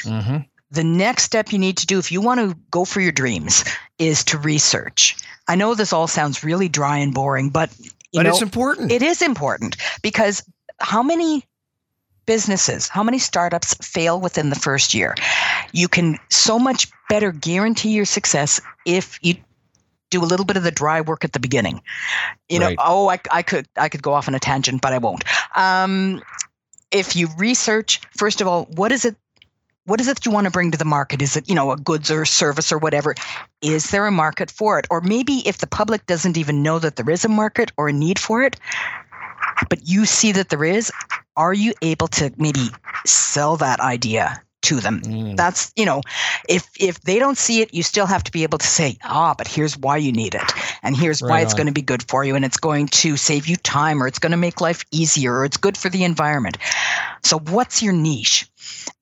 Mm-hmm. 0.03 0.37
The 0.72 0.84
next 0.84 1.24
step 1.24 1.51
you 1.51 1.59
need 1.59 1.78
to 1.78 1.86
do 1.86 1.97
if 1.97 2.11
you 2.11 2.22
want 2.22 2.39
to 2.39 2.57
go 2.70 2.86
for 2.86 3.01
your 3.01 3.11
dreams 3.11 3.63
is 3.97 4.24
to 4.26 4.38
research. 4.38 5.15
I 5.47 5.55
know 5.55 5.74
this 5.74 5.93
all 5.93 6.07
sounds 6.07 6.43
really 6.43 6.70
dry 6.70 6.97
and 6.97 7.13
boring, 7.13 7.49
but 7.49 7.72
but 8.13 8.24
know, 8.24 8.30
it's 8.30 8.41
important. 8.41 8.91
It 8.91 9.01
is 9.01 9.22
important 9.22 9.78
because 10.01 10.43
how 10.80 11.03
many 11.03 11.45
businesses, 12.26 12.88
how 12.88 13.03
many 13.03 13.20
startups 13.20 13.74
fail 13.76 14.20
within 14.20 14.49
the 14.49 14.55
first 14.55 14.93
year? 14.93 15.15
You 15.72 15.88
can 15.88 16.17
so 16.30 16.59
much 16.59 16.88
better 17.09 17.32
guarantee 17.32 17.91
your 17.91 18.05
success 18.05 18.61
if 18.86 19.20
you 19.22 19.36
do 20.09 20.24
a 20.24 20.26
little 20.26 20.45
bit 20.45 20.57
of 20.57 20.63
the 20.63 20.72
dry 20.72 21.01
work 21.01 21.24
at 21.24 21.34
the 21.34 21.39
beginning. 21.39 21.82
You 22.47 22.59
right. 22.59 22.78
know, 22.78 22.84
oh, 22.84 23.09
I, 23.09 23.20
I 23.32 23.41
could 23.43 23.67
I 23.78 23.89
could 23.89 24.01
go 24.01 24.13
off 24.13 24.28
on 24.28 24.36
a 24.36 24.39
tangent, 24.39 24.82
but 24.82 24.93
I 24.93 24.97
won't. 24.97 25.24
Um, 25.55 26.22
if 26.91 27.15
you 27.15 27.28
research, 27.38 28.01
first 28.17 28.41
of 28.41 28.47
all, 28.47 28.65
what 28.76 28.91
is 28.91 29.05
it 29.05 29.15
what 29.89 29.99
is 29.99 30.07
it 30.07 30.15
that 30.15 30.25
you 30.25 30.31
want 30.31 30.45
to 30.45 30.51
bring 30.51 30.71
to 30.71 30.77
the 30.77 30.85
market? 30.85 31.21
Is 31.21 31.35
it, 31.35 31.49
you 31.49 31.55
know, 31.55 31.71
a 31.71 31.77
goods 31.77 32.11
or 32.11 32.21
a 32.21 32.27
service 32.27 32.71
or 32.71 32.77
whatever? 32.77 33.15
Is 33.61 33.89
there 33.89 34.05
a 34.05 34.11
market 34.11 34.51
for 34.51 34.77
it? 34.77 34.85
Or 34.89 35.01
maybe 35.01 35.41
if 35.47 35.57
the 35.57 35.67
public 35.67 36.05
doesn't 36.05 36.37
even 36.37 36.61
know 36.61 36.77
that 36.79 36.95
there 36.95 37.09
is 37.09 37.25
a 37.25 37.29
market 37.29 37.71
or 37.75 37.89
a 37.89 37.93
need 37.93 38.19
for 38.19 38.43
it, 38.43 38.55
but 39.69 39.87
you 39.87 40.05
see 40.05 40.31
that 40.33 40.49
there 40.49 40.63
is, 40.63 40.91
are 41.35 41.53
you 41.53 41.73
able 41.81 42.07
to 42.07 42.31
maybe 42.37 42.67
sell 43.05 43.57
that 43.57 43.79
idea 43.79 44.39
to 44.61 44.81
them 44.81 44.99
mm. 45.01 45.37
that's 45.37 45.71
you 45.77 45.85
know 45.85 46.01
if 46.49 46.69
if 46.77 46.99
they 47.01 47.17
don't 47.17 47.37
see 47.37 47.61
it 47.61 47.73
you 47.73 47.81
still 47.81 48.05
have 48.05 48.21
to 48.21 48.31
be 48.31 48.43
able 48.43 48.57
to 48.57 48.67
say 48.67 48.97
ah 49.05 49.33
but 49.37 49.47
here's 49.47 49.77
why 49.77 49.95
you 49.95 50.11
need 50.11 50.35
it 50.35 50.43
and 50.83 50.97
here's 50.97 51.21
right 51.21 51.29
why 51.29 51.41
it's 51.41 51.53
going 51.53 51.67
to 51.67 51.73
be 51.73 51.81
good 51.81 52.03
for 52.09 52.23
you 52.23 52.35
and 52.35 52.45
it's 52.45 52.57
going 52.57 52.87
to 52.87 53.17
save 53.17 53.47
you 53.47 53.55
time 53.55 54.01
or 54.01 54.07
it's 54.07 54.19
going 54.19 54.31
to 54.31 54.37
make 54.37 54.61
life 54.61 54.83
easier 54.91 55.37
or 55.37 55.45
it's 55.45 55.57
good 55.57 55.77
for 55.77 55.89
the 55.89 56.03
environment. 56.03 56.57
So 57.23 57.39
what's 57.39 57.81
your 57.81 57.93
niche? 57.93 58.47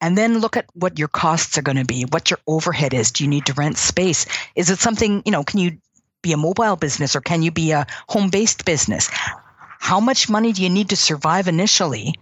And 0.01 0.17
then 0.17 0.39
look 0.39 0.57
at 0.57 0.65
what 0.73 0.99
your 0.99 1.07
costs 1.07 1.57
are 1.57 1.61
going 1.61 1.77
to 1.77 1.85
be, 1.85 2.03
what 2.03 2.29
your 2.29 2.39
overhead 2.47 2.93
is. 2.93 3.11
Do 3.11 3.23
you 3.23 3.29
need 3.29 3.45
to 3.47 3.53
rent 3.53 3.77
space? 3.77 4.25
Is 4.55 4.69
it 4.69 4.79
something, 4.79 5.23
you 5.25 5.31
know, 5.31 5.43
can 5.43 5.59
you 5.59 5.77
be 6.21 6.33
a 6.33 6.37
mobile 6.37 6.75
business 6.75 7.15
or 7.15 7.21
can 7.21 7.41
you 7.41 7.51
be 7.51 7.71
a 7.71 7.87
home 8.07 8.29
based 8.29 8.65
business? 8.65 9.09
How 9.79 9.99
much 9.99 10.29
money 10.29 10.53
do 10.53 10.63
you 10.63 10.69
need 10.69 10.89
to 10.89 10.95
survive 10.95 11.47
initially 11.47 12.15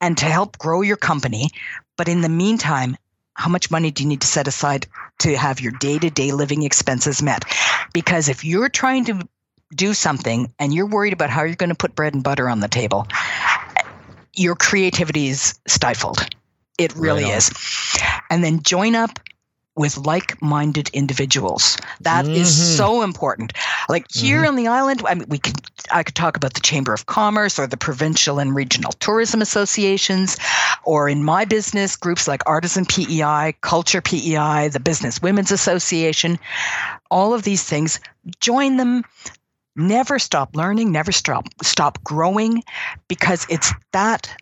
and 0.00 0.16
to 0.18 0.24
help 0.24 0.58
grow 0.58 0.82
your 0.82 0.96
company? 0.96 1.50
But 1.96 2.08
in 2.08 2.22
the 2.22 2.28
meantime, 2.28 2.96
how 3.34 3.48
much 3.48 3.70
money 3.70 3.90
do 3.90 4.02
you 4.02 4.08
need 4.08 4.20
to 4.22 4.26
set 4.26 4.48
aside 4.48 4.86
to 5.20 5.36
have 5.36 5.60
your 5.60 5.72
day 5.72 5.98
to 5.98 6.10
day 6.10 6.32
living 6.32 6.62
expenses 6.62 7.22
met? 7.22 7.44
Because 7.92 8.28
if 8.28 8.44
you're 8.44 8.68
trying 8.68 9.06
to 9.06 9.28
do 9.74 9.94
something 9.94 10.52
and 10.58 10.72
you're 10.74 10.86
worried 10.86 11.12
about 11.12 11.30
how 11.30 11.44
you're 11.44 11.56
going 11.56 11.70
to 11.70 11.74
put 11.74 11.94
bread 11.94 12.14
and 12.14 12.22
butter 12.22 12.48
on 12.48 12.60
the 12.60 12.68
table, 12.68 13.06
your 14.34 14.54
creativity 14.54 15.28
is 15.28 15.58
stifled. 15.66 16.26
It 16.78 16.94
really 16.96 17.24
right 17.24 17.36
is. 17.36 17.50
And 18.30 18.42
then 18.42 18.62
join 18.62 18.94
up 18.94 19.18
with 19.74 19.96
like-minded 19.96 20.90
individuals. 20.90 21.78
That 22.00 22.24
mm-hmm. 22.24 22.34
is 22.34 22.76
so 22.76 23.02
important. 23.02 23.54
Like 23.88 24.06
here 24.12 24.40
mm-hmm. 24.40 24.48
on 24.48 24.56
the 24.56 24.68
island, 24.68 25.02
I 25.06 25.14
mean, 25.14 25.28
we 25.28 25.38
could 25.38 25.56
I 25.90 26.02
could 26.02 26.14
talk 26.14 26.36
about 26.36 26.54
the 26.54 26.60
Chamber 26.60 26.92
of 26.92 27.06
Commerce 27.06 27.58
or 27.58 27.66
the 27.66 27.76
provincial 27.76 28.38
and 28.38 28.54
regional 28.54 28.92
tourism 28.92 29.40
associations, 29.42 30.36
or 30.84 31.08
in 31.08 31.24
my 31.24 31.44
business 31.44 31.96
groups 31.96 32.28
like 32.28 32.42
Artisan 32.46 32.84
PEI, 32.84 33.54
Culture 33.62 34.02
PEI, 34.02 34.68
the 34.68 34.80
Business 34.80 35.22
Women's 35.22 35.52
Association. 35.52 36.38
All 37.10 37.34
of 37.34 37.42
these 37.42 37.64
things, 37.64 37.98
join 38.40 38.76
them. 38.76 39.04
Never 39.76 40.18
stop 40.18 40.54
learning. 40.54 40.92
Never 40.92 41.12
stop 41.12 41.48
stop 41.62 42.02
growing, 42.04 42.62
because 43.08 43.46
it's 43.48 43.72
that 43.92 44.34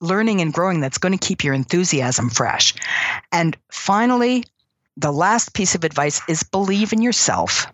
learning 0.00 0.40
and 0.40 0.52
growing 0.52 0.80
that's 0.80 0.98
going 0.98 1.16
to 1.16 1.26
keep 1.26 1.42
your 1.42 1.54
enthusiasm 1.54 2.30
fresh. 2.30 2.74
And 3.32 3.56
finally, 3.70 4.44
the 4.96 5.12
last 5.12 5.54
piece 5.54 5.74
of 5.74 5.84
advice 5.84 6.20
is 6.28 6.42
believe 6.42 6.92
in 6.92 7.02
yourself 7.02 7.66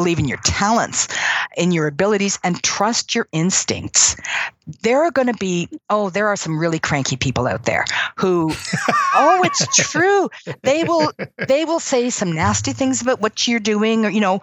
believe 0.00 0.18
in 0.18 0.28
your 0.28 0.38
talents, 0.44 1.08
in 1.58 1.72
your 1.72 1.86
abilities, 1.86 2.38
and 2.42 2.62
trust 2.62 3.14
your 3.14 3.28
instincts. 3.32 4.16
There 4.82 5.02
are 5.02 5.10
going 5.10 5.26
to 5.26 5.34
be, 5.34 5.68
oh, 5.90 6.08
there 6.08 6.28
are 6.28 6.36
some 6.36 6.58
really 6.58 6.78
cranky 6.78 7.16
people 7.16 7.46
out 7.46 7.64
there 7.64 7.84
who, 8.16 8.50
oh, 9.14 9.42
it's 9.44 9.66
true. 9.76 10.30
They 10.62 10.84
will, 10.84 11.12
they 11.46 11.66
will 11.66 11.80
say 11.80 12.08
some 12.08 12.32
nasty 12.32 12.72
things 12.72 13.02
about 13.02 13.20
what 13.20 13.46
you're 13.46 13.60
doing, 13.60 14.06
or 14.06 14.10
you 14.10 14.20
know. 14.20 14.40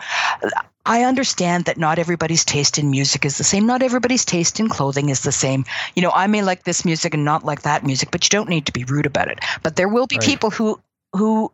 I 0.87 1.03
understand 1.03 1.65
that 1.65 1.77
not 1.77 1.99
everybody's 1.99 2.45
taste 2.45 2.77
in 2.77 2.89
music 2.89 3.25
is 3.25 3.37
the 3.37 3.43
same. 3.43 3.67
Not 3.67 3.83
everybody's 3.83 4.23
taste 4.23 4.59
in 4.59 4.69
clothing 4.69 5.09
is 5.09 5.21
the 5.21 5.33
same. 5.33 5.65
You 5.95 6.01
know, 6.01 6.11
I 6.15 6.27
may 6.27 6.41
like 6.41 6.63
this 6.63 6.85
music 6.85 7.13
and 7.13 7.25
not 7.25 7.43
like 7.43 7.63
that 7.63 7.85
music, 7.85 8.09
but 8.09 8.23
you 8.23 8.29
don't 8.29 8.47
need 8.47 8.65
to 8.67 8.71
be 8.71 8.85
rude 8.85 9.05
about 9.05 9.27
it. 9.27 9.39
But 9.63 9.75
there 9.75 9.89
will 9.89 10.07
be 10.07 10.15
right. 10.15 10.25
people 10.25 10.49
who 10.49 10.79
who 11.13 11.51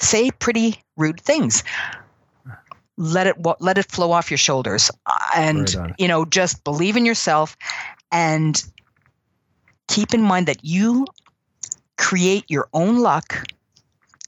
say 0.00 0.30
pretty 0.30 0.82
rude 0.96 1.20
things 1.20 1.62
let 2.96 3.26
it 3.26 3.36
let 3.60 3.78
it 3.78 3.90
flow 3.90 4.12
off 4.12 4.30
your 4.30 4.38
shoulders 4.38 4.90
and 5.34 5.74
you 5.98 6.08
know 6.08 6.24
just 6.24 6.62
believe 6.64 6.96
in 6.96 7.04
yourself 7.04 7.56
and 8.12 8.64
keep 9.88 10.14
in 10.14 10.22
mind 10.22 10.46
that 10.46 10.64
you 10.64 11.06
create 11.96 12.44
your 12.48 12.68
own 12.72 12.98
luck 12.98 13.46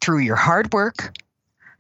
through 0.01 0.19
your 0.19 0.37
hard 0.37 0.73
work 0.73 1.17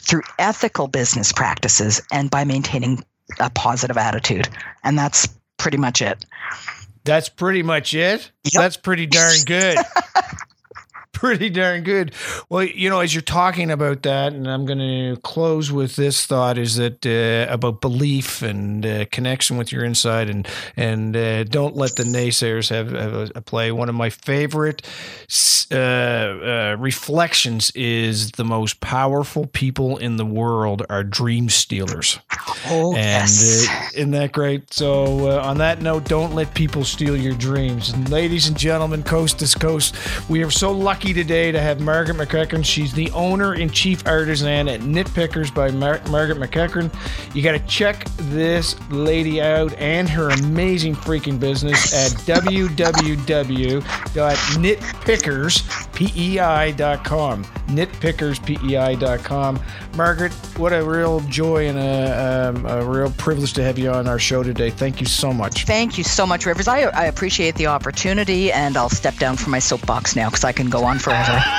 through 0.07 0.23
ethical 0.39 0.87
business 0.87 1.33
practices 1.33 2.01
and 2.13 2.31
by 2.31 2.45
maintaining 2.45 3.05
a 3.41 3.51
positive 3.51 3.97
attitude. 3.97 4.49
And 4.85 4.99
that's 4.99 5.29
pretty 5.59 5.79
much 5.79 6.01
it. 6.01 6.25
That's 7.05 7.29
pretty 7.29 7.63
much 7.63 7.95
it? 7.95 8.31
Yep. 8.45 8.53
that's 8.55 8.77
pretty 8.77 9.07
darn 9.07 9.37
good 9.45 9.79
pretty 11.17 11.49
darn 11.49 11.83
good. 11.83 12.13
Well, 12.51 12.63
you 12.63 12.91
know, 12.91 13.01
as 13.01 13.15
you're 13.15 13.23
talking 13.23 13.71
about 13.71 14.03
that, 14.03 14.35
and 14.35 14.47
I'm 14.49 14.67
going 14.67 14.79
to 14.79 15.19
close 15.23 15.73
with 15.73 15.97
this 15.97 16.27
thought: 16.27 16.59
is 16.59 16.77
that 16.77 17.07
uh, 17.07 17.51
about 17.51 17.81
belief 17.81 18.43
and 18.43 18.85
uh, 18.85 19.07
connection 19.07 19.57
with 19.57 19.73
your 19.73 19.83
inside, 19.83 20.29
and 20.29 20.47
and 20.77 21.17
uh, 21.17 21.45
don't 21.45 21.75
let 21.75 21.97
the 21.97 22.03
naysayers 22.03 22.69
have, 22.69 22.93
have 22.93 23.15
a, 23.15 23.31
a, 23.37 23.41
play. 23.41 23.73
One 23.73 23.89
of 23.89 23.95
my 23.95 24.11
favorite 24.11 24.83
uh, 25.73 25.75
uh, 25.75 26.77
reflections 26.79 27.71
is 27.75 28.33
the 28.33 28.45
most 28.45 28.81
powerful 28.81 29.47
people 29.47 29.97
in 29.97 30.19
the 30.19 30.27
world 30.27 30.85
are 30.91 31.03
dream 31.03 31.49
stealers. 31.49 32.19
Oh, 32.67 32.95
and 32.95 33.31
yes. 33.31 33.67
Uh, 33.69 33.89
isn't 33.95 34.11
that 34.11 34.33
great? 34.33 34.73
So, 34.73 35.31
on 35.41 35.57
that 35.59 35.81
note, 35.81 36.05
don't 36.05 36.35
let 36.35 36.53
people 36.55 36.85
steal 36.85 37.17
your 37.17 37.35
dreams. 37.35 37.89
And 37.89 38.11
ladies 38.11 38.49
and 38.49 38.57
gentlemen, 38.57 39.03
coast 39.03 39.39
to 39.39 39.59
coast, 39.59 39.95
we 40.29 40.43
are 40.43 40.51
so 40.51 40.73
lucky 40.73 41.06
lucky 41.07 41.23
today 41.23 41.53
to 41.53 41.61
have 41.61 41.79
Margaret 41.79 42.17
McEachern. 42.17 42.65
She's 42.65 42.93
the 42.93 43.09
owner 43.13 43.53
and 43.53 43.73
chief 43.73 44.05
artisan 44.09 44.67
at 44.67 44.81
Knitpickers 44.81 45.55
by 45.55 45.71
Mar- 45.71 46.01
Margaret 46.11 46.39
McEachern. 46.39 46.93
You 47.33 47.43
got 47.43 47.53
to 47.53 47.65
check 47.69 48.05
this 48.23 48.75
lady 48.91 49.41
out 49.41 49.73
and 49.75 50.09
her 50.09 50.31
amazing 50.31 50.97
freaking 50.97 51.39
business 51.39 51.95
at 51.95 52.11
www.knitpickerspei.com. 55.97 57.45
Knitpickerspei.com. 57.45 59.61
Margaret, 59.97 60.33
what 60.59 60.73
a 60.73 60.85
real 60.85 61.21
joy 61.21 61.69
and 61.69 61.79
a, 61.79 62.53
um, 62.55 62.67
a 62.67 62.85
real 62.85 63.11
privilege 63.13 63.53
to 63.55 63.63
have 63.63 63.79
you 63.79 63.91
on 63.91 64.07
our 64.07 64.19
show 64.19 64.43
today. 64.43 64.71
Thank 64.71 65.01
you 65.01 65.07
so 65.07 65.33
much. 65.33 65.65
Thank 65.65 65.99
you 65.99 66.05
so 66.05 66.27
much, 66.27 66.47
Rivers. 66.47 66.69
I, 66.69 66.83
I 66.83 67.07
appreciate 67.07 67.55
the 67.57 67.69
opportunity, 67.69 68.53
and 68.53 68.77
I'll 68.77 68.89
step 68.89 69.17
down 69.17 69.37
from 69.37 69.53
my 69.53 69.59
soapbox 69.59 70.17
now 70.17 70.29
because 70.29 70.45
I 70.45 70.53
can 70.53 70.69
go 70.69 70.85
on 70.85 70.99
forever. 70.99 71.43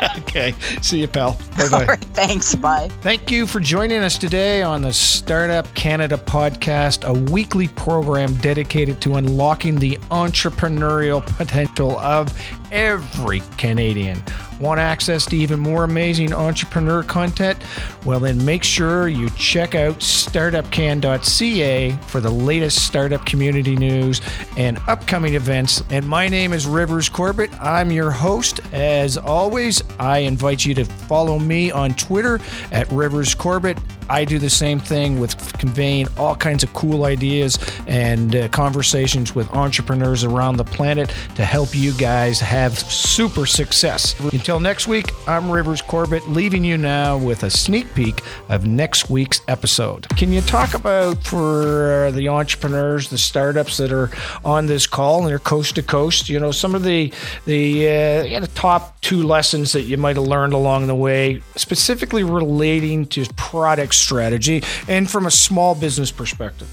okay. 0.18 0.54
See 0.82 1.00
you, 1.00 1.08
pal. 1.08 1.38
Bye 1.56 1.68
bye. 1.68 1.84
Right, 1.86 2.04
thanks. 2.12 2.54
Bye. 2.54 2.88
Thank 3.00 3.30
you 3.30 3.46
for 3.46 3.60
joining 3.60 4.02
us 4.02 4.18
today 4.18 4.62
on 4.62 4.82
the 4.82 4.92
Startup 4.92 5.72
Canada 5.74 6.16
podcast, 6.16 7.04
a 7.04 7.30
weekly 7.30 7.68
program 7.68 8.34
dedicated 8.36 9.00
to 9.02 9.16
unlocking 9.16 9.78
the 9.78 9.96
entrepreneurial 10.10 11.24
potential 11.36 11.98
of 11.98 12.32
every 12.72 13.40
Canadian. 13.56 14.22
Want 14.60 14.78
access 14.78 15.24
to 15.26 15.36
even 15.36 15.58
more 15.58 15.84
amazing 15.84 16.34
entrepreneur 16.34 17.02
content? 17.02 17.58
Well, 18.04 18.20
then 18.20 18.44
make 18.44 18.62
sure 18.62 19.08
you 19.08 19.30
check 19.30 19.74
out 19.74 20.00
startupcan.ca 20.00 21.92
for 22.06 22.20
the 22.20 22.30
latest 22.30 22.84
startup 22.84 23.24
community 23.24 23.74
news 23.74 24.20
and 24.58 24.78
upcoming 24.86 25.34
events. 25.34 25.82
And 25.88 26.06
my 26.06 26.28
name 26.28 26.52
is 26.52 26.66
Rivers 26.66 27.08
Corbett. 27.08 27.50
I'm 27.58 27.90
your 27.90 28.10
host. 28.10 28.60
As 28.72 29.16
always, 29.16 29.82
I 29.98 30.18
invite 30.18 30.66
you 30.66 30.74
to 30.74 30.84
follow 30.84 31.38
me 31.38 31.70
on 31.70 31.94
Twitter 31.94 32.38
at 32.70 32.90
Rivers 32.92 33.34
Corbett. 33.34 33.78
I 34.10 34.24
do 34.24 34.40
the 34.40 34.50
same 34.50 34.80
thing 34.80 35.20
with 35.20 35.56
conveying 35.58 36.08
all 36.18 36.34
kinds 36.34 36.64
of 36.64 36.72
cool 36.74 37.04
ideas 37.04 37.60
and 37.86 38.34
uh, 38.34 38.48
conversations 38.48 39.36
with 39.36 39.48
entrepreneurs 39.52 40.24
around 40.24 40.56
the 40.56 40.64
planet 40.64 41.14
to 41.36 41.44
help 41.44 41.76
you 41.76 41.92
guys 41.92 42.40
have 42.40 42.76
super 42.76 43.46
success. 43.46 44.18
Until 44.32 44.58
next 44.58 44.88
week, 44.88 45.12
I'm 45.28 45.48
Rivers 45.48 45.80
Corbett, 45.80 46.28
leaving 46.28 46.64
you 46.64 46.76
now 46.76 47.18
with 47.18 47.44
a 47.44 47.50
sneak 47.50 47.94
peek 47.94 48.20
of 48.48 48.66
next 48.66 49.10
week's 49.10 49.42
episode. 49.46 50.08
Can 50.16 50.32
you 50.32 50.40
talk 50.40 50.74
about 50.74 51.22
for 51.22 52.10
the 52.10 52.28
entrepreneurs, 52.28 53.10
the 53.10 53.18
startups 53.18 53.76
that 53.76 53.92
are 53.92 54.10
on 54.44 54.66
this 54.66 54.88
call 54.88 55.20
and 55.20 55.28
they're 55.28 55.38
coast 55.38 55.76
to 55.76 55.84
coast, 55.84 56.28
you 56.28 56.40
know, 56.40 56.50
some 56.50 56.74
of 56.74 56.82
the 56.82 57.12
the, 57.44 57.86
uh, 57.86 58.22
yeah, 58.24 58.40
the 58.40 58.48
top 58.48 59.00
two 59.02 59.22
lessons 59.22 59.70
that 59.70 59.82
you 59.82 59.96
might 59.96 60.16
have 60.16 60.26
learned 60.26 60.52
along 60.52 60.88
the 60.88 60.96
way, 60.96 61.40
specifically 61.54 62.24
relating 62.24 63.06
to 63.06 63.24
products 63.36 63.99
strategy 64.00 64.62
and 64.88 65.10
from 65.10 65.26
a 65.26 65.30
small 65.30 65.74
business 65.74 66.10
perspective? 66.10 66.68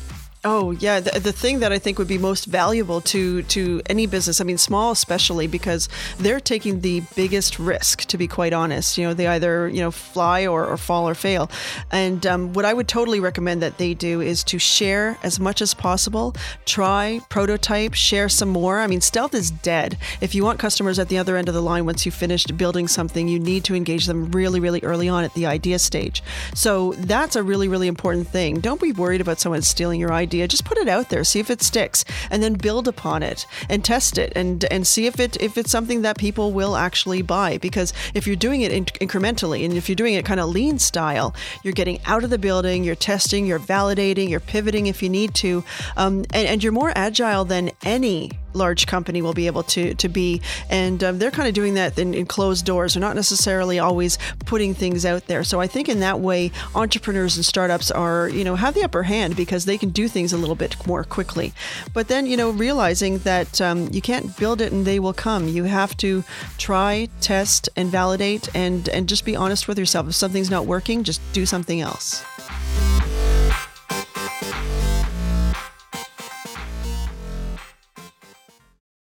Oh 0.50 0.72
yeah, 0.72 1.02
the, 1.02 1.20
the 1.20 1.34
thing 1.34 1.60
that 1.60 1.74
I 1.74 1.78
think 1.78 2.00
would 2.00 2.08
be 2.08 2.18
most 2.18 2.46
valuable 2.46 3.02
to 3.02 3.42
to 3.42 3.82
any 3.88 4.06
business, 4.06 4.40
I 4.40 4.46
mean 4.46 4.58
small 4.58 4.92
especially, 4.92 5.46
because 5.46 5.90
they're 6.20 6.40
taking 6.40 6.80
the 6.80 7.02
biggest 7.18 7.60
risk. 7.60 8.06
To 8.06 8.18
be 8.18 8.30
quite 8.30 8.54
honest, 8.54 8.98
you 8.98 9.06
know 9.06 9.14
they 9.14 9.28
either 9.28 9.68
you 9.68 9.82
know 9.82 9.92
fly 9.92 10.48
or, 10.48 10.66
or 10.66 10.78
fall 10.78 11.10
or 11.10 11.16
fail. 11.16 11.52
And 11.92 12.26
um, 12.26 12.54
what 12.54 12.64
I 12.64 12.74
would 12.74 12.88
totally 12.88 13.20
recommend 13.20 13.62
that 13.62 13.78
they 13.78 13.94
do 13.94 14.22
is 14.22 14.42
to 14.46 14.58
share 14.58 15.18
as 15.22 15.38
much 15.38 15.62
as 15.62 15.74
possible. 15.74 16.34
Try, 16.64 17.20
prototype, 17.28 17.94
share 17.94 18.30
some 18.30 18.48
more. 18.48 18.80
I 18.80 18.88
mean, 18.88 19.02
stealth 19.02 19.34
is 19.34 19.52
dead. 19.52 19.98
If 20.22 20.34
you 20.34 20.46
want 20.46 20.60
customers 20.60 20.98
at 20.98 21.10
the 21.10 21.18
other 21.18 21.36
end 21.36 21.50
of 21.50 21.56
the 21.56 21.62
line 21.62 21.86
once 21.86 22.06
you've 22.06 22.16
finished 22.16 22.56
building 22.56 22.88
something, 22.88 23.28
you 23.28 23.38
need 23.38 23.66
to 23.66 23.76
engage 23.76 24.06
them 24.06 24.32
really, 24.32 24.62
really 24.62 24.80
early 24.84 25.10
on 25.10 25.26
at 25.26 25.34
the 25.34 25.46
idea 25.46 25.78
stage. 25.78 26.24
So 26.54 26.94
that's 27.00 27.36
a 27.36 27.44
really, 27.44 27.68
really 27.68 27.90
important 27.90 28.30
thing. 28.30 28.62
Don't 28.62 28.80
be 28.80 28.94
worried 28.94 29.20
about 29.20 29.42
someone 29.42 29.62
stealing 29.62 30.00
your 30.00 30.14
idea 30.14 30.37
idea, 30.38 30.48
just 30.48 30.66
put 30.66 30.78
it 30.78 30.88
out 30.88 31.10
there, 31.10 31.24
see 31.24 31.40
if 31.40 31.50
it 31.50 31.62
sticks, 31.62 32.06
and 32.30 32.42
then 32.42 32.54
build 32.54 32.88
upon 32.88 33.24
it 33.24 33.46
and 33.70 33.84
test 33.84 34.18
it 34.18 34.32
and 34.36 34.66
and 34.66 34.86
see 34.86 35.08
if 35.08 35.20
it 35.20 35.38
if 35.42 35.58
it's 35.58 35.72
something 35.72 36.04
that 36.04 36.18
people 36.18 36.52
will 36.52 36.76
actually 36.76 37.22
buy. 37.22 37.58
Because 37.58 37.94
if 38.14 38.28
you're 38.28 38.36
doing 38.36 38.62
it 38.62 38.72
in- 38.72 38.86
incrementally 38.86 39.66
and 39.66 39.74
if 39.74 39.90
you're 39.90 39.96
doing 39.96 40.14
it 40.14 40.26
kind 40.26 40.40
of 40.40 40.50
lean 40.50 40.80
style, 40.80 41.34
you're 41.64 41.74
getting 41.74 42.00
out 42.06 42.24
of 42.24 42.30
the 42.30 42.38
building, 42.38 42.84
you're 42.84 42.96
testing, 42.96 43.46
you're 43.46 43.60
validating, 43.60 44.30
you're 44.30 44.40
pivoting 44.40 44.88
if 44.88 45.02
you 45.02 45.10
need 45.10 45.34
to, 45.36 45.64
um, 45.96 46.26
and, 46.34 46.48
and 46.48 46.64
you're 46.64 46.74
more 46.74 46.94
agile 46.96 47.46
than 47.46 47.72
any 47.84 48.32
large 48.58 48.88
company 48.88 49.22
will 49.22 49.34
be 49.34 49.48
able 49.48 49.64
to 49.64 49.94
to 49.96 50.10
be. 50.10 50.42
And 50.70 51.04
um, 51.04 51.20
they're 51.20 51.32
kind 51.32 51.48
of 51.48 51.54
doing 51.54 51.76
that 51.76 51.98
in, 51.98 52.14
in, 52.14 52.26
closed 52.26 52.66
doors. 52.66 52.94
They're 52.94 53.02
not 53.02 53.16
necessarily 53.16 53.80
always 53.80 54.18
putting 54.46 54.74
things 54.74 55.06
out 55.06 55.28
there. 55.28 55.44
So 55.44 55.62
I 55.62 55.68
think 55.68 55.88
in 55.88 56.00
that 56.02 56.20
way, 56.20 56.52
entrepreneurs 56.76 57.38
and 57.38 57.46
startups 57.46 57.92
are 57.92 58.30
you 58.30 58.44
know 58.44 58.56
have 58.56 58.74
the 58.74 58.84
upper 58.84 59.04
hand 59.04 59.36
because 59.36 59.66
they 59.66 59.78
can 59.78 59.90
do 59.90 60.08
things 60.08 60.34
a 60.34 60.38
little 60.38 60.56
bit 60.56 60.76
more 60.88 61.04
quickly. 61.04 61.54
But 61.94 62.08
then 62.08 62.26
you 62.26 62.38
know 62.38 62.50
realizing 62.50 63.20
that 63.20 63.62
um, 63.62 63.90
you 63.92 64.02
can't 64.02 64.36
build 64.38 64.62
it 64.62 64.72
and 64.72 64.86
they 64.86 65.00
will 65.00 65.14
come. 65.14 65.48
You 65.48 65.66
have 65.66 65.96
to 65.98 66.24
try, 66.58 67.10
test, 67.22 67.70
and 67.76 67.90
validate, 67.90 68.50
and 68.56 68.90
and 68.90 69.08
just 69.08 69.26
be 69.26 69.36
honest 69.36 69.68
with 69.68 69.80
yourself. 69.80 70.08
If 70.08 70.16
something's 70.16 70.50
not 70.50 70.66
working, 70.66 71.04
just 71.04 71.22
do 71.34 71.46
something 71.46 71.82
else. 71.82 72.24